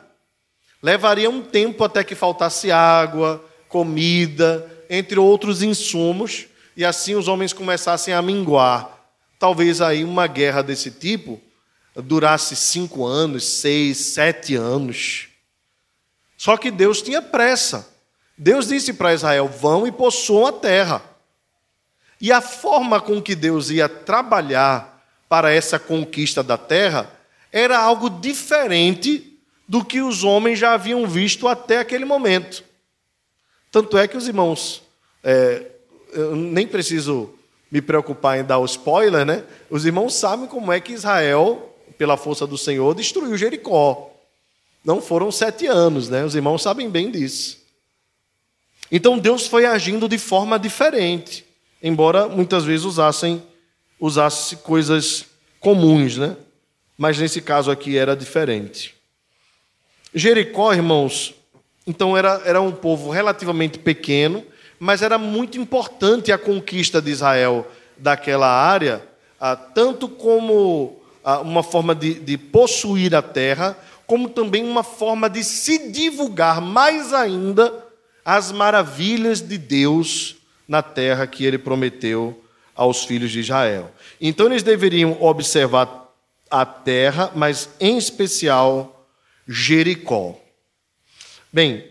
levaria 0.82 1.30
um 1.30 1.42
tempo 1.42 1.84
até 1.84 2.02
que 2.02 2.16
faltasse 2.16 2.72
água, 2.72 3.44
comida, 3.68 4.72
entre 4.90 5.20
outros 5.20 5.62
insumos, 5.62 6.46
e 6.78 6.86
assim 6.86 7.14
os 7.14 7.28
homens 7.28 7.52
começassem 7.52 8.14
a 8.14 8.22
minguar. 8.22 8.90
Talvez 9.38 9.82
aí 9.82 10.06
uma 10.06 10.28
guerra 10.28 10.62
desse 10.62 10.90
tipo 10.90 11.42
durasse 11.94 12.56
cinco 12.56 13.06
anos, 13.06 13.44
seis, 13.44 13.98
sete 13.98 14.56
anos. 14.56 15.28
Só 16.38 16.56
que 16.56 16.72
Deus 16.72 17.02
tinha 17.02 17.22
pressa. 17.22 17.94
Deus 18.38 18.70
disse 18.70 18.94
para 18.94 19.14
Israel: 19.14 19.50
vão 19.50 19.86
e 19.86 19.92
possuam 19.92 20.46
a 20.46 20.54
terra. 20.54 21.02
E 22.22 22.32
a 22.32 22.40
forma 22.40 23.02
com 23.02 23.22
que 23.22 23.36
Deus 23.36 23.70
ia 23.72 23.90
trabalhar 23.90 25.06
para 25.28 25.52
essa 25.52 25.78
conquista 25.78 26.42
da 26.42 26.58
terra 26.58 27.12
era 27.56 27.80
algo 27.80 28.10
diferente 28.10 29.40
do 29.66 29.82
que 29.82 30.02
os 30.02 30.26
homens 30.26 30.60
já 30.60 30.74
haviam 30.74 31.08
visto 31.08 31.48
até 31.48 31.78
aquele 31.78 32.04
momento. 32.04 32.66
Tanto 33.72 33.98
é 33.98 34.10
que 34.10 34.18
os 34.18 34.28
irmãos, 34.28 34.84
é, 35.24 35.66
eu 36.12 36.36
nem 36.36 36.68
preciso 36.68 37.34
me 37.72 37.82
preocupar 37.82 38.38
em 38.38 38.44
dar 38.44 38.58
o 38.58 38.66
spoiler, 38.66 39.26
né? 39.26 39.46
Os 39.70 39.86
irmãos 39.86 40.16
sabem 40.16 40.48
como 40.48 40.70
é 40.70 40.82
que 40.82 40.92
Israel, 40.92 41.74
pela 41.98 42.18
força 42.18 42.46
do 42.46 42.58
Senhor, 42.58 42.94
destruiu 42.94 43.38
Jericó. 43.38 44.12
Não 44.84 45.02
foram 45.02 45.32
sete 45.32 45.66
anos, 45.66 46.10
né? 46.10 46.26
Os 46.26 46.36
irmãos 46.36 46.62
sabem 46.62 46.90
bem 46.90 47.10
disso. 47.10 47.64
Então 48.92 49.18
Deus 49.18 49.48
foi 49.48 49.66
agindo 49.66 50.10
de 50.10 50.18
forma 50.18 50.60
diferente, 50.60 51.46
embora 51.82 52.28
muitas 52.28 52.66
vezes 52.66 52.86
usassem 52.86 53.42
usasse 53.98 54.58
coisas 54.58 55.26
comuns, 55.62 56.18
né? 56.18 56.36
Mas 56.98 57.18
nesse 57.18 57.42
caso 57.42 57.70
aqui 57.70 57.98
era 57.98 58.16
diferente. 58.16 58.96
Jericó, 60.14 60.74
irmãos, 60.74 61.34
então 61.86 62.18
era, 62.18 62.42
era 62.46 62.62
um 62.62 62.72
povo 62.72 63.10
relativamente 63.10 63.78
pequeno, 63.78 64.44
mas 64.80 65.02
era 65.02 65.18
muito 65.18 65.58
importante 65.60 66.32
a 66.32 66.38
conquista 66.38 67.02
de 67.02 67.12
Israel 67.12 67.68
daquela 67.98 68.48
área, 68.48 69.04
ah, 69.40 69.56
tanto 69.56 70.08
como 70.08 71.00
ah, 71.24 71.40
uma 71.40 71.64
forma 71.64 71.94
de, 71.94 72.14
de 72.16 72.38
possuir 72.38 73.14
a 73.14 73.22
terra, 73.22 73.78
como 74.08 74.30
também 74.30 74.64
uma 74.64 74.84
forma 74.84 75.30
de 75.30 75.44
se 75.44 75.92
divulgar 75.92 76.62
mais 76.62 77.14
ainda 77.14 77.74
as 78.24 78.52
maravilhas 78.52 79.42
de 79.42 79.58
Deus 79.58 80.38
na 80.68 80.82
terra 80.82 81.28
que 81.28 81.46
ele 81.46 81.58
prometeu 81.58 82.42
aos 82.76 83.04
filhos 83.06 83.32
de 83.32 83.40
Israel. 83.40 83.92
Então 84.20 84.48
eles 84.48 84.64
deveriam 84.64 85.22
observar 85.22 86.05
a 86.62 86.66
terra, 86.66 87.32
mas 87.36 87.70
em 87.80 87.98
especial 87.98 89.06
Jericó. 89.48 90.36
Bem, 91.52 91.86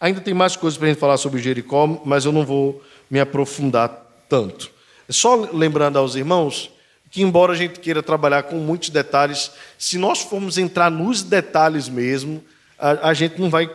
ainda 0.00 0.20
tem 0.20 0.34
mais 0.34 0.56
coisas 0.56 0.76
para 0.76 0.86
a 0.86 0.90
gente 0.90 0.98
falar 0.98 1.16
sobre 1.16 1.40
Jericó, 1.40 1.86
mas 2.04 2.24
eu 2.24 2.32
não 2.32 2.44
vou 2.44 2.82
me 3.08 3.20
aprofundar 3.20 3.88
tanto. 4.28 4.70
Só 5.08 5.34
lembrando 5.52 5.98
aos 5.98 6.14
irmãos 6.14 6.70
que, 7.10 7.22
embora 7.22 7.52
a 7.52 7.56
gente 7.56 7.78
queira 7.78 8.02
trabalhar 8.02 8.44
com 8.44 8.56
muitos 8.56 8.88
detalhes, 8.88 9.52
se 9.78 9.98
nós 9.98 10.22
formos 10.22 10.58
entrar 10.58 10.90
nos 10.90 11.22
detalhes 11.22 11.88
mesmo, 11.88 12.42
a, 12.78 13.10
a 13.10 13.14
gente 13.14 13.40
não 13.40 13.50
vai 13.50 13.70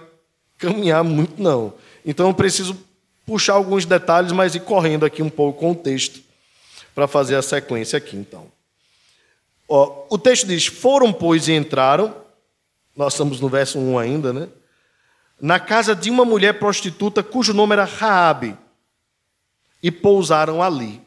caminhar 0.57 1.03
muito, 1.03 1.41
não. 1.41 1.73
Então 2.05 2.27
eu 2.27 2.33
preciso 2.33 2.77
puxar 3.25 3.53
alguns 3.53 3.85
detalhes, 3.85 4.31
mas 4.31 4.55
ir 4.55 4.61
correndo 4.61 5.05
aqui 5.05 5.21
um 5.21 5.29
pouco 5.29 5.59
com 5.59 5.71
o 5.71 5.75
texto 5.75 6.21
para 6.93 7.07
fazer 7.07 7.35
a 7.35 7.41
sequência 7.41 7.97
aqui, 7.97 8.17
então. 8.17 8.56
O 9.67 10.17
texto 10.17 10.47
diz: 10.47 10.67
Foram, 10.67 11.11
pois, 11.11 11.47
e 11.47 11.53
entraram 11.53 12.27
nós 12.97 13.13
estamos 13.13 13.39
no 13.39 13.47
verso 13.47 13.77
1 13.77 13.99
ainda, 13.99 14.33
né? 14.33 14.49
Na 15.39 15.59
casa 15.59 15.95
de 15.95 16.09
uma 16.09 16.25
mulher 16.25 16.57
prostituta 16.57 17.21
cujo 17.21 17.53
nome 17.53 17.73
era 17.73 17.85
Raabe, 17.85 18.57
e 19.83 19.91
pousaram 19.91 20.63
ali. 20.63 20.99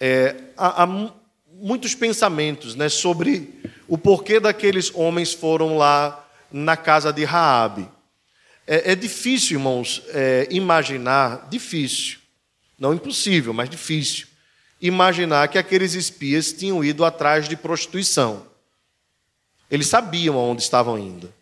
É, 0.00 0.34
há, 0.56 0.82
há, 0.82 1.12
muitos 1.52 1.94
pensamentos 1.94 2.74
né, 2.74 2.88
sobre 2.88 3.62
o 3.86 3.96
porquê 3.96 4.40
daqueles 4.40 4.92
homens 4.94 5.32
foram 5.32 5.76
lá 5.76 6.28
na 6.52 6.76
casa 6.76 7.12
de 7.12 7.24
Raabe. 7.24 7.88
É, 8.66 8.92
é 8.92 8.94
difícil, 8.96 9.58
irmãos, 9.58 10.02
é, 10.08 10.48
imaginar, 10.50 11.48
difícil, 11.48 12.18
não 12.76 12.92
impossível, 12.92 13.52
mas 13.52 13.70
difícil, 13.70 14.27
imaginar 14.80 15.48
que 15.48 15.58
aqueles 15.58 15.94
espias 15.94 16.52
tinham 16.52 16.84
ido 16.84 17.04
atrás 17.04 17.48
de 17.48 17.56
prostituição. 17.56 18.46
Eles 19.70 19.86
sabiam 19.86 20.36
aonde 20.36 20.62
estavam 20.62 20.98
indo. 20.98 21.32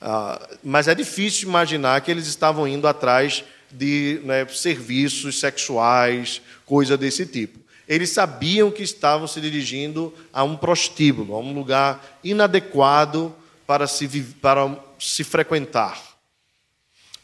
Ah, 0.00 0.48
mas 0.62 0.88
é 0.88 0.94
difícil 0.94 1.48
imaginar 1.48 2.00
que 2.00 2.10
eles 2.10 2.26
estavam 2.26 2.66
indo 2.66 2.88
atrás 2.88 3.44
de 3.70 4.20
né, 4.24 4.46
serviços 4.48 5.38
sexuais, 5.38 6.42
coisa 6.66 6.96
desse 6.96 7.24
tipo. 7.24 7.60
Eles 7.86 8.10
sabiam 8.10 8.70
que 8.70 8.82
estavam 8.82 9.26
se 9.26 9.40
dirigindo 9.40 10.12
a 10.32 10.42
um 10.44 10.56
prostíbulo, 10.56 11.34
a 11.34 11.38
um 11.38 11.52
lugar 11.54 12.18
inadequado 12.24 13.34
para 13.66 13.86
se, 13.86 14.08
para 14.40 14.76
se 14.98 15.24
frequentar. 15.24 16.00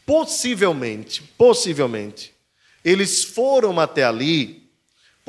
Possivelmente, 0.05 1.21
possivelmente, 1.37 2.33
eles 2.83 3.23
foram 3.23 3.79
até 3.79 4.03
ali 4.03 4.58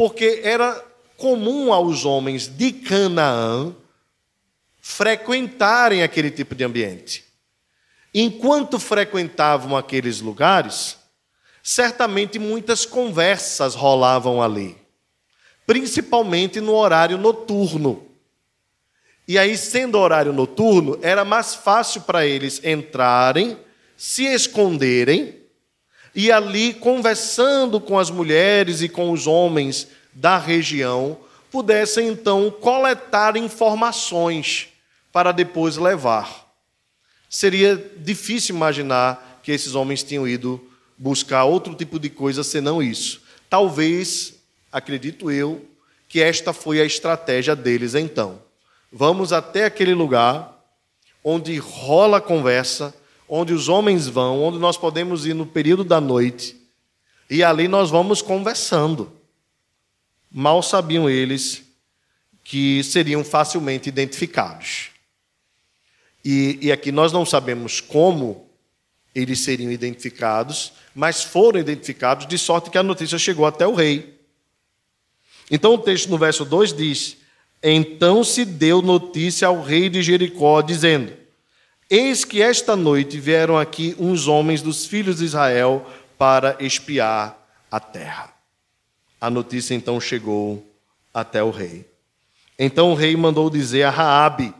porque 0.00 0.40
era 0.44 0.82
comum 1.18 1.74
aos 1.74 2.06
homens 2.06 2.46
de 2.46 2.72
Canaã 2.72 3.76
frequentarem 4.80 6.02
aquele 6.02 6.30
tipo 6.30 6.54
de 6.54 6.64
ambiente. 6.64 7.22
Enquanto 8.14 8.78
frequentavam 8.78 9.76
aqueles 9.76 10.22
lugares, 10.22 10.96
certamente 11.62 12.38
muitas 12.38 12.86
conversas 12.86 13.74
rolavam 13.74 14.42
ali, 14.42 14.74
principalmente 15.66 16.62
no 16.62 16.74
horário 16.76 17.18
noturno. 17.18 18.08
E 19.28 19.38
aí, 19.38 19.54
sendo 19.54 19.98
horário 19.98 20.32
noturno, 20.32 20.98
era 21.02 21.26
mais 21.26 21.54
fácil 21.54 22.00
para 22.00 22.24
eles 22.24 22.64
entrarem, 22.64 23.58
se 23.98 24.24
esconderem 24.24 25.39
e 26.14 26.30
ali, 26.32 26.74
conversando 26.74 27.80
com 27.80 27.98
as 27.98 28.10
mulheres 28.10 28.82
e 28.82 28.88
com 28.88 29.10
os 29.10 29.26
homens 29.26 29.88
da 30.12 30.38
região, 30.38 31.18
pudessem 31.50 32.08
então 32.08 32.50
coletar 32.50 33.36
informações 33.36 34.68
para 35.12 35.32
depois 35.32 35.76
levar. 35.76 36.48
Seria 37.28 37.76
difícil 37.98 38.54
imaginar 38.56 39.40
que 39.42 39.52
esses 39.52 39.74
homens 39.74 40.02
tinham 40.02 40.26
ido 40.26 40.60
buscar 40.98 41.44
outro 41.44 41.74
tipo 41.74 41.98
de 41.98 42.10
coisa 42.10 42.42
senão 42.42 42.82
isso. 42.82 43.22
Talvez, 43.48 44.34
acredito 44.70 45.30
eu, 45.30 45.64
que 46.08 46.20
esta 46.20 46.52
foi 46.52 46.80
a 46.80 46.84
estratégia 46.84 47.54
deles 47.54 47.94
então. 47.94 48.42
Vamos 48.92 49.32
até 49.32 49.64
aquele 49.64 49.94
lugar 49.94 50.60
onde 51.22 51.56
rola 51.56 52.18
a 52.18 52.20
conversa, 52.20 52.92
onde 53.32 53.54
os 53.54 53.68
homens 53.68 54.08
vão, 54.08 54.42
onde 54.42 54.58
nós 54.58 54.76
podemos 54.76 55.24
ir 55.24 55.34
no 55.34 55.46
período 55.46 55.84
da 55.84 56.00
noite, 56.00 56.56
e 57.30 57.44
ali 57.44 57.68
nós 57.68 57.88
vamos 57.88 58.20
conversando. 58.20 59.12
Mal 60.28 60.60
sabiam 60.64 61.08
eles 61.08 61.62
que 62.42 62.82
seriam 62.82 63.22
facilmente 63.22 63.88
identificados. 63.88 64.90
E, 66.24 66.58
e 66.60 66.72
aqui 66.72 66.90
nós 66.90 67.12
não 67.12 67.24
sabemos 67.24 67.80
como 67.80 68.50
eles 69.14 69.38
seriam 69.40 69.70
identificados, 69.70 70.72
mas 70.92 71.22
foram 71.22 71.60
identificados, 71.60 72.26
de 72.26 72.36
sorte 72.36 72.68
que 72.68 72.78
a 72.78 72.82
notícia 72.82 73.16
chegou 73.16 73.46
até 73.46 73.64
o 73.64 73.74
rei. 73.74 74.18
Então 75.48 75.74
o 75.74 75.78
texto 75.78 76.08
no 76.08 76.18
verso 76.18 76.44
2 76.44 76.72
diz: 76.72 77.16
Então 77.62 78.24
se 78.24 78.44
deu 78.44 78.82
notícia 78.82 79.46
ao 79.46 79.62
rei 79.62 79.88
de 79.88 80.02
Jericó, 80.02 80.60
dizendo: 80.62 81.19
Eis 81.90 82.24
que 82.24 82.40
esta 82.40 82.76
noite 82.76 83.18
vieram 83.18 83.58
aqui 83.58 83.96
uns 83.98 84.28
homens 84.28 84.62
dos 84.62 84.86
filhos 84.86 85.18
de 85.18 85.24
Israel 85.24 85.84
para 86.16 86.56
espiar 86.60 87.36
a 87.68 87.80
terra. 87.80 88.32
A 89.20 89.28
notícia 89.28 89.74
então 89.74 90.00
chegou 90.00 90.64
até 91.12 91.42
o 91.42 91.50
rei. 91.50 91.84
Então 92.56 92.92
o 92.92 92.94
rei 92.94 93.16
mandou 93.16 93.50
dizer 93.50 93.82
a 93.82 93.90
Raabe, 93.90 94.54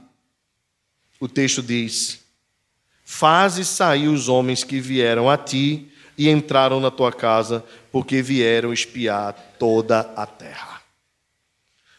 o 1.21 1.29
texto 1.29 1.63
diz: 1.63 2.19
Faze 3.05 3.65
sair 3.65 4.09
os 4.09 4.29
homens 4.29 4.65
que 4.65 4.81
vieram 4.81 5.31
a 5.31 5.37
ti 5.37 5.89
e 6.19 6.29
entraram 6.29 6.81
na 6.81 6.91
tua 6.91 7.13
casa, 7.13 7.65
porque 7.93 8.23
vieram 8.23 8.73
espiar 8.73 9.35
toda 9.57 10.01
a 10.17 10.27
terra. 10.27 10.83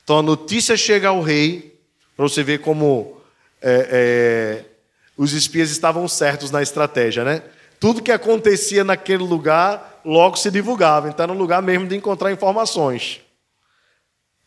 Então 0.03 0.19
a 0.19 0.21
notícia 0.21 0.75
chega 0.75 1.07
ao 1.07 1.21
rei, 1.21 1.79
para 2.17 2.27
você 2.27 2.43
ver 2.43 2.59
como 2.59 3.21
é, 3.61 4.65
é, 4.65 4.70
os 5.17 5.33
espias 5.33 5.69
estavam 5.71 6.07
certos 6.07 6.51
na 6.51 6.61
estratégia, 6.61 7.23
né? 7.23 7.43
Tudo 7.79 8.01
que 8.01 8.11
acontecia 8.11 8.83
naquele 8.83 9.23
lugar 9.23 10.01
logo 10.05 10.35
se 10.37 10.51
divulgava, 10.51 11.09
então 11.09 11.23
era 11.23 11.33
um 11.33 11.37
lugar 11.37 11.61
mesmo 11.61 11.87
de 11.87 11.95
encontrar 11.95 12.31
informações. 12.31 13.21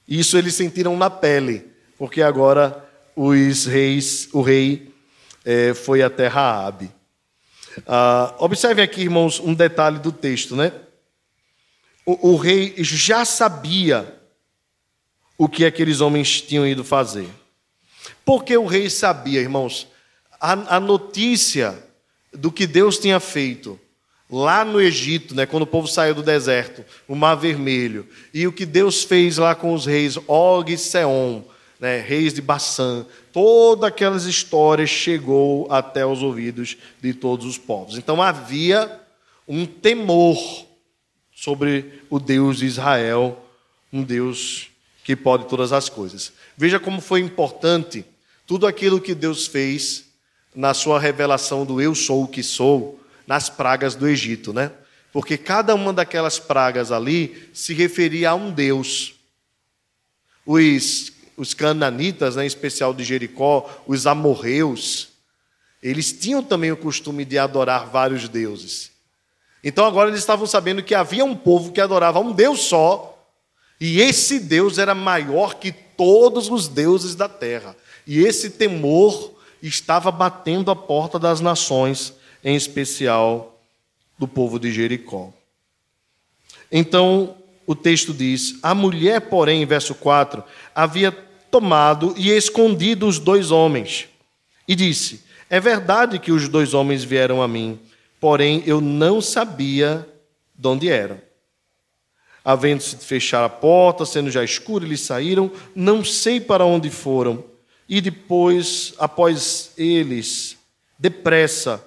Isso 0.07 0.37
eles 0.37 0.55
sentiram 0.55 0.97
na 0.97 1.09
pele, 1.11 1.71
porque 1.99 2.23
agora 2.23 2.85
os 3.17 3.67
reis, 3.67 4.29
o 4.33 4.43
rei 4.43 4.93
é, 5.45 5.75
foi 5.75 6.03
até 6.03 6.27
Raabe. 6.27 6.91
Ah, 7.87 8.35
observem 8.39 8.85
aqui, 8.85 9.03
irmãos, 9.03 9.41
um 9.41 9.55
detalhe 9.55 9.99
do 9.99 10.13
texto, 10.13 10.55
né? 10.55 10.73
O, 12.07 12.33
o 12.33 12.37
rei 12.37 12.75
já 12.79 13.25
sabia 13.25 14.21
o 15.37 15.49
que 15.49 15.65
aqueles 15.65 16.01
homens 16.01 16.41
tinham 16.41 16.67
ido 16.67 16.85
fazer. 16.85 17.29
Porque 18.25 18.57
o 18.57 18.67
rei 18.67 18.89
sabia, 18.89 19.41
irmãos, 19.41 19.89
a, 20.41 20.77
a 20.77 20.81
notícia 20.81 21.77
do 22.33 22.51
que 22.51 22.67
Deus 22.67 22.99
tinha 22.99 23.21
feito 23.21 23.79
lá 24.31 24.65
no 24.65 24.81
Egito, 24.81 25.35
né, 25.35 25.47
quando 25.47 25.65
o 25.65 25.67
povo 25.67 25.87
saiu 25.87 26.15
do 26.15 26.23
deserto, 26.23 26.85
o 27.07 27.15
Mar 27.15 27.37
Vermelho, 27.37 28.09
e 28.33 28.47
o 28.47 28.53
que 28.53 28.67
Deus 28.67 29.05
fez 29.05 29.37
lá 29.37 29.55
com 29.55 29.73
os 29.73 29.87
reis 29.87 30.17
Og 30.27 30.73
e 30.73 30.79
Seom, 30.79 31.45
né, 31.79 32.01
reis 32.01 32.33
de 32.33 32.41
Bassã, 32.41 33.07
todas 33.33 33.85
aquelas 33.85 34.25
histórias 34.25 34.91
chegou 34.91 35.71
até 35.71 36.05
os 36.05 36.23
ouvidos 36.23 36.77
de 37.01 37.13
todos 37.13 37.47
os 37.47 37.59
povos. 37.59 37.97
Então 37.97 38.23
havia 38.23 39.01
um 39.47 39.67
temor 39.67 40.39
sobre 41.35 42.03
o 42.09 42.19
Deus 42.19 42.59
de 42.59 42.67
Israel, 42.67 43.39
um 43.93 44.03
Deus 44.03 44.71
que 45.05 45.15
pode 45.15 45.47
todas 45.47 45.73
as 45.73 45.89
coisas. 45.89 46.33
Veja 46.57 46.81
como 46.81 47.01
foi 47.01 47.21
importante 47.21 48.05
tudo 48.47 48.67
aquilo 48.67 49.01
que 49.01 49.15
Deus 49.15 49.47
fez 49.47 50.04
na 50.55 50.73
sua 50.73 51.01
revelação 51.01 51.67
do 51.67 51.81
eu 51.81 51.95
sou 51.95 52.25
o 52.25 52.29
que 52.29 52.43
sou 52.43 53.01
nas 53.27 53.49
pragas 53.49 53.95
do 53.95 54.07
Egito, 54.07 54.53
né? 54.53 54.71
Porque 55.13 55.37
cada 55.37 55.75
uma 55.75 55.93
daquelas 55.93 56.39
pragas 56.39 56.93
ali 56.93 57.49
se 57.53 57.73
referia 57.73 58.31
a 58.31 58.35
um 58.35 58.51
Deus. 58.51 59.15
Os, 60.45 61.13
os 61.37 61.55
cananitas, 61.55 62.37
né, 62.37 62.45
em 62.45 62.47
especial 62.47 62.93
de 62.93 63.05
Jericó, 63.05 63.83
os 63.87 64.07
amorreus, 64.07 65.09
eles 65.83 66.13
tinham 66.13 66.43
também 66.43 66.73
o 66.73 66.77
costume 66.77 67.25
de 67.25 67.39
adorar 67.39 67.87
vários 67.89 68.29
deuses. 68.29 68.91
Então 69.63 69.87
agora 69.87 70.11
eles 70.11 70.21
estavam 70.21 70.47
sabendo 70.47 70.83
que 70.83 70.95
havia 70.95 71.25
um 71.25 71.35
povo 71.35 71.73
que 71.73 71.81
adorava 71.81 72.21
um 72.21 72.33
Deus 72.33 72.61
só, 72.61 73.11
e 73.81 74.01
esse 74.01 74.39
Deus 74.39 74.79
era 74.79 74.95
maior 74.95 75.55
que 75.55 75.73
todos 75.73 76.49
os 76.49 76.69
deuses 76.69 77.15
da 77.15 77.29
terra. 77.29 77.77
E 78.07 78.21
esse 78.21 78.51
temor 78.51 79.34
estava 79.69 80.11
batendo 80.11 80.71
a 80.71 80.77
porta 80.77 81.19
das 81.19 81.41
nações, 81.41 82.13
em 82.45 82.55
especial 82.55 83.59
do 84.19 84.29
povo 84.29 84.59
de 84.59 84.71
Jericó. 84.71 85.33
Então, 86.71 87.37
o 87.67 87.75
texto 87.75 88.13
diz: 88.13 88.59
A 88.63 88.75
mulher, 88.75 89.23
porém, 89.23 89.65
verso 89.65 89.95
4, 89.95 90.45
havia 90.75 91.11
tomado 91.51 92.15
e 92.17 92.31
escondido 92.31 93.07
os 93.07 93.19
dois 93.19 93.51
homens. 93.51 94.07
E 94.69 94.75
disse: 94.75 95.25
É 95.49 95.59
verdade 95.59 96.19
que 96.19 96.33
os 96.33 96.49
dois 96.49 96.75
homens 96.75 97.03
vieram 97.03 97.41
a 97.41 97.49
mim, 97.49 97.79
porém 98.21 98.63
eu 98.67 98.81
não 98.81 99.21
sabia 99.21 100.07
de 100.55 100.69
onde 100.69 100.89
eram. 100.91 101.19
Havendo-se 102.45 102.97
fechar 102.97 103.43
a 103.43 103.49
porta, 103.49 104.05
sendo 104.05 104.31
já 104.31 104.45
escuro, 104.45 104.85
eles 104.85 105.01
saíram, 105.01 105.51
não 105.75 106.05
sei 106.05 106.39
para 106.39 106.67
onde 106.67 106.91
foram 106.91 107.54
e 107.89 108.01
depois, 108.01 108.95
após 108.99 109.73
eles, 109.77 110.57
depressa, 110.99 111.85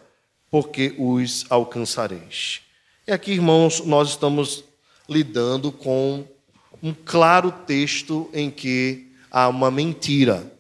porque 0.50 0.94
os 0.98 1.46
alcançareis. 1.50 2.62
E 3.06 3.12
aqui, 3.12 3.32
irmãos, 3.32 3.82
nós 3.86 4.10
estamos 4.10 4.64
lidando 5.10 5.72
com 5.72 6.26
um 6.82 6.94
claro 6.94 7.52
texto 7.52 8.30
em 8.34 8.52
que 8.52 9.08
há 9.32 9.48
uma 9.48 9.72
mentira. 9.72 10.52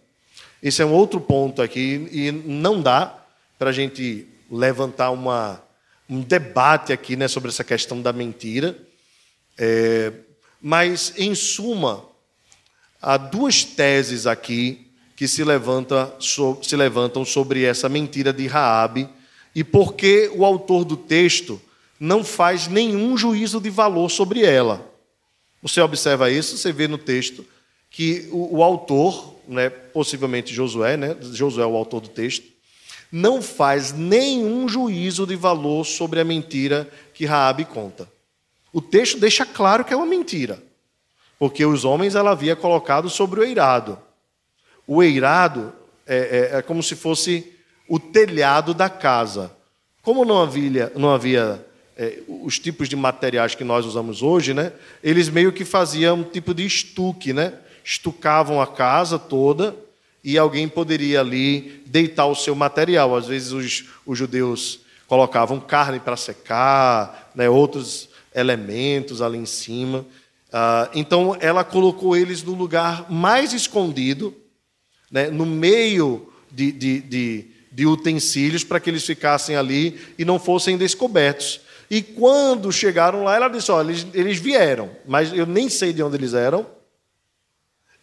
Esse 0.61 0.81
é 0.81 0.85
um 0.85 0.93
outro 0.93 1.21
ponto 1.21 1.61
aqui, 1.61 2.07
e 2.11 2.31
não 2.31 2.81
dá 2.81 3.23
para 3.59 3.69
a 3.69 3.73
gente 3.73 4.27
levantar 4.49 5.11
uma, 5.11 5.61
um 6.09 6.21
debate 6.21 6.91
aqui 6.91 7.15
né, 7.15 7.27
sobre 7.27 7.49
essa 7.49 7.63
questão 7.63 8.01
da 8.01 8.11
mentira. 8.11 8.77
É, 9.57 10.11
mas, 10.61 11.13
em 11.17 11.35
suma, 11.35 12.05
há 13.01 13.17
duas 13.17 13.63
teses 13.63 14.25
aqui 14.25 14.86
que 15.17 15.27
se, 15.27 15.43
levanta, 15.43 16.15
se 16.61 16.75
levantam 16.75 17.25
sobre 17.25 17.63
essa 17.63 17.89
mentira 17.89 18.31
de 18.31 18.45
Raabe 18.45 19.09
e 19.55 19.63
porque 19.63 20.31
o 20.35 20.45
autor 20.45 20.85
do 20.85 20.95
texto 20.95 21.59
não 21.99 22.23
faz 22.23 22.67
nenhum 22.67 23.17
juízo 23.17 23.59
de 23.59 23.71
valor 23.71 24.09
sobre 24.11 24.45
ela. 24.45 24.87
Você 25.59 25.81
observa 25.81 26.29
isso, 26.29 26.55
você 26.55 26.71
vê 26.71 26.87
no 26.87 26.99
texto 26.99 27.43
que 27.89 28.29
o, 28.31 28.57
o 28.57 28.63
autor, 28.63 29.33
né, 29.47 29.71
possivelmente 29.71 30.53
Josué, 30.53 30.95
né, 30.95 31.17
Josué 31.19 31.63
é 31.63 31.67
o 31.67 31.75
autor 31.75 32.01
do 32.01 32.09
texto, 32.09 32.45
não 33.11 33.41
faz 33.41 33.91
nenhum 33.91 34.69
juízo 34.69 35.25
de 35.25 35.35
valor 35.35 35.83
sobre 35.83 36.19
a 36.19 36.23
mentira 36.23 36.87
que 37.15 37.25
Raabe 37.25 37.65
conta. 37.65 38.07
O 38.71 38.81
texto 38.81 39.17
deixa 39.17 39.47
claro 39.47 39.83
que 39.83 39.91
é 39.91 39.97
uma 39.97 40.05
mentira, 40.05 40.61
porque 41.39 41.65
os 41.65 41.83
homens 41.85 42.13
ela 42.13 42.29
havia 42.29 42.55
colocado 42.55 43.09
sobre 43.09 43.39
o 43.39 43.43
eirado. 43.43 44.05
O 44.87 45.03
eirado 45.03 45.73
é, 46.07 46.51
é, 46.53 46.57
é 46.57 46.61
como 46.61 46.81
se 46.81 46.95
fosse 46.95 47.53
o 47.89 47.99
telhado 47.99 48.73
da 48.73 48.89
casa. 48.89 49.51
Como 50.01 50.23
não 50.23 50.41
havia, 50.41 50.91
não 50.95 51.09
havia 51.09 51.65
é, 51.97 52.19
os 52.27 52.57
tipos 52.57 52.87
de 52.87 52.95
materiais 52.95 53.53
que 53.53 53.65
nós 53.65 53.85
usamos 53.85 54.21
hoje, 54.21 54.53
né? 54.53 54.71
Eles 55.03 55.27
meio 55.27 55.51
que 55.51 55.65
faziam 55.65 56.19
um 56.19 56.23
tipo 56.23 56.53
de 56.53 56.65
estuque, 56.65 57.33
né? 57.33 57.53
Estucavam 57.83 58.61
a 58.61 58.67
casa 58.67 59.19
toda 59.19 59.75
e 60.23 60.37
alguém 60.37 60.67
poderia 60.69 61.19
ali 61.19 61.83
deitar 61.85 62.25
o 62.27 62.35
seu 62.35 62.55
material. 62.55 63.15
Às 63.15 63.27
vezes 63.27 63.51
os, 63.51 63.85
os 64.05 64.17
judeus 64.17 64.79
colocavam 65.07 65.59
carne 65.59 65.99
para 65.99 66.15
secar, 66.15 67.31
né? 67.35 67.49
Outros 67.49 68.07
elementos 68.33 69.21
ali 69.21 69.37
em 69.37 69.45
cima. 69.45 70.05
Ah, 70.53 70.89
então 70.93 71.35
ela 71.41 71.63
colocou 71.63 72.15
eles 72.15 72.43
no 72.43 72.53
lugar 72.53 73.11
mais 73.11 73.51
escondido 73.51 74.33
né, 75.11 75.29
no 75.29 75.45
meio 75.45 76.31
de, 76.51 76.71
de, 76.71 76.99
de, 77.01 77.45
de 77.71 77.85
utensílios 77.85 78.63
para 78.63 78.79
que 78.79 78.89
eles 78.89 79.05
ficassem 79.05 79.55
ali 79.55 79.99
e 80.17 80.25
não 80.25 80.39
fossem 80.39 80.77
descobertos. 80.77 81.61
E 81.89 82.01
quando 82.01 82.71
chegaram 82.71 83.23
lá, 83.23 83.35
ela 83.35 83.47
disse: 83.47 83.71
Olha, 83.71 83.91
eles, 83.91 84.07
eles 84.13 84.37
vieram, 84.37 84.91
mas 85.05 85.31
eu 85.31 85.45
nem 85.45 85.69
sei 85.69 85.93
de 85.93 86.03
onde 86.03 86.17
eles 86.17 86.33
eram. 86.33 86.65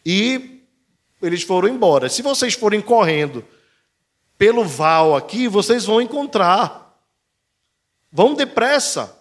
E 0.05 0.63
eles 1.21 1.43
foram 1.43 1.69
embora. 1.69 2.09
Se 2.09 2.23
vocês 2.23 2.55
forem 2.55 2.81
correndo 2.81 3.45
pelo 4.37 4.65
val 4.65 5.15
aqui, 5.17 5.49
vocês 5.49 5.85
vão 5.85 6.01
encontrar. 6.01 6.99
Vão 8.11 8.35
depressa. 8.35 9.17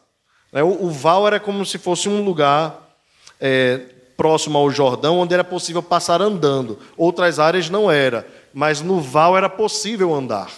Né, 0.52 0.62
o, 0.63 0.89
val 0.89 1.26
era 1.26 1.39
como 1.39 1.65
se 1.65 1.78
fosse 1.78 2.08
um 2.08 2.24
lugar 2.24 2.96
é, 3.39 3.82
próximo 4.15 4.58
ao 4.58 4.69
Jordão, 4.69 5.19
onde 5.19 5.34
era 5.34 5.43
possível 5.43 5.82
passar 5.82 6.21
andando. 6.21 6.80
Outras 6.97 7.39
áreas 7.39 7.69
não 7.69 7.89
era, 7.89 8.28
mas 8.54 8.82
no 8.82 9.02
val 9.02 9.38
era 9.38 9.49
possível 9.49 10.13
andar. 10.13 10.52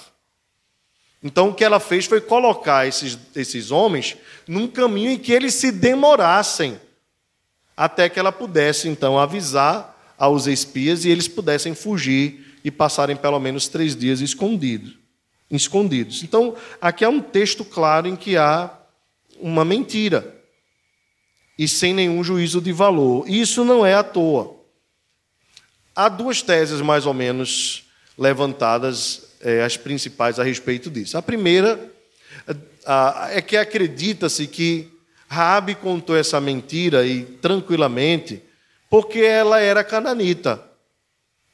Então 1.24 1.50
o 1.50 1.54
que 1.54 1.63
ela 1.63 1.80
fez 1.80 2.06
foi 2.06 2.22
colocar 2.22 2.88
esses, 2.88 3.18
esses 3.36 3.72
homens 3.72 4.15
num 4.48 4.68
caminho 4.68 5.12
em 5.12 5.18
que 5.18 5.32
eles 5.32 5.56
se 5.56 5.72
demorassem, 5.72 6.80
até 7.76 8.08
que 8.08 8.20
ela 8.20 8.32
pudesse 8.32 8.88
então 8.88 9.18
avisar 9.18 10.13
aos 10.18 10.46
espias 10.48 11.04
e 11.04 11.10
eles 11.10 11.28
pudessem 11.28 11.74
fugir 11.74 12.60
e 12.63 12.70
passarem 12.70 13.15
pelo 13.15 13.39
menos 13.39 13.68
três 13.68 13.96
dias 13.96 14.22
escondidos. 14.22 14.94
escondidos. 15.50 16.24
Então 16.24 16.56
aqui 16.80 17.04
há 17.04 17.10
um 17.10 17.20
texto 17.20 17.65
claro 17.65 18.08
em 18.08 18.15
que 18.15 18.38
há 18.38 18.72
uma 19.39 19.65
mentira 19.65 20.35
e 21.58 21.68
sem 21.68 21.94
nenhum 21.94 22.24
juízo 22.24 22.60
de 22.60 22.72
valor. 22.72 23.28
Isso 23.30 23.63
não 23.63 23.86
é 23.86 23.94
à 23.94 24.04
toa. 24.04 24.56
Há 25.96 26.10
duas 26.10 26.41
teses, 26.41 26.82
mais 26.82 27.06
ou 27.06 27.13
menos, 27.13 27.86
levantadas, 28.18 29.24
é, 29.41 29.63
as 29.63 29.78
principais 29.78 30.39
a 30.39 30.44
respeito 30.44 30.89
disso. 30.89 31.18
A 31.18 31.22
primeira 31.22 31.91
é 33.32 33.41
que 33.41 33.58
acredita-se 33.58 34.46
que 34.48 34.91
Raabe 35.28 35.76
contou 35.76 36.15
essa 36.15 36.39
mentira 36.39 37.06
e 37.06 37.24
tranquilamente 37.24 38.41
porque 38.89 39.20
ela 39.20 39.60
era 39.60 39.84
cananita. 39.84 40.63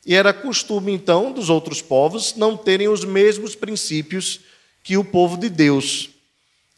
E 0.05 0.15
era 0.15 0.33
costume, 0.33 0.91
então, 0.91 1.31
dos 1.31 1.49
outros 1.49 1.81
povos 1.81 2.35
não 2.35 2.57
terem 2.57 2.87
os 2.87 3.05
mesmos 3.05 3.55
princípios 3.55 4.41
que 4.83 4.97
o 4.97 5.03
povo 5.03 5.37
de 5.37 5.47
Deus. 5.47 6.09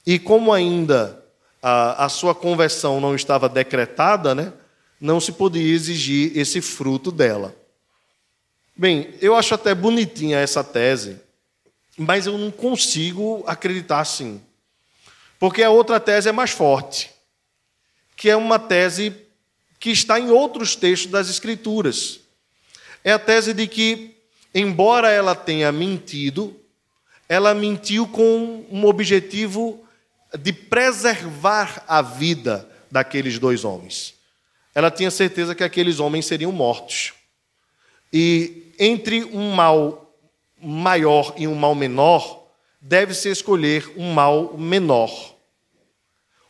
E 0.06 0.20
como 0.20 0.52
ainda 0.52 1.23
a, 1.64 2.06
a 2.06 2.10
sua 2.10 2.36
conversão 2.36 3.00
não 3.00 3.16
estava 3.16 3.48
decretada, 3.48 4.36
né? 4.36 4.52
não 5.00 5.20
se 5.20 5.32
podia 5.32 5.74
exigir 5.74 6.38
esse 6.38 6.62
fruto 6.62 7.12
dela. 7.12 7.56
Bem, 8.76 9.14
eu 9.22 9.36
acho 9.36 9.54
até 9.54 9.74
bonitinha 9.74 10.40
essa 10.40 10.64
tese, 10.64 11.18
mas 11.98 12.26
eu 12.26 12.38
não 12.38 12.52
consigo 12.52 13.44
acreditar 13.48 14.00
assim. 14.00 14.42
Porque 15.40 15.62
a 15.62 15.70
outra 15.70 16.00
tese 16.00 16.30
é 16.30 16.32
mais 16.32 16.52
forte, 16.52 17.12
que 18.16 18.30
é 18.30 18.36
uma 18.36 18.58
tese 18.58 19.14
que 19.80 19.92
está 19.92 20.20
em 20.20 20.30
outros 20.30 20.76
textos 20.76 21.12
das 21.12 21.30
Escrituras. 21.30 22.22
É 23.04 23.12
a 23.12 23.20
tese 23.20 23.54
de 23.54 23.68
que, 23.68 24.16
embora 24.56 25.12
ela 25.12 25.36
tenha 25.36 25.72
mentido, 25.72 26.58
ela 27.28 27.54
mentiu 27.54 28.08
com 28.08 28.66
um 28.72 28.86
objetivo 28.86 29.83
de 30.38 30.52
preservar 30.52 31.84
a 31.88 32.02
vida 32.02 32.68
daqueles 32.92 33.40
dois 33.40 33.64
homens. 33.64 34.14
ela 34.76 34.90
tinha 34.90 35.12
certeza 35.12 35.54
que 35.54 35.64
aqueles 35.64 36.00
homens 36.00 36.26
seriam 36.26 36.52
mortos. 36.52 37.14
E 38.12 38.74
entre 38.80 39.24
um 39.24 39.52
mal 39.52 40.16
maior 40.62 41.34
e 41.38 41.48
um 41.48 41.56
mal 41.56 41.76
menor, 41.76 42.48
deve-se 42.82 43.30
escolher 43.30 43.92
um 43.96 44.14
mal 44.14 44.58
menor. 44.58 45.34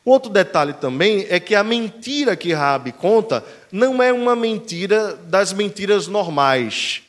Outro 0.06 0.30
detalhe 0.30 0.74
também 0.74 1.26
é 1.30 1.40
que 1.40 1.56
a 1.56 1.64
mentira 1.64 2.36
que 2.36 2.54
Rabi 2.54 2.92
conta 2.92 3.44
não 3.72 4.04
é 4.04 4.12
uma 4.12 4.36
mentira 4.36 5.16
das 5.16 5.54
mentiras 5.54 6.08
normais, 6.08 7.04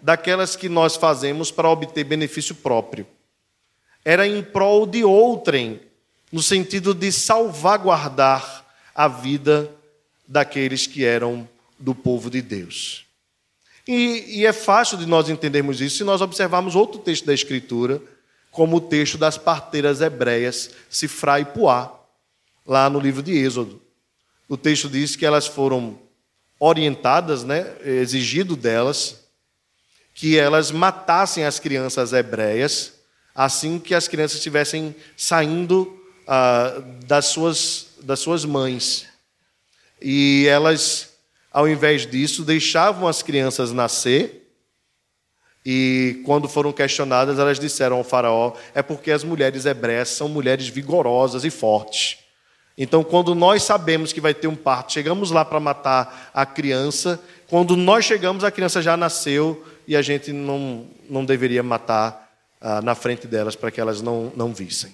daquelas 0.00 0.54
que 0.54 0.68
nós 0.68 0.94
fazemos 0.94 1.50
para 1.50 1.68
obter 1.68 2.04
benefício 2.04 2.54
próprio. 2.54 3.06
Era 4.04 4.28
em 4.28 4.42
prol 4.42 4.86
de 4.86 5.02
outrem, 5.04 5.80
no 6.32 6.42
sentido 6.42 6.92
de 6.92 7.10
salvaguardar 7.12 8.64
a 8.94 9.08
vida 9.08 9.70
daqueles 10.26 10.86
que 10.86 11.04
eram 11.04 11.48
do 11.78 11.94
povo 11.94 12.30
de 12.30 12.42
Deus. 12.42 13.04
E, 13.86 14.40
e, 14.40 14.46
é 14.46 14.52
fácil 14.52 14.98
de 14.98 15.06
nós 15.06 15.28
entendermos 15.28 15.80
isso 15.80 15.98
se 15.98 16.04
nós 16.04 16.20
observarmos 16.20 16.74
outro 16.74 17.00
texto 17.00 17.24
da 17.24 17.34
Escritura, 17.34 18.02
como 18.50 18.76
o 18.76 18.80
texto 18.80 19.16
das 19.16 19.38
parteiras 19.38 20.00
hebreias, 20.00 20.70
Sifra 20.90 21.38
e 21.38 21.44
Puá, 21.44 21.92
lá 22.66 22.90
no 22.90 22.98
livro 22.98 23.22
de 23.22 23.32
Êxodo. 23.32 23.80
O 24.48 24.56
texto 24.56 24.88
diz 24.88 25.14
que 25.14 25.24
elas 25.24 25.46
foram 25.46 25.98
orientadas, 26.58 27.44
né, 27.44 27.76
exigido 27.84 28.56
delas, 28.56 29.24
que 30.14 30.36
elas 30.36 30.70
matassem 30.72 31.44
as 31.44 31.60
crianças 31.60 32.12
hebreias 32.12 32.96
assim 33.36 33.78
que 33.78 33.94
as 33.94 34.08
crianças 34.08 34.38
estivessem 34.38 34.96
saindo 35.14 36.02
ah, 36.26 36.82
das, 37.06 37.26
suas, 37.26 37.88
das 38.02 38.20
suas 38.20 38.44
mães. 38.44 39.06
E 40.00 40.46
elas 40.48 41.16
ao 41.56 41.66
invés 41.66 42.06
disso, 42.06 42.44
deixavam 42.44 43.08
as 43.08 43.22
crianças 43.22 43.72
nascer. 43.72 44.52
E 45.64 46.20
quando 46.26 46.50
foram 46.50 46.70
questionadas, 46.70 47.38
elas 47.38 47.58
disseram 47.58 47.96
ao 47.96 48.04
Faraó: 48.04 48.52
é 48.74 48.82
porque 48.82 49.10
as 49.10 49.24
mulheres 49.24 49.64
hebreias 49.64 50.10
são 50.10 50.28
mulheres 50.28 50.68
vigorosas 50.68 51.46
e 51.46 51.50
fortes. 51.50 52.18
Então, 52.76 53.02
quando 53.02 53.34
nós 53.34 53.62
sabemos 53.62 54.12
que 54.12 54.20
vai 54.20 54.34
ter 54.34 54.48
um 54.48 54.54
parto, 54.54 54.92
chegamos 54.92 55.30
lá 55.30 55.46
para 55.46 55.58
matar 55.58 56.30
a 56.34 56.44
criança. 56.44 57.18
Quando 57.48 57.74
nós 57.74 58.04
chegamos, 58.04 58.44
a 58.44 58.50
criança 58.50 58.82
já 58.82 58.94
nasceu 58.94 59.64
e 59.88 59.96
a 59.96 60.02
gente 60.02 60.34
não, 60.34 60.86
não 61.08 61.24
deveria 61.24 61.62
matar 61.62 62.36
ah, 62.60 62.82
na 62.82 62.94
frente 62.94 63.26
delas 63.26 63.56
para 63.56 63.70
que 63.70 63.80
elas 63.80 64.02
não, 64.02 64.30
não 64.36 64.52
vissem. 64.52 64.92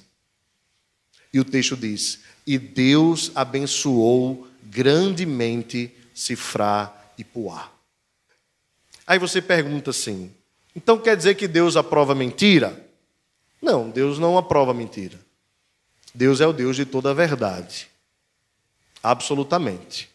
E 1.32 1.40
o 1.40 1.44
texto 1.44 1.76
diz: 1.76 2.20
E 2.46 2.58
Deus 2.58 3.32
abençoou 3.34 4.48
grandemente 4.64 5.90
Cifrá 6.14 7.12
e 7.16 7.24
Puá. 7.24 7.70
Aí 9.06 9.18
você 9.18 9.40
pergunta 9.42 9.90
assim: 9.90 10.32
então 10.74 10.98
quer 10.98 11.16
dizer 11.16 11.34
que 11.34 11.46
Deus 11.46 11.76
aprova 11.76 12.14
mentira? 12.14 12.86
Não, 13.60 13.90
Deus 13.90 14.18
não 14.18 14.38
aprova 14.38 14.72
mentira. 14.72 15.18
Deus 16.14 16.40
é 16.40 16.46
o 16.46 16.52
Deus 16.52 16.76
de 16.76 16.84
toda 16.84 17.10
a 17.10 17.14
verdade. 17.14 17.88
Absolutamente. 19.02 20.10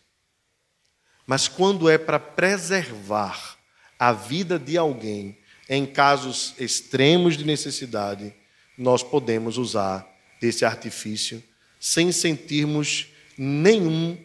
Mas 1.25 1.47
quando 1.47 1.89
é 1.89 1.97
para 1.97 2.19
preservar 2.19 3.57
a 3.99 4.11
vida 4.13 4.57
de 4.57 4.77
alguém 4.77 5.37
em 5.69 5.85
casos 5.85 6.53
extremos 6.57 7.35
de 7.37 7.45
necessidade, 7.45 8.33
nós 8.77 9.03
podemos 9.03 9.57
usar 9.57 10.07
esse 10.41 10.65
artifício 10.65 11.43
sem 11.79 12.11
sentirmos 12.11 13.07
nenhum 13.37 14.17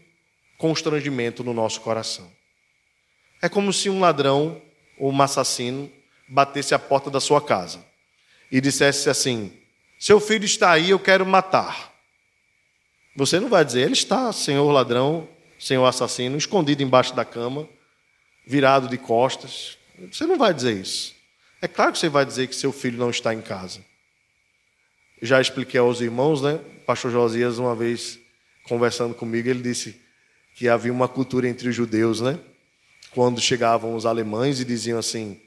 constrangimento 0.57 1.43
no 1.43 1.53
nosso 1.53 1.81
coração. 1.81 2.31
É 3.41 3.49
como 3.49 3.73
se 3.73 3.91
um 3.91 4.01
ladrão 4.01 4.63
ou 4.99 5.11
um 5.11 5.23
assassino 5.23 5.91
batesse 6.29 6.75
a 6.75 6.79
porta 6.79 7.11
da 7.11 7.21
sua 7.21 7.41
casa 7.41 7.85
e 8.51 8.61
dissesse 8.61 9.11
assim: 9.11 9.53
Seu 9.99 10.21
filho 10.21 10.45
está 10.45 10.71
aí, 10.71 10.91
eu 10.91 10.99
quero 10.99 11.27
matar. 11.27 11.93
Você 13.15 13.39
não 13.39 13.49
vai 13.49 13.65
dizer, 13.65 13.83
ele 13.83 13.93
está, 13.93 14.33
senhor 14.33 14.71
ladrão, 14.71 15.29
senhor 15.59 15.85
assassino, 15.85 16.37
escondido 16.39 16.83
embaixo 16.83 17.15
da 17.15 17.25
cama, 17.25 17.69
virado 18.47 18.89
de 18.89 18.97
costas. 18.97 19.77
Você 20.11 20.25
não 20.25 20.39
vai 20.39 20.55
dizer 20.55 20.81
isso. 20.81 21.15
É 21.61 21.69
claro 21.69 21.93
que 21.93 21.99
você 21.99 22.09
vai 22.09 22.25
dizer 22.25 22.49
que 22.49 22.57
seu 22.57 22.73
filho 22.73 22.99
não 22.99 23.11
está 23.11 23.35
em 23.35 23.43
casa. 23.43 23.85
Já 25.23 25.41
expliquei 25.41 25.81
aos 25.81 26.01
irmãos, 26.01 26.43
né? 26.43 26.55
O 26.55 26.85
pastor 26.85 27.11
Josias, 27.11 27.59
uma 27.59 27.75
vez 27.75 28.18
conversando 28.64 29.14
comigo, 29.14 29.49
ele 29.49 29.62
disse: 29.62 30.03
que 30.55 30.68
havia 30.68 30.93
uma 30.93 31.09
cultura 31.09 31.49
entre 31.49 31.68
os 31.68 31.75
judeus, 31.75 32.20
né? 32.20 32.39
Quando 33.12 33.41
chegavam 33.41 33.95
os 33.95 34.05
alemães 34.05 34.61
e 34.61 34.64
diziam 34.64 34.99
assim: 34.99 35.41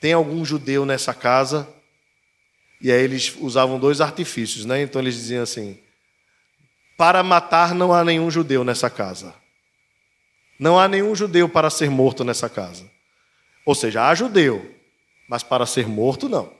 tem 0.00 0.12
algum 0.12 0.44
judeu 0.44 0.86
nessa 0.86 1.12
casa? 1.12 1.68
E 2.80 2.92
aí 2.92 3.02
eles 3.02 3.34
usavam 3.40 3.78
dois 3.78 4.00
artifícios, 4.00 4.64
né? 4.64 4.82
Então 4.82 5.00
eles 5.02 5.14
diziam 5.14 5.42
assim: 5.42 5.78
para 6.96 7.22
matar 7.22 7.74
não 7.74 7.92
há 7.92 8.04
nenhum 8.04 8.30
judeu 8.30 8.64
nessa 8.64 8.88
casa. 8.88 9.34
Não 10.58 10.78
há 10.78 10.88
nenhum 10.88 11.14
judeu 11.14 11.48
para 11.48 11.70
ser 11.70 11.88
morto 11.88 12.24
nessa 12.24 12.48
casa. 12.48 12.90
Ou 13.64 13.74
seja, 13.74 14.08
há 14.08 14.14
judeu, 14.14 14.74
mas 15.28 15.42
para 15.42 15.66
ser 15.66 15.86
morto 15.86 16.28
não. 16.28 16.57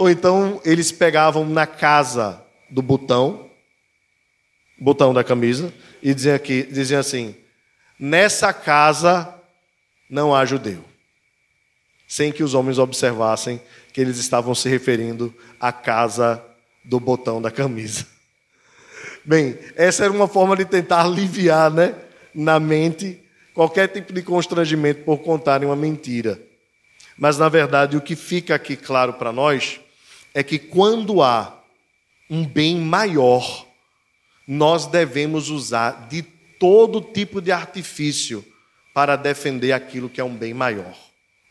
Ou 0.00 0.08
então 0.08 0.62
eles 0.64 0.90
pegavam 0.90 1.46
na 1.46 1.66
casa 1.66 2.42
do 2.70 2.80
botão, 2.80 3.50
botão 4.78 5.12
da 5.12 5.22
camisa, 5.22 5.70
e 6.02 6.14
diziam, 6.14 6.34
aqui, 6.34 6.62
diziam 6.62 6.98
assim: 6.98 7.34
nessa 7.98 8.50
casa 8.50 9.34
não 10.08 10.34
há 10.34 10.46
judeu. 10.46 10.82
Sem 12.08 12.32
que 12.32 12.42
os 12.42 12.54
homens 12.54 12.78
observassem 12.78 13.60
que 13.92 14.00
eles 14.00 14.16
estavam 14.16 14.54
se 14.54 14.70
referindo 14.70 15.34
à 15.60 15.70
casa 15.70 16.42
do 16.82 16.98
botão 16.98 17.42
da 17.42 17.50
camisa. 17.50 18.06
Bem, 19.22 19.58
essa 19.76 20.04
era 20.04 20.12
uma 20.14 20.26
forma 20.26 20.56
de 20.56 20.64
tentar 20.64 21.02
aliviar 21.02 21.70
né, 21.70 21.94
na 22.34 22.58
mente 22.58 23.22
qualquer 23.52 23.88
tipo 23.88 24.14
de 24.14 24.22
constrangimento 24.22 25.04
por 25.04 25.18
contarem 25.18 25.68
uma 25.68 25.76
mentira. 25.76 26.40
Mas, 27.18 27.36
na 27.36 27.50
verdade, 27.50 27.98
o 27.98 28.00
que 28.00 28.16
fica 28.16 28.54
aqui 28.54 28.76
claro 28.76 29.12
para 29.12 29.30
nós 29.30 29.78
é 30.34 30.42
que 30.42 30.58
quando 30.58 31.22
há 31.22 31.62
um 32.28 32.46
bem 32.46 32.76
maior 32.76 33.66
nós 34.46 34.86
devemos 34.86 35.48
usar 35.48 36.08
de 36.08 36.22
todo 36.58 37.00
tipo 37.00 37.40
de 37.40 37.52
artifício 37.52 38.44
para 38.92 39.16
defender 39.16 39.72
aquilo 39.72 40.10
que 40.10 40.20
é 40.20 40.24
um 40.24 40.36
bem 40.36 40.52
maior, 40.52 40.96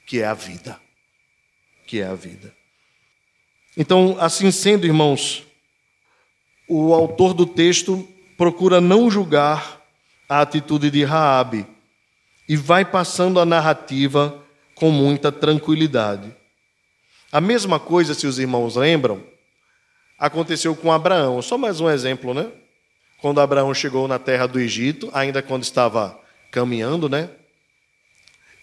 que 0.06 0.22
é 0.22 0.26
a 0.26 0.34
vida. 0.34 0.80
Que 1.88 2.02
é 2.02 2.06
a 2.06 2.14
vida. 2.14 2.54
Então, 3.76 4.18
assim 4.20 4.52
sendo, 4.52 4.86
irmãos, 4.86 5.46
o 6.68 6.94
autor 6.94 7.34
do 7.34 7.46
texto 7.46 8.08
procura 8.38 8.82
não 8.82 9.10
julgar 9.10 9.82
a 10.28 10.42
atitude 10.42 10.92
de 10.92 11.04
Raabe 11.04 11.66
e 12.48 12.56
vai 12.56 12.84
passando 12.84 13.40
a 13.40 13.46
narrativa 13.46 14.44
com 14.76 14.92
muita 14.92 15.32
tranquilidade. 15.32 16.36
A 17.32 17.40
mesma 17.40 17.80
coisa, 17.80 18.14
se 18.14 18.26
os 18.26 18.40
irmãos 18.40 18.76
lembram, 18.76 19.24
aconteceu 20.18 20.76
com 20.76 20.92
Abraão. 20.92 21.42
Só 21.42 21.58
mais 21.58 21.80
um 21.80 21.90
exemplo, 21.90 22.34
né? 22.34 22.52
quando 23.22 23.42
Abraão 23.42 23.74
chegou 23.74 24.08
na 24.08 24.18
terra 24.18 24.48
do 24.48 24.60
Egito, 24.60 25.10
ainda 25.14 25.42
quando 25.42 25.64
estava 25.64 26.20
caminhando, 26.52 27.10
né? 27.10 27.30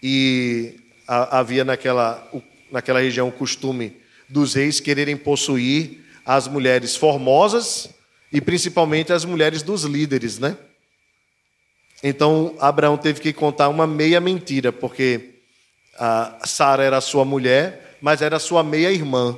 E 0.01 0.75
havia 1.07 1.63
naquela, 1.63 2.27
naquela 2.71 2.99
região 2.99 3.29
o 3.29 3.31
costume 3.31 3.95
dos 4.27 4.55
reis 4.55 4.79
quererem 4.79 5.15
possuir 5.15 6.03
as 6.25 6.47
mulheres 6.47 6.95
formosas 6.95 7.89
e 8.31 8.41
principalmente 8.41 9.13
as 9.13 9.23
mulheres 9.23 9.61
dos 9.61 9.83
líderes, 9.83 10.39
né? 10.39 10.57
Então 12.03 12.55
Abraão 12.59 12.97
teve 12.97 13.21
que 13.21 13.33
contar 13.33 13.69
uma 13.69 13.87
meia 13.87 14.19
mentira, 14.19 14.71
porque 14.71 15.35
Sara 16.43 16.83
era 16.83 16.99
sua 16.99 17.23
mulher, 17.23 17.86
mas 18.01 18.21
era 18.21 18.39
sua 18.39 18.63
meia 18.63 18.91
irmã. 18.91 19.37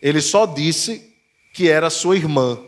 Ele 0.00 0.20
só 0.20 0.46
disse 0.46 1.12
que 1.52 1.68
era 1.68 1.90
sua 1.90 2.16
irmã 2.16 2.58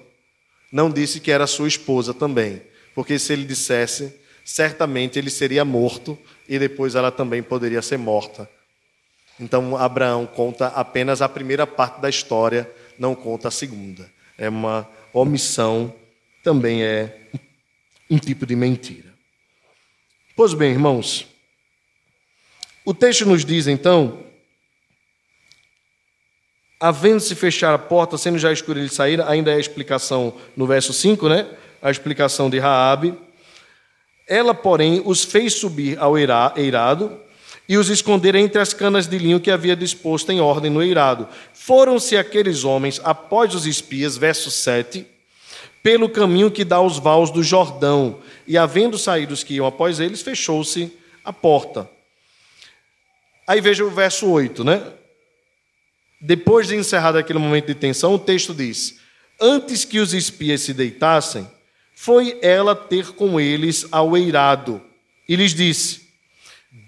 não 0.75 0.91
disse 0.91 1.21
que 1.21 1.31
era 1.31 1.47
sua 1.47 1.69
esposa 1.69 2.13
também, 2.13 2.61
porque 2.97 3.17
se 3.17 3.33
ele 3.33 3.45
dissesse, 3.45 4.13
certamente 4.45 5.17
ele 5.17 5.31
seria 5.31 5.65
morto 5.65 6.19
e 6.49 6.59
depois 6.59 6.97
ela 6.97 7.13
também 7.13 7.45
poderia 7.45 7.81
ser 7.81 7.97
morta. 7.97 8.51
Então 9.39 9.77
Abraão 9.77 10.27
conta 10.27 10.67
apenas 10.67 11.23
a 11.23 11.29
primeira 11.29 11.65
parte 11.65 12.01
da 12.01 12.11
história, 12.11 12.69
não 12.99 13.15
conta 13.15 13.47
a 13.47 13.53
segunda. 13.53 14.11
É 14.37 14.49
uma 14.49 14.91
omissão, 15.13 15.95
também 16.43 16.83
é 16.83 17.21
um 18.11 18.19
tipo 18.19 18.45
de 18.45 18.57
mentira. 18.57 19.15
Pois 20.35 20.55
bem, 20.55 20.73
irmãos, 20.73 21.25
o 22.85 22.93
texto 22.93 23.25
nos 23.27 23.45
diz 23.45 23.69
então 23.69 24.25
havendo-se 26.79 27.35
fechar 27.35 27.75
a 27.75 27.79
porta, 27.79 28.19
sendo 28.19 28.39
já 28.39 28.53
escuro 28.53 28.79
ele 28.79 28.89
sair, 28.89 29.21
ainda 29.23 29.51
é 29.51 29.55
a 29.55 29.61
explicação 29.61 30.35
no 30.57 30.67
verso 30.67 30.93
5, 30.93 31.29
né? 31.29 31.47
A 31.81 31.91
explicação 31.91 32.51
de 32.51 32.59
Raabe. 32.59 33.15
Ela, 34.27 34.55
porém, 34.55 35.03
os 35.05 35.25
fez 35.25 35.55
subir 35.55 35.99
ao 35.99 36.17
eirado 36.19 37.19
e 37.69 37.77
os 37.77 37.89
esconder 37.89 38.35
entre 38.35 38.61
as 38.61 38.75
canas 38.75 39.07
de 39.07 39.19
linho 39.19 39.41
que 39.41 39.51
havia 39.51 39.77
disposto 39.77 40.31
em 40.31 40.41
ordem 40.41 40.71
no 40.71 40.83
eirado. 40.83 41.29
Foram-se 41.53 42.17
aqueles 42.17 42.65
homens 42.65 43.01
após 43.05 43.55
os 43.55 43.67
espias, 43.67 44.17
verso 44.17 44.51
7, 44.51 45.07
pelo 45.83 46.09
caminho 46.09 46.51
que 46.51 46.65
dá 46.65 46.77
aos 46.77 46.99
vales 46.99 47.31
do 47.31 47.43
Jordão, 47.43 48.19
e 48.47 48.57
havendo 48.57 48.99
saído 48.99 49.35
os 49.35 49.43
que 49.43 49.55
iam 49.55 49.67
após 49.67 50.01
eles, 50.01 50.23
fechou-se 50.23 50.91
a 51.23 51.33
porta. 51.33 51.89
Aí 53.47 53.61
veja 53.61 53.85
o 53.85 53.91
verso 53.91 54.27
8, 54.31 54.65
né? 54.65 54.83
Depois 56.27 56.67
de 56.67 56.75
encerrado 56.75 57.19
aquele 57.19 57.39
momento 57.39 57.67
de 57.67 57.75
tensão, 57.75 58.15
o 58.15 58.19
texto 58.19 58.55
diz: 58.55 58.99
Antes 59.39 59.85
que 59.85 59.99
os 59.99 60.15
espias 60.15 60.63
se 60.63 60.73
deitassem, 60.73 61.47
foi 61.95 62.39
ela 62.41 62.75
ter 62.75 63.13
com 63.13 63.39
eles 63.39 63.87
ao 63.93 64.17
eirado 64.17 64.81
e 65.29 65.37
lhes 65.37 65.53
disse: 65.53 66.09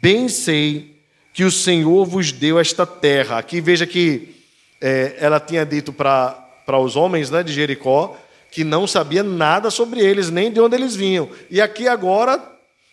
Bem 0.00 0.26
sei 0.26 0.96
que 1.34 1.44
o 1.44 1.50
Senhor 1.50 2.06
vos 2.06 2.32
deu 2.32 2.58
esta 2.58 2.86
terra. 2.86 3.36
Aqui 3.36 3.60
veja 3.60 3.86
que 3.86 4.34
é, 4.80 5.16
ela 5.18 5.38
tinha 5.38 5.66
dito 5.66 5.92
para 5.92 6.78
os 6.80 6.96
homens 6.96 7.30
né, 7.30 7.42
de 7.42 7.52
Jericó 7.52 8.16
que 8.50 8.64
não 8.64 8.86
sabia 8.86 9.22
nada 9.22 9.70
sobre 9.70 10.00
eles, 10.00 10.30
nem 10.30 10.50
de 10.50 10.58
onde 10.60 10.76
eles 10.76 10.96
vinham. 10.96 11.28
E 11.50 11.60
aqui 11.60 11.86
agora 11.86 12.42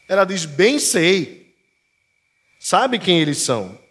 ela 0.09 0.25
diz: 0.25 0.43
Bem 0.43 0.77
sei. 0.77 1.53
Sabe 2.59 2.99
quem 2.99 3.21
eles 3.21 3.37
são? 3.37 3.81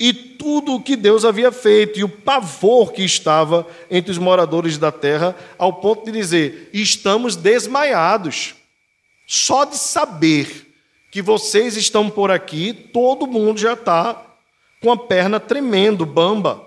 E 0.00 0.12
tudo 0.12 0.74
o 0.74 0.80
que 0.80 0.94
Deus 0.94 1.24
havia 1.24 1.50
feito, 1.50 1.98
e 1.98 2.04
o 2.04 2.08
pavor 2.08 2.92
que 2.92 3.02
estava 3.02 3.66
entre 3.90 4.12
os 4.12 4.18
moradores 4.18 4.78
da 4.78 4.92
terra, 4.92 5.34
ao 5.58 5.72
ponto 5.72 6.04
de 6.04 6.12
dizer: 6.12 6.70
estamos 6.72 7.34
desmaiados. 7.34 8.54
Só 9.26 9.64
de 9.64 9.76
saber 9.76 10.72
que 11.10 11.20
vocês 11.20 11.76
estão 11.76 12.08
por 12.08 12.30
aqui, 12.30 12.72
todo 12.72 13.26
mundo 13.26 13.58
já 13.58 13.72
está 13.72 14.24
com 14.80 14.92
a 14.92 14.96
perna 14.96 15.40
tremendo, 15.40 16.06
bamba, 16.06 16.64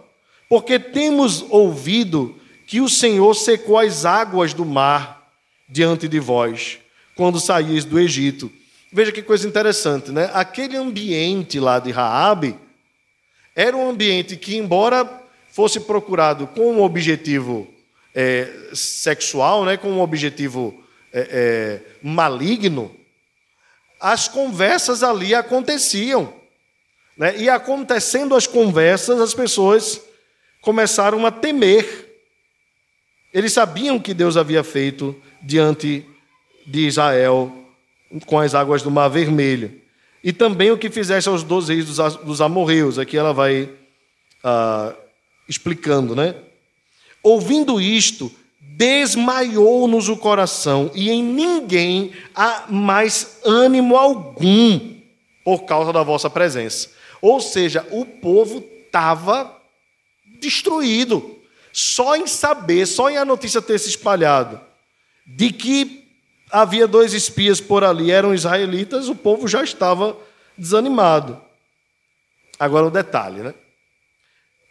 porque 0.49 0.77
temos 0.77 1.45
ouvido 1.49 2.35
que 2.67 2.81
o 2.81 2.89
Senhor 2.89 3.33
secou 3.33 3.79
as 3.79 4.05
águas 4.05 4.53
do 4.53 4.65
mar 4.65 5.31
diante 5.67 6.07
de 6.07 6.19
vós, 6.19 6.79
quando 7.15 7.39
saíes 7.39 7.85
do 7.85 7.97
Egito. 7.97 8.51
Veja 8.91 9.11
que 9.11 9.21
coisa 9.21 9.47
interessante, 9.47 10.11
né? 10.11 10.29
Aquele 10.33 10.75
ambiente 10.75 11.59
lá 11.59 11.79
de 11.79 11.91
Raabe 11.91 12.57
era 13.55 13.75
um 13.75 13.89
ambiente 13.89 14.37
que, 14.37 14.55
embora 14.55 15.21
fosse 15.51 15.79
procurado 15.81 16.47
com 16.47 16.71
um 16.73 16.81
objetivo 16.81 17.67
é, 18.15 18.49
sexual, 18.73 19.65
né, 19.65 19.77
com 19.77 19.89
um 19.89 20.01
objetivo 20.01 20.81
é, 21.11 21.27
é, 21.29 21.81
maligno, 22.01 22.95
as 23.99 24.27
conversas 24.27 25.03
ali 25.03 25.35
aconteciam. 25.35 26.33
Né? 27.17 27.37
E 27.37 27.49
acontecendo 27.49 28.35
as 28.35 28.47
conversas, 28.47 29.19
as 29.19 29.33
pessoas 29.33 30.01
começaram 30.61 31.25
a 31.25 31.31
temer. 31.31 32.09
Eles 33.33 33.53
sabiam 33.53 33.99
que 33.99 34.13
Deus 34.13 34.37
havia 34.37 34.63
feito 34.63 35.15
diante 35.41 36.05
de 36.65 36.87
Israel 36.87 37.51
com 38.25 38.39
as 38.39 38.55
águas 38.55 38.81
do 38.81 38.91
Mar 38.91 39.09
Vermelho. 39.09 39.81
E 40.23 40.31
também 40.31 40.71
o 40.71 40.77
que 40.77 40.89
fizesse 40.89 41.27
aos 41.27 41.43
doze 41.43 41.73
reis 41.73 41.85
dos 41.85 42.41
amorreus. 42.41 42.99
Aqui 42.99 43.17
ela 43.17 43.33
vai 43.33 43.69
ah, 44.43 44.93
explicando, 45.47 46.15
né? 46.15 46.35
Ouvindo 47.23 47.79
isto, 47.79 48.31
desmaiou-nos 48.59 50.09
o 50.09 50.17
coração, 50.17 50.89
e 50.95 51.11
em 51.11 51.23
ninguém 51.23 52.13
há 52.33 52.65
mais 52.69 53.39
ânimo 53.43 53.95
algum 53.95 54.95
por 55.43 55.65
causa 55.65 55.91
da 55.91 56.01
vossa 56.03 56.29
presença. 56.29 56.89
Ou 57.21 57.39
seja, 57.39 57.85
o 57.91 58.05
povo 58.05 58.63
estava 58.85 59.55
destruído. 60.39 61.37
Só 61.71 62.15
em 62.15 62.27
saber, 62.27 62.85
só 62.85 63.09
em 63.09 63.17
a 63.17 63.25
notícia 63.25 63.61
ter 63.61 63.79
se 63.79 63.89
espalhado, 63.89 64.59
de 65.25 65.51
que 65.51 66.00
havia 66.51 66.87
dois 66.87 67.13
espias 67.13 67.61
por 67.61 67.83
ali, 67.83 68.11
eram 68.11 68.33
israelitas, 68.33 69.07
o 69.07 69.15
povo 69.15 69.47
já 69.47 69.63
estava 69.63 70.17
desanimado. 70.57 71.41
Agora 72.59 72.87
o 72.87 72.91
detalhe, 72.91 73.41
né? 73.41 73.53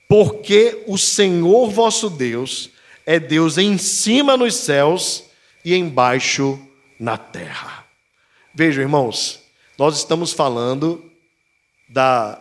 Porque 0.09 0.85
o 0.87 0.99
Senhor 0.99 1.70
vosso 1.70 2.11
Deus 2.11 2.70
é 3.07 3.18
Deus 3.18 3.59
em 3.59 3.78
cima 3.78 4.37
nos 4.37 4.55
céus 4.55 5.24
e 5.64 5.74
embaixo 5.74 6.61
na 6.99 7.16
terra. 7.16 7.87
Vejam, 8.55 8.83
irmãos, 8.83 9.41
nós 9.78 9.97
estamos 9.97 10.33
falando 10.33 11.11
da, 11.89 12.41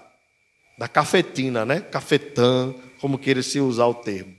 da 0.77 0.87
cafetina, 0.87 1.65
né? 1.65 1.79
Cafetã, 1.79 2.73
como 2.99 3.17
queira 3.17 3.41
se 3.41 3.59
usar 3.59 3.87
o 3.87 3.93
termo. 3.93 4.35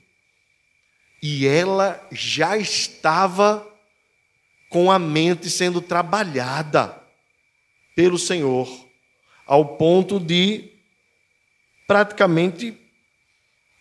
E 1.23 1.47
ela 1.47 2.05
já 2.11 2.57
estava 2.57 3.67
com 4.71 4.91
a 4.91 4.99
mente 4.99 5.51
sendo 5.51 5.81
trabalhada 5.81 6.97
pelo 7.95 8.17
Senhor, 8.17 8.69
ao 9.47 9.77
ponto 9.77 10.19
de 10.19 10.71
praticamente 11.87 12.75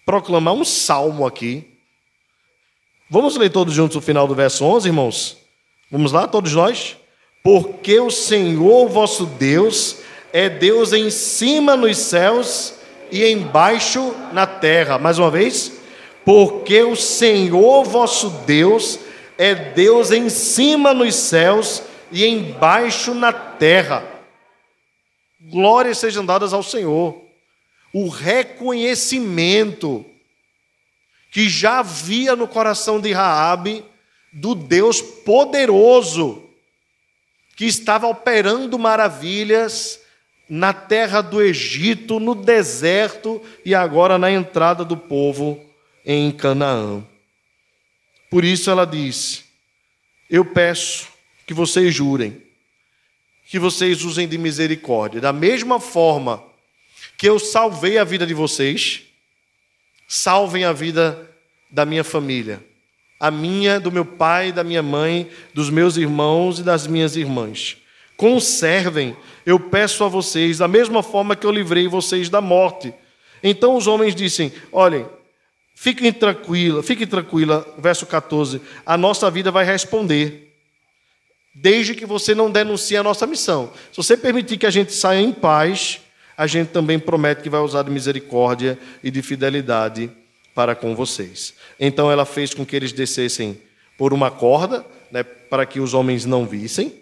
proclamar 0.04 0.56
um 0.56 0.66
salmo 0.66 1.26
aqui. 1.26 1.78
Vamos 3.10 3.38
ler 3.38 3.52
todos 3.52 3.74
juntos 3.74 3.96
o 3.96 4.02
final 4.02 4.28
do 4.28 4.34
verso 4.34 4.66
11, 4.66 4.90
irmãos? 4.90 5.38
Vamos 5.92 6.12
lá, 6.12 6.28
todos 6.28 6.52
nós? 6.54 6.98
Porque 7.44 8.00
o 8.00 8.10
Senhor 8.10 8.90
vosso 8.90 9.26
Deus 9.26 9.98
é 10.34 10.50
Deus 10.50 10.92
em 10.92 11.10
cima 11.10 11.78
nos 11.78 11.98
céus 11.98 12.76
e 13.12 13.24
embaixo 13.26 14.14
na 14.34 14.46
terra. 14.46 14.98
Mais 14.98 15.20
uma 15.20 15.32
vez. 15.32 15.80
Porque 16.26 16.82
o 16.84 16.96
Senhor 16.96 17.84
vosso 17.84 18.30
Deus 18.46 18.98
é 18.98 19.09
Deus 19.74 20.12
em 20.12 20.30
cima 20.30 20.94
nos 20.94 21.16
céus 21.16 21.82
e 22.12 22.26
embaixo 22.26 23.14
na 23.14 23.32
terra. 23.32 24.04
Glórias 25.40 25.98
sejam 25.98 26.26
dadas 26.26 26.52
ao 26.52 26.62
Senhor. 26.62 27.22
O 27.94 28.10
reconhecimento 28.10 30.06
que 31.32 31.48
já 31.48 31.80
havia 31.80 32.36
no 32.36 32.48
coração 32.48 33.00
de 33.00 33.14
Raabe 33.14 33.86
do 34.34 34.54
Deus 34.54 35.02
poderoso 35.02 36.44
que 37.56 37.66
estava 37.66 38.08
operando 38.08 38.78
maravilhas 38.78 40.00
na 40.50 40.74
terra 40.74 41.22
do 41.22 41.42
Egito, 41.42 42.20
no 42.20 42.34
deserto 42.34 43.42
e 43.64 43.76
agora 43.76 44.18
na 44.18 44.32
entrada 44.32 44.84
do 44.84 44.98
povo 44.98 45.64
em 46.06 46.32
Canaã. 46.32 47.04
Por 48.30 48.46
isso 48.46 48.70
ela 48.70 48.86
disse: 48.86 49.44
Eu 50.30 50.46
peço 50.46 51.08
que 51.46 51.54
vocês 51.54 51.94
jurem, 51.94 52.42
que 53.48 53.58
vocês 53.58 54.04
usem 54.04 54.28
de 54.28 54.38
misericórdia, 54.38 55.20
da 55.20 55.34
mesma 55.34 55.80
forma 55.80 56.44
que 57.18 57.28
eu 57.28 57.40
salvei 57.40 57.98
a 57.98 58.04
vida 58.04 58.26
de 58.26 58.34
vocês, 58.34 59.02
salvem 60.08 60.64
a 60.64 60.72
vida 60.72 61.30
da 61.70 61.86
minha 61.86 62.04
família, 62.04 62.64
a 63.20 63.30
minha, 63.30 63.80
do 63.80 63.92
meu 63.92 64.06
pai, 64.06 64.52
da 64.52 64.64
minha 64.64 64.82
mãe, 64.82 65.30
dos 65.54 65.70
meus 65.70 65.98
irmãos 65.98 66.60
e 66.60 66.64
das 66.64 66.88
minhas 66.88 67.16
irmãs. 67.16 67.78
Conservem, 68.16 69.16
eu 69.46 69.60
peço 69.60 70.04
a 70.04 70.08
vocês, 70.08 70.60
da 70.60 70.68
mesma 70.68 71.02
forma 71.02 71.36
que 71.36 71.46
eu 71.46 71.52
livrei 71.52 71.88
vocês 71.88 72.30
da 72.30 72.42
morte. 72.42 72.94
Então 73.42 73.76
os 73.76 73.88
homens 73.88 74.14
dizem: 74.14 74.52
Olhem, 74.72 75.06
Fiquem 75.82 76.12
tranquila, 76.12 76.84
fique 76.84 77.08
tranquila, 77.08 77.66
verso 77.78 78.06
14. 78.06 78.60
A 78.86 78.98
nossa 78.98 79.32
vida 79.32 79.50
vai 79.50 79.64
responder. 79.64 80.54
Desde 81.56 81.96
que 81.96 82.06
você 82.06 82.36
não 82.36 82.52
denuncie 82.52 82.98
a 82.98 83.02
nossa 83.02 83.26
missão. 83.26 83.72
Se 83.90 83.96
você 83.96 84.18
permitir 84.18 84.58
que 84.58 84.66
a 84.66 84.70
gente 84.70 84.92
saia 84.92 85.22
em 85.22 85.32
paz, 85.32 86.02
a 86.36 86.46
gente 86.46 86.72
também 86.72 87.00
promete 87.00 87.42
que 87.42 87.50
vai 87.50 87.62
usar 87.62 87.84
de 87.84 87.92
misericórdia 87.92 88.78
e 89.02 89.10
de 89.10 89.22
fidelidade 89.22 90.12
para 90.54 90.76
com 90.76 90.94
vocês. 90.94 91.54
Então 91.80 92.12
ela 92.12 92.26
fez 92.26 92.54
com 92.54 92.66
que 92.66 92.76
eles 92.76 92.92
descessem 92.92 93.58
por 93.98 94.12
uma 94.12 94.30
corda, 94.30 94.86
né, 95.10 95.24
para 95.24 95.66
que 95.66 95.80
os 95.80 95.94
homens 95.94 96.26
não 96.26 96.46
vissem. 96.46 96.94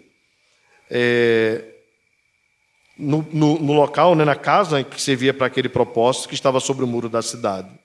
É, 0.88 1.64
no, 2.96 3.26
no, 3.32 3.58
no, 3.58 3.72
local, 3.72 4.14
né, 4.14 4.24
na 4.24 4.36
casa 4.36 4.84
que 4.84 5.02
servia 5.02 5.34
para 5.34 5.48
aquele 5.48 5.68
propósito, 5.68 6.28
que 6.28 6.34
estava 6.34 6.60
sobre 6.60 6.84
o 6.84 6.86
muro 6.86 7.08
da 7.08 7.22
cidade. 7.22 7.77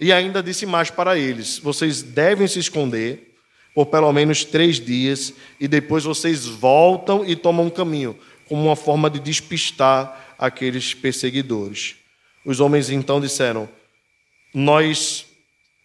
E 0.00 0.12
ainda 0.12 0.42
disse 0.42 0.64
mais 0.64 0.90
para 0.90 1.18
eles: 1.18 1.58
vocês 1.58 2.02
devem 2.02 2.46
se 2.46 2.58
esconder 2.58 3.28
por 3.74 3.86
pelo 3.86 4.12
menos 4.12 4.44
três 4.44 4.80
dias, 4.80 5.32
e 5.60 5.68
depois 5.68 6.02
vocês 6.02 6.46
voltam 6.46 7.24
e 7.24 7.36
tomam 7.36 7.66
um 7.66 7.70
caminho, 7.70 8.18
como 8.48 8.64
uma 8.64 8.74
forma 8.74 9.08
de 9.08 9.20
despistar 9.20 10.34
aqueles 10.36 10.94
perseguidores. 10.94 11.94
Os 12.44 12.58
homens 12.58 12.90
então 12.90 13.20
disseram: 13.20 13.68
Nós 14.52 15.26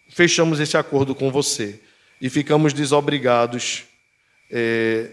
fechamos 0.10 0.60
esse 0.60 0.76
acordo 0.76 1.14
com 1.14 1.32
você 1.32 1.80
e 2.20 2.30
ficamos 2.30 2.74
desobrigados 2.74 3.84
é, 4.50 5.12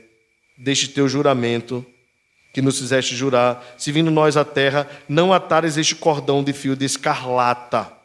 deste 0.57 0.88
teu 0.88 1.09
juramento 1.09 1.84
que 2.53 2.62
nos 2.62 2.78
fizeste 2.78 3.14
jurar, 3.14 3.74
se 3.78 3.92
vindo 3.92 4.11
nós 4.11 4.36
à 4.36 4.44
terra, 4.44 4.88
não 5.09 5.32
atares 5.32 5.76
este 5.76 5.94
cordão 5.94 6.42
de 6.42 6.53
fio 6.53 6.74
de 6.74 6.84
escarlata 6.84 7.99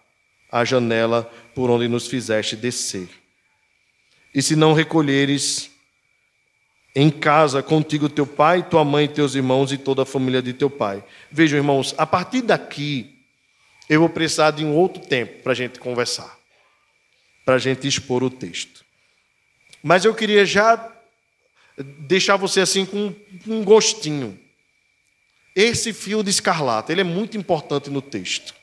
à 0.56 0.64
janela 0.64 1.30
por 1.53 1.70
onde 1.70 1.86
nos 1.89 2.08
fizeste 2.08 2.56
descer. 2.56 3.10
E 4.34 4.41
se 4.41 4.56
não 4.56 4.72
recolheres 4.72 5.70
em 6.95 7.10
casa 7.10 7.62
contigo 7.62 8.08
teu 8.08 8.26
pai, 8.26 8.64
tua 8.64 8.86
mãe, 8.86 9.06
teus 9.06 9.36
irmãos 9.36 9.74
e 9.74 9.78
toda 9.78 10.03
a 10.03 10.06
família 10.06 10.41
de 10.41 10.53
teu 10.53 10.70
pai. 10.70 11.03
Vejam, 11.30 11.60
irmãos, 11.60 11.93
a 11.97 12.08
partir 12.08 12.41
daqui, 12.41 13.20
eu 13.89 13.99
vou 13.99 14.08
precisar 14.08 14.51
de 14.51 14.64
um 14.64 14.74
outro 14.74 15.03
tempo 15.03 15.43
para 15.43 15.51
a 15.51 15.56
gente 15.56 15.78
conversar, 15.78 16.39
para 17.43 17.56
a 17.56 17.60
gente 17.60 17.86
expor 17.86 18.24
o 18.24 18.30
texto. 18.30 18.86
Mas 19.84 20.06
eu 20.06 20.16
queria 20.16 20.45
já 20.45 20.89
deixar 21.99 22.38
você 22.38 22.62
assim 22.62 22.86
com 22.86 23.14
um 23.45 23.62
gostinho. 23.62 24.39
Esse 25.53 25.91
fio 25.91 26.24
de 26.24 26.30
escarlata, 26.30 26.93
ele 26.93 27.01
é 27.01 27.03
muito 27.06 27.36
importante 27.36 27.89
no 27.89 28.01
texto. 28.01 28.56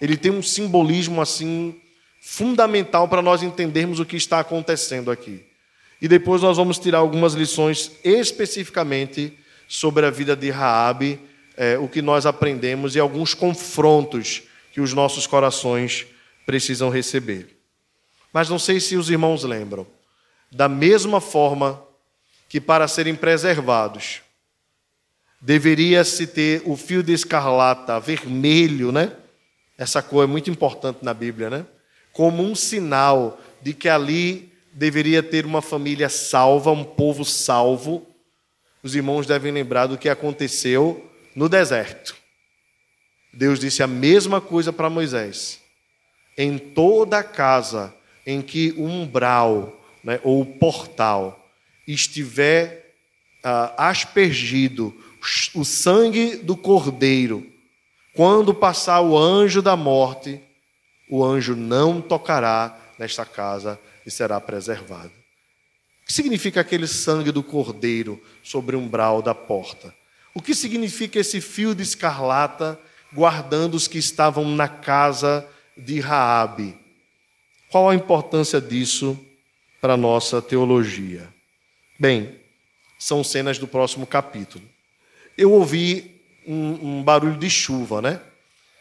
Ele 0.00 0.16
tem 0.16 0.30
um 0.30 0.42
simbolismo 0.42 1.20
assim 1.20 1.80
fundamental 2.20 3.08
para 3.08 3.22
nós 3.22 3.42
entendermos 3.42 4.00
o 4.00 4.04
que 4.04 4.16
está 4.16 4.40
acontecendo 4.40 5.10
aqui. 5.10 5.44
E 6.00 6.08
depois 6.08 6.42
nós 6.42 6.56
vamos 6.56 6.78
tirar 6.78 6.98
algumas 6.98 7.34
lições 7.34 7.92
especificamente 8.04 9.32
sobre 9.68 10.04
a 10.04 10.10
vida 10.10 10.36
de 10.36 10.50
Raabe, 10.50 11.20
é, 11.56 11.78
o 11.78 11.88
que 11.88 12.02
nós 12.02 12.26
aprendemos 12.26 12.94
e 12.94 13.00
alguns 13.00 13.32
confrontos 13.32 14.42
que 14.72 14.80
os 14.80 14.92
nossos 14.92 15.26
corações 15.26 16.06
precisam 16.44 16.90
receber. 16.90 17.56
Mas 18.32 18.48
não 18.50 18.58
sei 18.58 18.78
se 18.78 18.96
os 18.96 19.08
irmãos 19.08 19.42
lembram. 19.42 19.86
Da 20.52 20.68
mesma 20.68 21.20
forma 21.20 21.82
que 22.48 22.60
para 22.60 22.86
serem 22.86 23.14
preservados 23.14 24.20
deveria 25.40 26.04
se 26.04 26.26
ter 26.26 26.62
o 26.64 26.76
fio 26.76 27.02
de 27.02 27.12
escarlata 27.12 27.98
vermelho, 27.98 28.92
né? 28.92 29.12
Essa 29.78 30.02
cor 30.02 30.24
é 30.24 30.26
muito 30.26 30.50
importante 30.50 30.98
na 31.02 31.12
Bíblia, 31.12 31.50
né? 31.50 31.66
Como 32.12 32.42
um 32.42 32.54
sinal 32.54 33.40
de 33.60 33.74
que 33.74 33.88
ali 33.88 34.52
deveria 34.72 35.22
ter 35.22 35.44
uma 35.44 35.60
família 35.60 36.08
salva, 36.08 36.70
um 36.70 36.84
povo 36.84 37.24
salvo. 37.24 38.06
Os 38.82 38.94
irmãos 38.94 39.26
devem 39.26 39.52
lembrar 39.52 39.86
do 39.86 39.98
que 39.98 40.08
aconteceu 40.08 41.10
no 41.34 41.48
deserto. 41.48 42.16
Deus 43.32 43.58
disse 43.58 43.82
a 43.82 43.86
mesma 43.86 44.40
coisa 44.40 44.72
para 44.72 44.88
Moisés. 44.88 45.60
Em 46.38 46.58
toda 46.58 47.22
casa 47.22 47.94
em 48.26 48.40
que 48.40 48.72
o 48.76 48.84
umbral 48.84 49.78
né, 50.02 50.20
ou 50.22 50.40
o 50.40 50.46
portal 50.46 51.46
estiver 51.86 52.94
ah, 53.42 53.88
aspergido 53.88 54.94
o 55.54 55.64
sangue 55.64 56.36
do 56.36 56.56
cordeiro, 56.56 57.46
quando 58.16 58.54
passar 58.54 59.02
o 59.02 59.16
anjo 59.16 59.60
da 59.60 59.76
morte, 59.76 60.40
o 61.08 61.22
anjo 61.22 61.54
não 61.54 62.00
tocará 62.00 62.76
nesta 62.98 63.26
casa 63.26 63.78
e 64.06 64.10
será 64.10 64.40
preservado. 64.40 65.12
O 66.02 66.06
que 66.06 66.12
significa 66.14 66.62
aquele 66.62 66.86
sangue 66.86 67.30
do 67.30 67.42
cordeiro 67.42 68.22
sobre 68.42 68.74
o 68.74 68.78
umbral 68.78 69.20
da 69.20 69.34
porta? 69.34 69.94
O 70.34 70.40
que 70.40 70.54
significa 70.54 71.18
esse 71.18 71.42
fio 71.42 71.74
de 71.74 71.82
escarlata 71.82 72.80
guardando 73.12 73.74
os 73.74 73.86
que 73.86 73.98
estavam 73.98 74.48
na 74.48 74.66
casa 74.66 75.46
de 75.76 76.00
Raabe? 76.00 76.78
Qual 77.70 77.90
a 77.90 77.94
importância 77.94 78.60
disso 78.62 79.18
para 79.78 79.92
a 79.92 79.96
nossa 79.96 80.40
teologia? 80.40 81.28
Bem, 81.98 82.40
são 82.98 83.22
cenas 83.22 83.58
do 83.58 83.66
próximo 83.66 84.06
capítulo. 84.06 84.64
Eu 85.36 85.52
ouvi 85.52 86.15
um, 86.46 86.98
um 86.98 87.02
barulho 87.02 87.36
de 87.36 87.50
chuva, 87.50 88.00
né? 88.00 88.20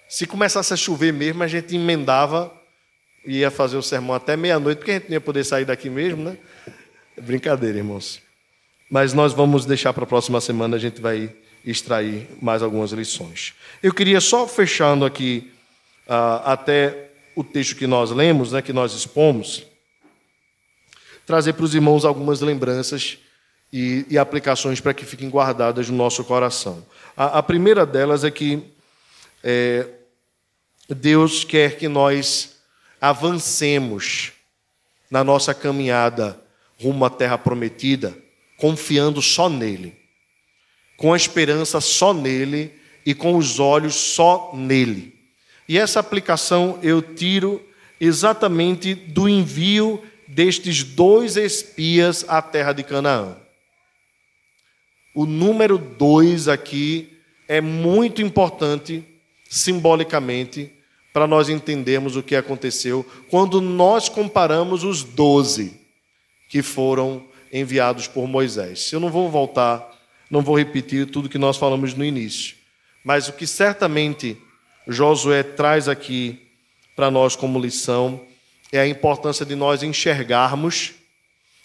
Se 0.08 0.28
começasse 0.28 0.74
a 0.74 0.78
chover 0.78 1.12
mesmo, 1.12 1.44
a 1.44 1.48
gente 1.48 1.76
emendava 1.76 2.52
ia 3.26 3.50
fazer 3.50 3.78
o 3.78 3.82
sermão 3.82 4.16
até 4.16 4.38
meia-noite, 4.38 4.78
porque 4.78 4.92
a 4.92 4.94
gente 4.96 5.08
não 5.08 5.14
ia 5.14 5.22
poder 5.22 5.44
sair 5.44 5.66
daqui 5.66 5.90
mesmo, 5.90 6.24
né? 6.24 6.38
Brincadeira, 7.20 7.78
irmãos. 7.78 8.22
Mas 8.90 9.14
nós 9.14 9.34
vamos 9.34 9.66
deixar 9.66 9.94
para 9.94 10.04
a 10.04 10.08
próxima 10.08 10.40
semana, 10.40 10.76
a 10.76 10.80
gente 10.80 11.02
vai 11.02 11.34
extrair 11.66 12.30
mais 12.40 12.62
algumas 12.62 12.92
lições. 12.92 13.54
Eu 13.82 13.94
queria 13.94 14.22
só 14.22 14.48
fechando 14.48 15.04
aqui 15.06 15.52
uh, 16.08 16.46
até 16.46 17.10
o 17.36 17.44
texto 17.44 17.76
que 17.76 17.88
nós 17.88 18.12
lemos, 18.12 18.52
né, 18.52 18.62
que 18.62 18.72
nós 18.72 18.94
expomos, 18.94 19.66
trazer 21.26 21.54
para 21.54 21.66
os 21.66 21.74
irmãos 21.74 22.06
algumas 22.06 22.42
lembranças 22.42 23.18
e, 23.78 24.06
e 24.10 24.18
aplicações 24.18 24.80
para 24.80 24.94
que 24.94 25.04
fiquem 25.04 25.30
guardadas 25.30 25.90
no 25.90 25.98
nosso 25.98 26.24
coração. 26.24 26.86
A, 27.16 27.40
a 27.40 27.44
primeira 27.44 27.86
delas 27.86 28.24
é 28.24 28.32
que 28.32 28.64
é, 29.44 29.86
Deus 30.88 31.44
quer 31.44 31.78
que 31.78 31.90
nós 31.90 32.56
avancemos 33.02 34.32
na 35.12 35.26
nossa 35.26 35.54
caminhada 35.54 36.40
rumo 36.82 37.04
à 37.04 37.10
terra 37.10 37.38
prometida, 37.38 38.18
confiando 38.56 39.22
só 39.22 39.50
nele, 39.50 39.94
com 40.96 41.12
a 41.12 41.18
esperança 41.18 41.82
só 41.82 42.14
nele 42.14 42.74
e 43.06 43.14
com 43.14 43.36
os 43.36 43.60
olhos 43.60 43.94
só 43.94 44.52
nele. 44.54 45.14
E 45.68 45.78
essa 45.78 46.00
aplicação 46.00 46.80
eu 46.82 47.02
tiro 47.02 47.62
exatamente 48.00 48.96
do 48.96 49.28
envio 49.28 50.02
destes 50.30 50.82
dois 50.82 51.36
espias 51.36 52.24
à 52.30 52.42
terra 52.42 52.72
de 52.72 52.82
Canaã. 52.82 53.44
O 55.16 55.26
número 55.26 55.78
dois 55.78 56.50
aqui 56.50 57.18
é 57.48 57.62
muito 57.62 58.22
importante 58.22 59.02
simbolicamente 59.50 60.70
para 61.14 61.26
nós 61.26 61.48
entendermos 61.48 62.18
o 62.18 62.22
que 62.22 62.36
aconteceu 62.36 63.06
quando 63.30 63.62
nós 63.62 64.10
comparamos 64.10 64.84
os 64.84 65.02
doze 65.04 65.80
que 66.50 66.62
foram 66.62 67.24
enviados 67.54 68.06
por 68.06 68.28
Moisés. 68.28 68.92
Eu 68.92 69.00
não 69.00 69.10
vou 69.10 69.32
voltar, 69.32 69.90
não 70.30 70.42
vou 70.42 70.58
repetir 70.58 71.10
tudo 71.10 71.30
que 71.30 71.38
nós 71.38 71.56
falamos 71.56 71.94
no 71.94 72.04
início, 72.04 72.58
mas 73.02 73.30
o 73.30 73.34
que 73.34 73.48
certamente 73.48 74.38
Josué 74.86 75.42
traz 75.44 75.88
aqui 75.88 76.42
para 76.94 77.10
nós 77.10 77.38
como 77.38 77.58
lição 77.58 78.20
é 78.70 78.80
a 78.80 78.88
importância 78.88 79.46
de 79.46 79.56
nós 79.56 79.82
enxergarmos 79.82 80.92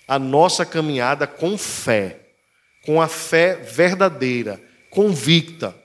a 0.07 0.20
nossa 0.20 0.64
caminhada 0.64 1.26
com 1.26 1.59
fé, 1.59 2.20
com 2.91 3.01
a 3.01 3.07
fé 3.07 3.55
verdadeira, 3.55 4.61
convicta, 4.91 5.76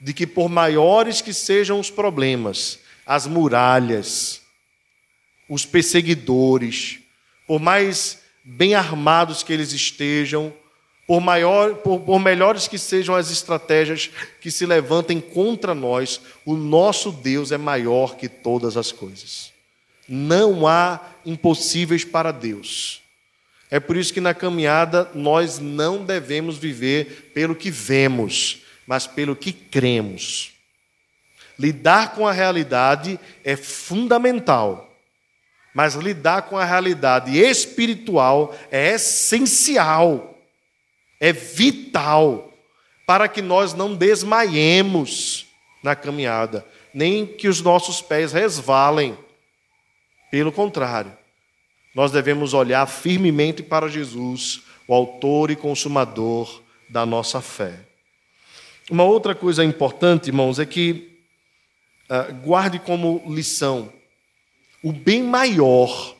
de 0.00 0.14
que 0.14 0.26
por 0.26 0.48
maiores 0.48 1.20
que 1.20 1.34
sejam 1.34 1.78
os 1.78 1.90
problemas, 1.90 2.78
as 3.04 3.26
muralhas, 3.26 4.40
os 5.46 5.66
perseguidores, 5.66 7.00
por 7.46 7.60
mais 7.60 8.22
bem 8.42 8.74
armados 8.74 9.42
que 9.42 9.52
eles 9.52 9.74
estejam, 9.74 10.50
por, 11.06 11.20
maior, 11.20 11.74
por, 11.74 12.00
por, 12.00 12.18
melhores 12.18 12.66
que 12.66 12.78
sejam 12.78 13.14
as 13.14 13.30
estratégias 13.30 14.08
que 14.40 14.50
se 14.50 14.64
levantem 14.64 15.20
contra 15.20 15.74
nós, 15.74 16.18
o 16.46 16.54
nosso 16.54 17.12
Deus 17.12 17.52
é 17.52 17.58
maior 17.58 18.16
que 18.16 18.26
todas 18.26 18.78
as 18.78 18.90
coisas. 18.90 19.52
Não 20.08 20.66
há 20.66 20.98
impossíveis 21.26 22.06
para 22.06 22.32
Deus. 22.32 23.01
É 23.72 23.80
por 23.80 23.96
isso 23.96 24.12
que 24.12 24.20
na 24.20 24.34
caminhada 24.34 25.10
nós 25.14 25.58
não 25.58 26.04
devemos 26.04 26.58
viver 26.58 27.30
pelo 27.32 27.54
que 27.54 27.70
vemos, 27.70 28.64
mas 28.86 29.06
pelo 29.06 29.34
que 29.34 29.50
cremos. 29.50 30.52
Lidar 31.58 32.12
com 32.12 32.28
a 32.28 32.32
realidade 32.32 33.18
é 33.42 33.56
fundamental, 33.56 34.94
mas 35.72 35.94
lidar 35.94 36.42
com 36.42 36.58
a 36.58 36.66
realidade 36.66 37.34
espiritual 37.38 38.54
é 38.70 38.90
essencial, 38.90 40.38
é 41.18 41.32
vital, 41.32 42.52
para 43.06 43.26
que 43.26 43.40
nós 43.40 43.72
não 43.72 43.94
desmaiemos 43.94 45.46
na 45.82 45.96
caminhada, 45.96 46.62
nem 46.92 47.24
que 47.24 47.48
os 47.48 47.62
nossos 47.62 48.02
pés 48.02 48.34
resvalem. 48.34 49.16
Pelo 50.30 50.52
contrário, 50.52 51.16
nós 51.94 52.10
devemos 52.10 52.54
olhar 52.54 52.86
firmemente 52.86 53.62
para 53.62 53.88
Jesus, 53.88 54.62
o 54.86 54.94
Autor 54.94 55.50
e 55.50 55.56
Consumador 55.56 56.62
da 56.88 57.04
nossa 57.04 57.40
fé. 57.40 57.80
Uma 58.90 59.04
outra 59.04 59.34
coisa 59.34 59.64
importante, 59.64 60.28
irmãos, 60.28 60.58
é 60.58 60.66
que 60.66 61.18
ah, 62.08 62.30
guarde 62.30 62.78
como 62.78 63.22
lição: 63.26 63.92
o 64.82 64.92
bem 64.92 65.22
maior 65.22 66.16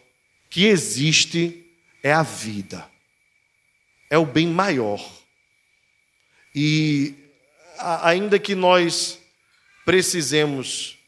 que 0.48 0.66
existe 0.66 1.66
é 2.02 2.12
a 2.12 2.22
vida. 2.22 2.88
É 4.10 4.18
o 4.18 4.26
bem 4.26 4.46
maior. 4.46 5.02
E 6.54 7.14
ainda 7.78 8.38
que 8.38 8.54
nós 8.54 9.18
precisemos, 9.84 10.98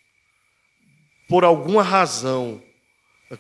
por 1.28 1.44
alguma 1.44 1.82
razão, 1.82 2.62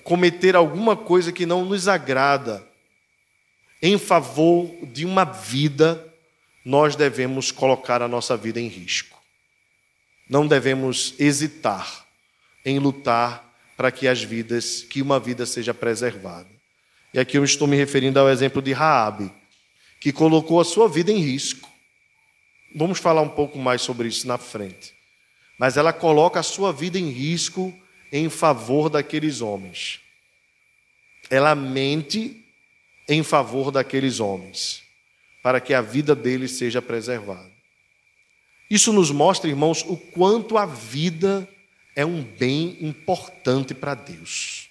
cometer 0.02 0.56
alguma 0.56 0.96
coisa 0.96 1.32
que 1.32 1.46
não 1.46 1.64
nos 1.64 1.88
agrada, 1.88 2.66
em 3.82 3.98
favor 3.98 4.70
de 4.86 5.04
uma 5.04 5.24
vida, 5.24 6.12
nós 6.64 6.96
devemos 6.96 7.50
colocar 7.50 8.00
a 8.00 8.08
nossa 8.08 8.36
vida 8.36 8.60
em 8.60 8.68
risco. 8.68 9.18
Não 10.28 10.46
devemos 10.46 11.14
hesitar 11.18 12.06
em 12.64 12.78
lutar 12.78 13.44
para 13.76 13.90
que 13.90 14.08
as 14.08 14.22
vidas, 14.22 14.82
que 14.82 15.02
uma 15.02 15.20
vida 15.20 15.44
seja 15.44 15.74
preservada. 15.74 16.48
E 17.12 17.18
aqui 17.18 17.36
eu 17.36 17.44
estou 17.44 17.68
me 17.68 17.76
referindo 17.76 18.18
ao 18.18 18.30
exemplo 18.30 18.62
de 18.62 18.72
Raabe, 18.72 19.30
que 20.00 20.12
colocou 20.12 20.60
a 20.60 20.64
sua 20.64 20.88
vida 20.88 21.12
em 21.12 21.18
risco. 21.18 21.68
Vamos 22.74 22.98
falar 22.98 23.20
um 23.20 23.28
pouco 23.28 23.58
mais 23.58 23.82
sobre 23.82 24.08
isso 24.08 24.26
na 24.26 24.38
frente. 24.38 24.94
Mas 25.58 25.76
ela 25.76 25.92
coloca 25.92 26.40
a 26.40 26.42
sua 26.42 26.72
vida 26.72 26.98
em 26.98 27.10
risco 27.10 27.72
em 28.14 28.30
favor 28.30 28.88
daqueles 28.88 29.40
homens. 29.40 30.00
Ela 31.28 31.52
mente 31.56 32.46
em 33.08 33.24
favor 33.24 33.72
daqueles 33.72 34.20
homens, 34.20 34.84
para 35.42 35.60
que 35.60 35.74
a 35.74 35.80
vida 35.80 36.14
deles 36.14 36.52
seja 36.52 36.80
preservada. 36.80 37.50
Isso 38.70 38.92
nos 38.92 39.10
mostra, 39.10 39.50
irmãos, 39.50 39.82
o 39.82 39.96
quanto 39.96 40.56
a 40.56 40.64
vida 40.64 41.48
é 41.96 42.06
um 42.06 42.22
bem 42.22 42.78
importante 42.80 43.74
para 43.74 43.96
Deus. 43.96 44.68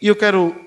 E 0.00 0.08
eu 0.08 0.16
quero, 0.16 0.58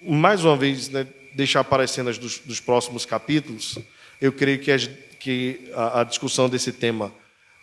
mais 0.00 0.42
uma 0.42 0.56
vez, 0.56 0.88
né, 0.88 1.06
deixar 1.34 1.60
aparecendo 1.60 2.08
as 2.08 2.16
dos, 2.16 2.38
dos, 2.38 2.58
próximos 2.58 3.04
capítulos. 3.04 3.78
Eu 4.18 4.32
creio 4.32 4.58
que, 4.58 4.72
as, 4.72 4.88
que 5.20 5.70
a, 5.74 6.00
a, 6.00 6.04
discussão 6.04 6.48
desse 6.48 6.72
tema 6.72 7.12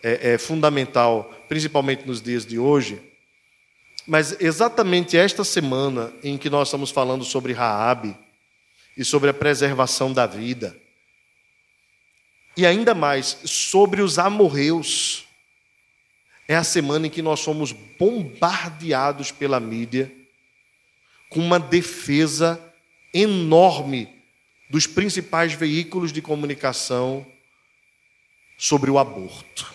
é, 0.04 0.34
é 0.34 0.38
fundamental, 0.38 1.34
principalmente 1.50 2.06
nos 2.06 2.22
dias 2.22 2.46
de 2.46 2.60
hoje. 2.60 3.09
Mas 4.10 4.42
exatamente 4.42 5.16
esta 5.16 5.44
semana 5.44 6.12
em 6.24 6.36
que 6.36 6.50
nós 6.50 6.70
estamos 6.70 6.90
falando 6.90 7.24
sobre 7.24 7.54
Raabe 7.54 8.18
e 8.98 9.06
sobre 9.06 9.30
a 9.30 9.34
preservação 9.36 10.12
da 10.12 10.26
vida, 10.26 10.76
e 12.58 12.66
ainda 12.66 12.96
mais 12.96 13.38
sobre 13.46 14.02
os 14.02 14.18
amorreus, 14.18 15.28
é 16.48 16.56
a 16.56 16.64
semana 16.64 17.06
em 17.06 17.10
que 17.12 17.22
nós 17.22 17.40
somos 17.42 17.72
bombardeados 17.72 19.32
pela 19.32 19.60
mídia 19.60 20.12
com 21.30 21.40
uma 21.40 21.60
defesa 21.60 22.60
enorme 23.14 24.10
dos 24.72 24.88
principais 24.88 25.54
veículos 25.54 26.12
de 26.12 26.20
comunicação 26.20 27.24
sobre 28.58 28.90
o 28.90 28.98
aborto. 28.98 29.72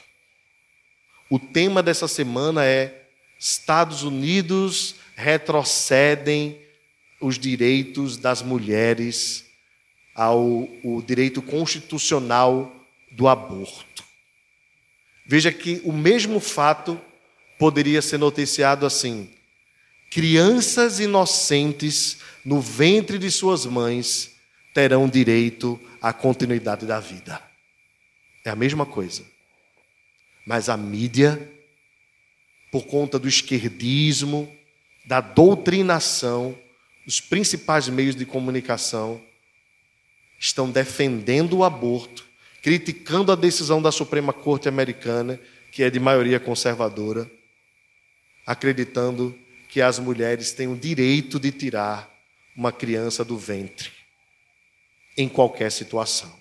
O 1.30 1.38
tema 1.38 1.80
dessa 1.84 2.08
semana 2.08 2.64
é 2.64 3.03
Estados 3.38 4.02
Unidos 4.02 4.96
retrocedem 5.14 6.58
os 7.20 7.38
direitos 7.38 8.16
das 8.16 8.42
mulheres 8.42 9.44
ao 10.14 10.68
o 10.82 11.02
direito 11.06 11.42
constitucional 11.42 12.74
do 13.10 13.28
aborto. 13.28 14.04
Veja 15.26 15.50
que 15.50 15.80
o 15.84 15.92
mesmo 15.92 16.38
fato 16.38 17.00
poderia 17.58 18.02
ser 18.02 18.18
noticiado 18.18 18.84
assim: 18.84 19.30
crianças 20.10 21.00
inocentes 21.00 22.18
no 22.44 22.60
ventre 22.60 23.18
de 23.18 23.30
suas 23.30 23.64
mães 23.64 24.32
terão 24.74 25.08
direito 25.08 25.80
à 26.02 26.12
continuidade 26.12 26.84
da 26.84 27.00
vida. 27.00 27.40
É 28.44 28.50
a 28.50 28.56
mesma 28.56 28.84
coisa. 28.84 29.24
Mas 30.46 30.68
a 30.68 30.76
mídia, 30.76 31.50
por 32.74 32.86
conta 32.86 33.20
do 33.20 33.28
esquerdismo, 33.28 34.52
da 35.04 35.20
doutrinação, 35.20 36.58
os 37.06 37.20
principais 37.20 37.88
meios 37.88 38.16
de 38.16 38.26
comunicação, 38.26 39.22
estão 40.40 40.68
defendendo 40.68 41.58
o 41.58 41.62
aborto 41.62 42.26
criticando 42.60 43.30
a 43.30 43.36
decisão 43.36 43.80
da 43.80 43.92
Suprema 43.92 44.32
Corte 44.32 44.68
Americana, 44.68 45.38
que 45.70 45.84
é 45.84 45.90
de 45.90 46.00
maioria 46.00 46.40
conservadora, 46.40 47.30
acreditando 48.44 49.38
que 49.68 49.80
as 49.80 50.00
mulheres 50.00 50.50
têm 50.50 50.66
o 50.66 50.76
direito 50.76 51.38
de 51.38 51.52
tirar 51.52 52.12
uma 52.56 52.72
criança 52.72 53.24
do 53.24 53.38
ventre, 53.38 53.92
em 55.16 55.28
qualquer 55.28 55.70
situação. 55.70 56.34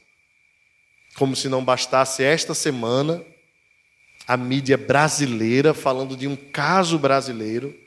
Como 1.13 1.35
se 1.35 1.47
não 1.47 1.63
bastasse 1.63 2.23
esta 2.23 2.55
semana, 2.55 3.23
a 4.27 4.37
mídia 4.37 4.77
brasileira, 4.77 5.73
falando 5.73 6.15
de 6.15 6.27
um 6.27 6.35
caso 6.35 6.97
brasileiro, 6.97 7.77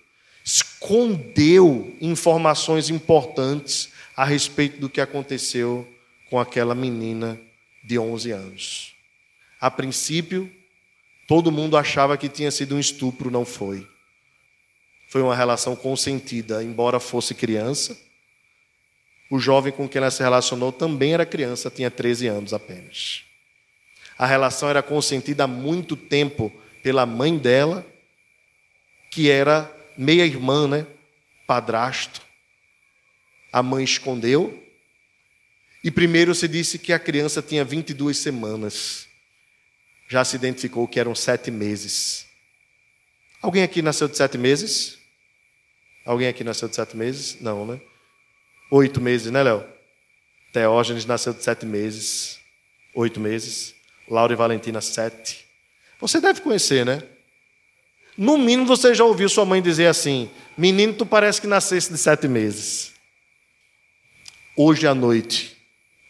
escondeu 0.44 1.96
informações 2.00 2.90
importantes 2.90 3.90
a 4.16 4.24
respeito 4.24 4.78
do 4.78 4.88
que 4.88 5.00
aconteceu 5.00 5.86
com 6.30 6.38
aquela 6.38 6.74
menina 6.74 7.38
de 7.82 7.98
11 7.98 8.30
anos. 8.30 8.94
A 9.60 9.70
princípio, 9.70 10.50
todo 11.26 11.52
mundo 11.52 11.76
achava 11.76 12.16
que 12.16 12.28
tinha 12.28 12.50
sido 12.50 12.76
um 12.76 12.80
estupro, 12.80 13.30
não 13.30 13.44
foi. 13.44 13.86
Foi 15.08 15.22
uma 15.22 15.34
relação 15.34 15.74
consentida, 15.74 16.62
embora 16.62 17.00
fosse 17.00 17.34
criança. 17.34 17.98
O 19.30 19.38
jovem 19.38 19.72
com 19.72 19.88
quem 19.88 20.00
ela 20.00 20.10
se 20.10 20.22
relacionou 20.22 20.70
também 20.70 21.14
era 21.14 21.26
criança, 21.26 21.70
tinha 21.70 21.90
13 21.90 22.28
anos 22.28 22.54
apenas. 22.54 23.25
A 24.18 24.26
relação 24.26 24.68
era 24.68 24.82
consentida 24.82 25.44
há 25.44 25.46
muito 25.46 25.96
tempo 25.96 26.52
pela 26.82 27.04
mãe 27.04 27.36
dela, 27.36 27.86
que 29.10 29.30
era 29.30 29.70
meia-irmã, 29.96 30.66
né? 30.66 30.86
Padrasto. 31.46 32.22
A 33.52 33.62
mãe 33.62 33.84
escondeu 33.84 34.62
e 35.86 35.90
primeiro 35.92 36.34
se 36.34 36.48
disse 36.48 36.80
que 36.80 36.92
a 36.92 36.98
criança 36.98 37.40
tinha 37.40 37.64
22 37.64 38.18
semanas. 38.18 39.06
Já 40.08 40.24
se 40.24 40.34
identificou 40.34 40.88
que 40.88 40.98
eram 40.98 41.14
sete 41.14 41.48
meses. 41.48 42.26
Alguém 43.40 43.62
aqui 43.62 43.80
nasceu 43.82 44.08
de 44.08 44.16
sete 44.16 44.36
meses? 44.36 44.98
Alguém 46.04 46.26
aqui 46.26 46.42
nasceu 46.42 46.68
de 46.68 46.74
sete 46.74 46.96
meses? 46.96 47.40
Não, 47.40 47.64
né? 47.64 47.80
Oito 48.68 49.00
meses, 49.00 49.30
né, 49.30 49.44
Léo? 49.44 49.64
Teógenes 50.52 51.06
nasceu 51.06 51.32
de 51.32 51.44
sete 51.44 51.64
meses. 51.64 52.40
Oito 52.92 53.20
meses. 53.20 53.75
Laura 54.08 54.32
e 54.32 54.36
Valentina, 54.36 54.80
sete. 54.80 55.46
Você 56.00 56.20
deve 56.20 56.40
conhecer, 56.40 56.84
né? 56.84 57.02
No 58.16 58.38
mínimo 58.38 58.66
você 58.66 58.94
já 58.94 59.04
ouviu 59.04 59.28
sua 59.28 59.44
mãe 59.44 59.60
dizer 59.60 59.86
assim: 59.86 60.30
Menino, 60.56 60.94
tu 60.94 61.04
parece 61.04 61.40
que 61.40 61.46
nascesse 61.46 61.92
de 61.92 61.98
sete 61.98 62.26
meses. 62.26 62.92
Hoje 64.56 64.86
à 64.86 64.94
noite, 64.94 65.56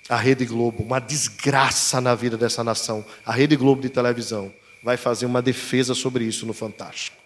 a 0.09 0.17
Rede 0.17 0.45
Globo, 0.45 0.85
uma 0.85 1.01
desgraça 1.01 2.01
na 2.01 2.15
vida 2.15 2.37
dessa 2.37 2.63
nação, 2.63 3.05
a 3.25 3.33
Rede 3.33 3.57
Globo 3.57 3.83
de 3.83 3.89
televisão, 3.89 4.55
vai 4.83 4.97
fazer 4.97 5.27
uma 5.27 5.43
defesa 5.43 5.95
sobre 5.95 6.25
isso 6.25 6.47
no 6.47 6.53
Fantástico. 6.53 7.17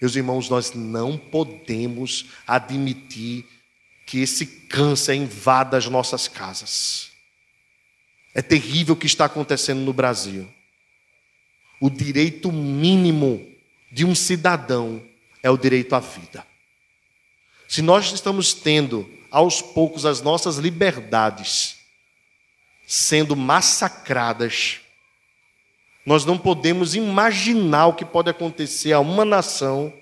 Meus 0.00 0.16
irmãos, 0.16 0.48
nós 0.48 0.72
não 0.72 1.16
podemos 1.16 2.26
admitir 2.46 3.46
que 4.06 4.20
esse 4.20 4.46
câncer 4.46 5.14
invada 5.14 5.76
as 5.76 5.86
nossas 5.86 6.26
casas. 6.26 7.09
É 8.34 8.42
terrível 8.42 8.94
o 8.94 8.96
que 8.96 9.06
está 9.06 9.24
acontecendo 9.24 9.80
no 9.80 9.92
Brasil. 9.92 10.48
O 11.80 11.90
direito 11.90 12.52
mínimo 12.52 13.46
de 13.90 14.04
um 14.04 14.14
cidadão 14.14 15.02
é 15.42 15.50
o 15.50 15.56
direito 15.56 15.94
à 15.94 16.00
vida. 16.00 16.46
Se 17.66 17.82
nós 17.82 18.12
estamos 18.12 18.52
tendo 18.52 19.08
aos 19.30 19.62
poucos 19.62 20.04
as 20.04 20.20
nossas 20.20 20.56
liberdades 20.56 21.80
sendo 22.90 23.36
massacradas. 23.36 24.80
Nós 26.04 26.24
não 26.24 26.36
podemos 26.36 26.96
imaginar 26.96 27.86
o 27.86 27.94
que 27.94 28.04
pode 28.04 28.28
acontecer 28.28 28.92
a 28.92 28.98
uma 28.98 29.24
nação 29.24 29.94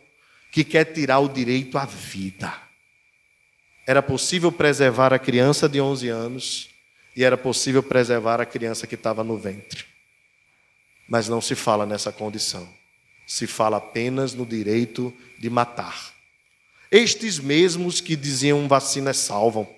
que 0.50 0.64
quer 0.64 0.86
tirar 0.86 1.18
o 1.18 1.28
direito 1.28 1.76
à 1.76 1.84
vida. 1.84 2.50
Era 3.86 4.00
possível 4.00 4.50
preservar 4.50 5.12
a 5.12 5.18
criança 5.18 5.68
de 5.68 5.78
11 5.78 6.08
anos 6.08 6.70
e 7.18 7.24
era 7.24 7.36
possível 7.36 7.82
preservar 7.82 8.40
a 8.40 8.46
criança 8.46 8.86
que 8.86 8.94
estava 8.94 9.24
no 9.24 9.36
ventre. 9.36 9.84
Mas 11.08 11.28
não 11.28 11.40
se 11.40 11.56
fala 11.56 11.84
nessa 11.84 12.12
condição. 12.12 12.72
Se 13.26 13.44
fala 13.44 13.78
apenas 13.78 14.34
no 14.34 14.46
direito 14.46 15.12
de 15.36 15.50
matar. 15.50 16.14
Estes 16.92 17.40
mesmos 17.40 18.00
que 18.00 18.14
diziam 18.14 18.68
vacinas 18.68 19.16
salvam, 19.16 19.68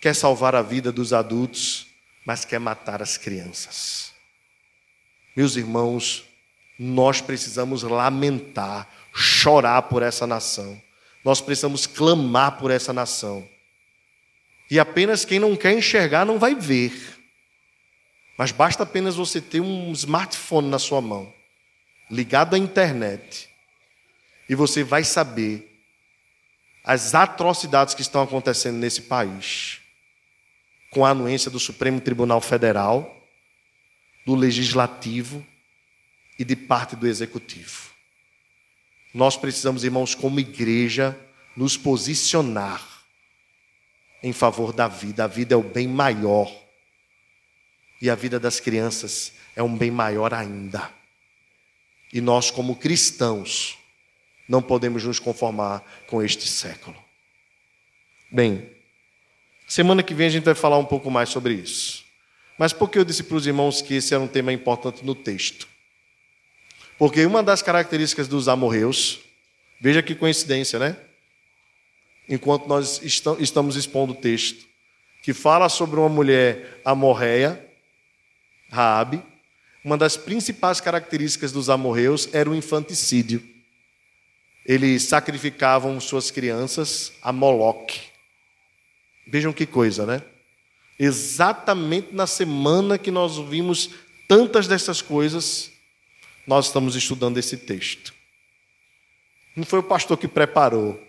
quer 0.00 0.16
salvar 0.16 0.56
a 0.56 0.62
vida 0.62 0.90
dos 0.90 1.12
adultos, 1.12 1.86
mas 2.24 2.44
quer 2.44 2.58
matar 2.58 3.00
as 3.00 3.16
crianças. 3.16 4.12
Meus 5.36 5.54
irmãos, 5.54 6.24
nós 6.76 7.20
precisamos 7.20 7.84
lamentar, 7.84 8.90
chorar 9.14 9.82
por 9.82 10.02
essa 10.02 10.26
nação. 10.26 10.82
Nós 11.24 11.40
precisamos 11.40 11.86
clamar 11.86 12.58
por 12.58 12.72
essa 12.72 12.92
nação. 12.92 13.48
E 14.70 14.80
apenas 14.80 15.24
quem 15.24 15.38
não 15.38 15.56
quer 15.56 15.72
enxergar 15.72 16.24
não 16.24 16.38
vai 16.38 16.54
ver. 16.54 17.16
Mas 18.36 18.52
basta 18.52 18.82
apenas 18.82 19.16
você 19.16 19.40
ter 19.40 19.60
um 19.60 19.92
smartphone 19.92 20.68
na 20.68 20.78
sua 20.78 21.00
mão, 21.00 21.32
ligado 22.10 22.54
à 22.54 22.58
internet, 22.58 23.48
e 24.48 24.54
você 24.54 24.84
vai 24.84 25.04
saber 25.04 25.72
as 26.84 27.14
atrocidades 27.14 27.94
que 27.94 28.02
estão 28.02 28.22
acontecendo 28.22 28.76
nesse 28.76 29.02
país, 29.02 29.80
com 30.90 31.04
a 31.04 31.10
anuência 31.10 31.50
do 31.50 31.58
Supremo 31.58 32.00
Tribunal 32.00 32.40
Federal, 32.40 33.12
do 34.24 34.34
Legislativo 34.34 35.44
e 36.38 36.44
de 36.44 36.54
parte 36.54 36.94
do 36.94 37.06
Executivo. 37.06 37.90
Nós 39.14 39.36
precisamos, 39.36 39.82
irmãos, 39.82 40.14
como 40.14 40.38
igreja, 40.38 41.18
nos 41.56 41.76
posicionar 41.76 42.95
em 44.22 44.32
favor 44.32 44.72
da 44.72 44.88
vida. 44.88 45.24
A 45.24 45.26
vida 45.26 45.54
é 45.54 45.56
o 45.56 45.62
bem 45.62 45.86
maior. 45.86 46.50
E 48.00 48.10
a 48.10 48.14
vida 48.14 48.38
das 48.38 48.60
crianças 48.60 49.32
é 49.54 49.62
um 49.62 49.76
bem 49.76 49.90
maior 49.90 50.34
ainda. 50.34 50.90
E 52.12 52.20
nós, 52.20 52.50
como 52.50 52.76
cristãos, 52.76 53.78
não 54.48 54.62
podemos 54.62 55.04
nos 55.04 55.18
conformar 55.18 55.82
com 56.06 56.22
este 56.22 56.46
século. 56.48 56.96
Bem, 58.30 58.70
semana 59.66 60.02
que 60.02 60.14
vem 60.14 60.26
a 60.26 60.30
gente 60.30 60.44
vai 60.44 60.54
falar 60.54 60.78
um 60.78 60.84
pouco 60.84 61.10
mais 61.10 61.28
sobre 61.28 61.54
isso. 61.54 62.04
Mas 62.58 62.72
por 62.72 62.90
que 62.90 62.98
eu 62.98 63.04
disse 63.04 63.22
para 63.22 63.36
os 63.36 63.46
irmãos 63.46 63.82
que 63.82 63.94
esse 63.94 64.14
era 64.14 64.22
um 64.22 64.28
tema 64.28 64.52
importante 64.52 65.04
no 65.04 65.14
texto? 65.14 65.68
Porque 66.98 67.24
uma 67.26 67.42
das 67.42 67.60
características 67.60 68.28
dos 68.28 68.48
amorreus, 68.48 69.20
veja 69.80 70.02
que 70.02 70.14
coincidência, 70.14 70.78
né? 70.78 70.96
Enquanto 72.28 72.66
nós 72.66 73.00
estamos 73.02 73.76
expondo 73.76 74.12
o 74.12 74.16
texto, 74.16 74.66
que 75.22 75.32
fala 75.32 75.68
sobre 75.68 75.98
uma 75.98 76.08
mulher 76.08 76.80
amorreia, 76.84 77.64
Raabe, 78.70 79.22
uma 79.84 79.96
das 79.96 80.16
principais 80.16 80.80
características 80.80 81.52
dos 81.52 81.70
amorreus 81.70 82.28
era 82.32 82.50
o 82.50 82.54
infanticídio. 82.54 83.42
Eles 84.64 85.04
sacrificavam 85.04 86.00
suas 86.00 86.30
crianças 86.32 87.12
a 87.22 87.32
Moloque. 87.32 88.00
Vejam 89.28 89.52
que 89.52 89.64
coisa, 89.64 90.04
né? 90.04 90.22
Exatamente 90.98 92.12
na 92.12 92.26
semana 92.26 92.98
que 92.98 93.12
nós 93.12 93.38
vimos 93.38 93.90
tantas 94.26 94.66
dessas 94.66 95.00
coisas, 95.00 95.70
nós 96.46 96.66
estamos 96.66 96.96
estudando 96.96 97.38
esse 97.38 97.56
texto. 97.56 98.12
Não 99.54 99.64
foi 99.64 99.78
o 99.78 99.84
pastor 99.84 100.18
que 100.18 100.26
preparou 100.26 101.05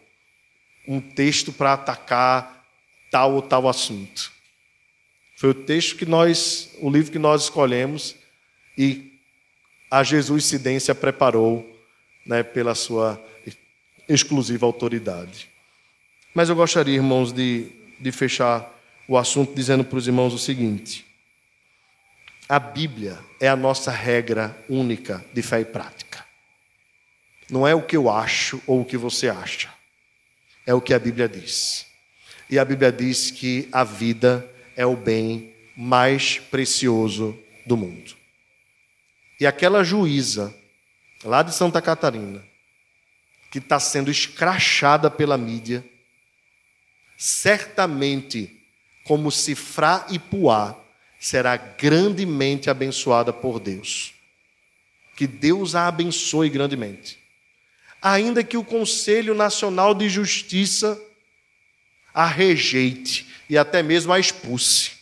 um 0.87 1.01
texto 1.01 1.51
para 1.51 1.73
atacar 1.73 2.65
tal 3.11 3.33
ou 3.33 3.41
tal 3.41 3.67
assunto. 3.67 4.31
Foi 5.35 5.49
o 5.49 5.53
texto 5.53 5.95
que 5.95 6.05
nós, 6.05 6.71
o 6.79 6.89
livro 6.89 7.11
que 7.11 7.19
nós 7.19 7.43
escolhemos 7.43 8.15
e 8.77 9.19
a 9.89 10.03
Jesus 10.03 10.45
Cidência 10.45 10.95
preparou 10.95 11.77
né, 12.25 12.43
pela 12.43 12.73
sua 12.73 13.21
exclusiva 14.07 14.65
autoridade. 14.65 15.49
Mas 16.33 16.49
eu 16.49 16.55
gostaria, 16.55 16.95
irmãos, 16.95 17.31
de, 17.31 17.67
de 17.99 18.11
fechar 18.11 18.73
o 19.07 19.17
assunto 19.17 19.53
dizendo 19.53 19.83
para 19.83 19.97
os 19.97 20.07
irmãos 20.07 20.33
o 20.33 20.37
seguinte: 20.37 21.05
a 22.47 22.59
Bíblia 22.59 23.19
é 23.39 23.47
a 23.47 23.55
nossa 23.55 23.91
regra 23.91 24.57
única 24.69 25.25
de 25.33 25.41
fé 25.41 25.61
e 25.61 25.65
prática. 25.65 26.25
Não 27.49 27.67
é 27.67 27.73
o 27.73 27.81
que 27.81 27.95
eu 27.95 28.09
acho 28.09 28.61
ou 28.67 28.81
o 28.81 28.85
que 28.85 28.97
você 28.97 29.29
acha, 29.29 29.69
é 30.67 30.73
o 30.73 30.81
que 30.81 30.93
a 30.93 30.99
Bíblia 30.99 31.29
diz. 31.29 31.87
E 32.49 32.59
a 32.59 32.65
Bíblia 32.65 32.91
diz 32.91 33.31
que 33.31 33.69
a 33.71 33.85
vida 33.85 34.47
é 34.75 34.85
o 34.85 34.97
bem 34.97 35.55
mais 35.75 36.39
precioso 36.39 37.39
do 37.65 37.77
mundo. 37.77 38.15
E 39.39 39.47
aquela 39.47 39.83
juíza, 39.83 40.53
lá 41.23 41.41
de 41.41 41.55
Santa 41.55 41.81
Catarina, 41.81 42.43
que 43.49 43.59
está 43.59 43.79
sendo 43.79 44.11
escrachada 44.11 45.09
pela 45.09 45.37
mídia, 45.37 45.85
certamente, 47.17 48.61
como 49.05 49.31
se 49.31 49.55
Fra 49.55 50.05
e 50.09 50.19
Puá, 50.19 50.75
será 51.17 51.55
grandemente 51.55 52.69
abençoada 52.69 53.31
por 53.31 53.59
Deus. 53.59 54.13
Que 55.15 55.25
Deus 55.25 55.75
a 55.75 55.87
abençoe 55.87 56.49
grandemente. 56.49 57.16
Ainda 58.13 58.43
que 58.43 58.57
o 58.57 58.63
Conselho 58.63 59.33
Nacional 59.33 59.93
de 59.93 60.07
Justiça 60.09 60.99
a 62.13 62.25
rejeite 62.25 63.27
e 63.49 63.57
até 63.57 63.83
mesmo 63.83 64.11
a 64.11 64.19
expulse 64.19 64.97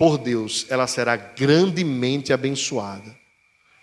por 0.00 0.16
Deus, 0.16 0.64
ela 0.70 0.86
será 0.86 1.14
grandemente 1.14 2.32
abençoada, 2.32 3.14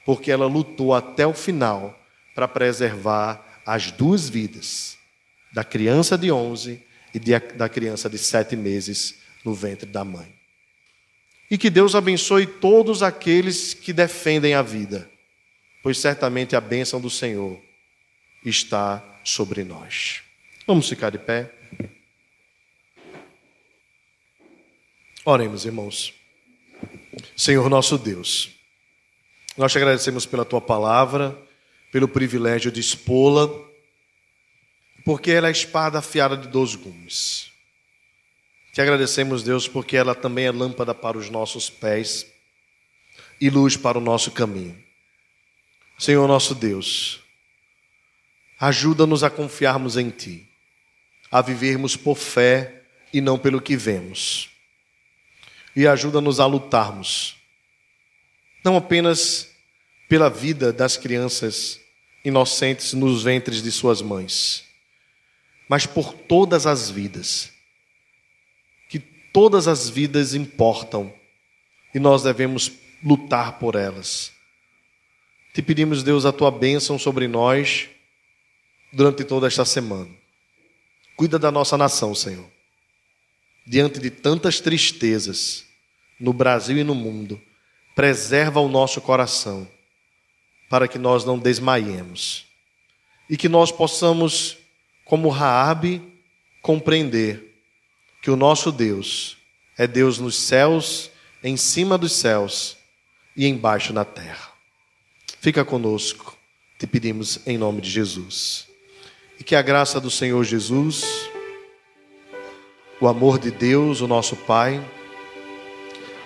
porque 0.03 0.31
ela 0.31 0.47
lutou 0.47 0.95
até 0.95 1.27
o 1.27 1.33
final 1.33 1.95
para 2.33 2.47
preservar 2.47 3.61
as 3.63 3.91
duas 3.91 4.27
vidas, 4.27 4.97
da 5.53 5.63
criança 5.63 6.17
de 6.17 6.31
11 6.31 6.83
e 7.13 7.19
de, 7.19 7.37
da 7.37 7.69
criança 7.69 8.09
de 8.09 8.17
sete 8.17 8.55
meses 8.55 9.19
no 9.45 9.53
ventre 9.53 9.85
da 9.85 10.03
mãe. 10.03 10.33
E 11.51 11.57
que 11.57 11.69
Deus 11.69 11.93
abençoe 11.93 12.47
todos 12.47 13.03
aqueles 13.03 13.75
que 13.75 13.93
defendem 13.93 14.55
a 14.55 14.63
vida, 14.63 15.07
pois 15.87 15.99
certamente 15.99 16.53
a 16.53 16.59
bênção 16.59 16.99
do 16.99 17.09
Senhor 17.09 17.57
está 18.43 19.01
sobre 19.23 19.63
nós. 19.63 20.21
Vamos 20.67 20.89
ficar 20.89 21.09
de 21.11 21.17
pé. 21.17 21.49
Oremos, 25.23 25.63
irmãos. 25.63 26.13
Senhor 27.37 27.69
nosso 27.69 27.97
Deus, 27.97 28.49
nós 29.55 29.71
te 29.71 29.77
agradecemos 29.77 30.25
pela 30.25 30.43
tua 30.43 30.59
palavra, 30.59 31.41
pelo 31.89 32.09
privilégio 32.09 32.69
de 32.69 32.81
expô-la, 32.81 33.47
porque 35.05 35.31
ela 35.31 35.47
é 35.47 35.51
a 35.51 35.51
espada 35.51 35.99
afiada 35.99 36.35
de 36.35 36.49
dois 36.49 36.75
gumes. 36.75 37.49
Te 38.73 38.81
agradecemos, 38.81 39.41
Deus, 39.41 39.69
porque 39.69 39.95
ela 39.95 40.13
também 40.13 40.47
é 40.47 40.51
lâmpada 40.51 40.93
para 40.93 41.17
os 41.17 41.29
nossos 41.29 41.69
pés 41.69 42.27
e 43.39 43.49
luz 43.49 43.77
para 43.77 43.97
o 43.97 44.01
nosso 44.01 44.31
caminho. 44.31 44.85
Senhor 45.97 46.27
nosso 46.27 46.53
Deus, 46.53 47.21
ajuda-nos 48.59 49.23
a 49.23 49.29
confiarmos 49.29 49.97
em 49.97 50.09
Ti, 50.09 50.47
a 51.31 51.41
vivermos 51.41 51.95
por 51.95 52.15
fé 52.15 52.83
e 53.13 53.21
não 53.21 53.37
pelo 53.37 53.61
que 53.61 53.75
vemos 53.75 54.49
e 55.77 55.85
ajuda-nos 55.85 56.39
a 56.39 56.47
lutarmos, 56.47 57.37
não 58.65 58.75
apenas 58.75 59.51
pela 60.09 60.27
vida 60.27 60.73
das 60.73 60.97
crianças 60.97 61.79
inocentes 62.25 62.93
nos 62.93 63.21
ventres 63.21 63.61
de 63.61 63.71
suas 63.71 64.01
mães, 64.01 64.65
mas 65.69 65.85
por 65.85 66.15
todas 66.15 66.65
as 66.65 66.89
vidas. 66.89 67.51
Que 68.89 68.97
todas 68.97 69.67
as 69.67 69.87
vidas 69.87 70.33
importam 70.33 71.13
e 71.93 71.99
nós 71.99 72.23
devemos 72.23 72.71
lutar 73.03 73.59
por 73.59 73.75
elas. 73.75 74.33
Te 75.57 75.63
pedimos, 75.63 76.03
Deus, 76.03 76.23
a 76.23 76.31
tua 76.31 76.51
bênção 76.51 76.99
sobre 76.99 77.27
nós 77.27 77.89
durante 78.93 79.23
toda 79.23 79.47
esta 79.47 79.65
semana. 79.65 80.07
Cuida 81.15 81.39
da 81.39 81.49
nossa 81.49 81.75
nação, 81.75 82.13
Senhor. 82.13 82.45
Diante 83.65 83.99
de 83.99 84.11
tantas 84.11 84.59
tristezas, 84.59 85.65
no 86.19 86.31
Brasil 86.31 86.77
e 86.77 86.83
no 86.83 86.93
mundo, 86.93 87.41
preserva 87.95 88.59
o 88.59 88.69
nosso 88.69 89.01
coração, 89.01 89.67
para 90.69 90.87
que 90.87 90.99
nós 90.99 91.25
não 91.25 91.39
desmaiemos 91.39 92.45
e 93.27 93.35
que 93.35 93.49
nós 93.49 93.71
possamos, 93.71 94.59
como 95.05 95.27
Raabe, 95.27 96.03
compreender 96.61 97.59
que 98.21 98.29
o 98.29 98.35
nosso 98.35 98.71
Deus 98.71 99.39
é 99.75 99.87
Deus 99.87 100.19
nos 100.19 100.35
céus, 100.35 101.09
em 101.43 101.57
cima 101.57 101.97
dos 101.97 102.11
céus 102.11 102.77
e 103.35 103.47
embaixo 103.47 103.91
na 103.91 104.05
terra. 104.05 104.56
Fica 105.39 105.63
conosco, 105.63 106.35
te 106.79 106.87
pedimos 106.87 107.39
em 107.45 107.57
nome 107.57 107.79
de 107.79 107.89
Jesus. 107.89 108.67
E 109.39 109.43
que 109.43 109.55
a 109.55 109.61
graça 109.61 110.01
do 110.01 110.09
Senhor 110.09 110.43
Jesus, 110.43 111.29
o 112.99 113.07
amor 113.07 113.37
de 113.37 113.51
Deus, 113.51 114.01
o 114.01 114.07
nosso 114.07 114.35
Pai, 114.35 114.83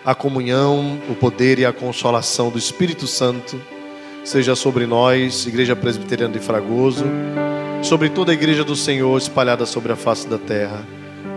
a 0.05 0.15
comunhão, 0.15 0.99
o 1.09 1.15
poder 1.15 1.59
e 1.59 1.65
a 1.65 1.73
consolação 1.73 2.49
do 2.49 2.57
Espírito 2.57 3.05
Santo 3.05 3.61
seja 4.23 4.55
sobre 4.55 4.85
nós, 4.85 5.45
Igreja 5.45 5.75
Presbiteriana 5.75 6.33
de 6.33 6.39
Fragoso, 6.39 7.05
sobre 7.83 8.09
toda 8.09 8.31
a 8.31 8.33
Igreja 8.33 8.63
do 8.63 8.75
Senhor 8.77 9.17
espalhada 9.17 9.65
sobre 9.65 9.91
a 9.91 9.95
face 9.95 10.27
da 10.27 10.37
terra, 10.37 10.87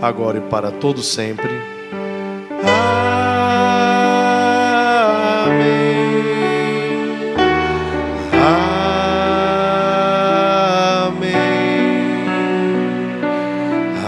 agora 0.00 0.38
e 0.38 0.42
para 0.42 0.70
todo 0.70 1.02
sempre. 1.02 1.50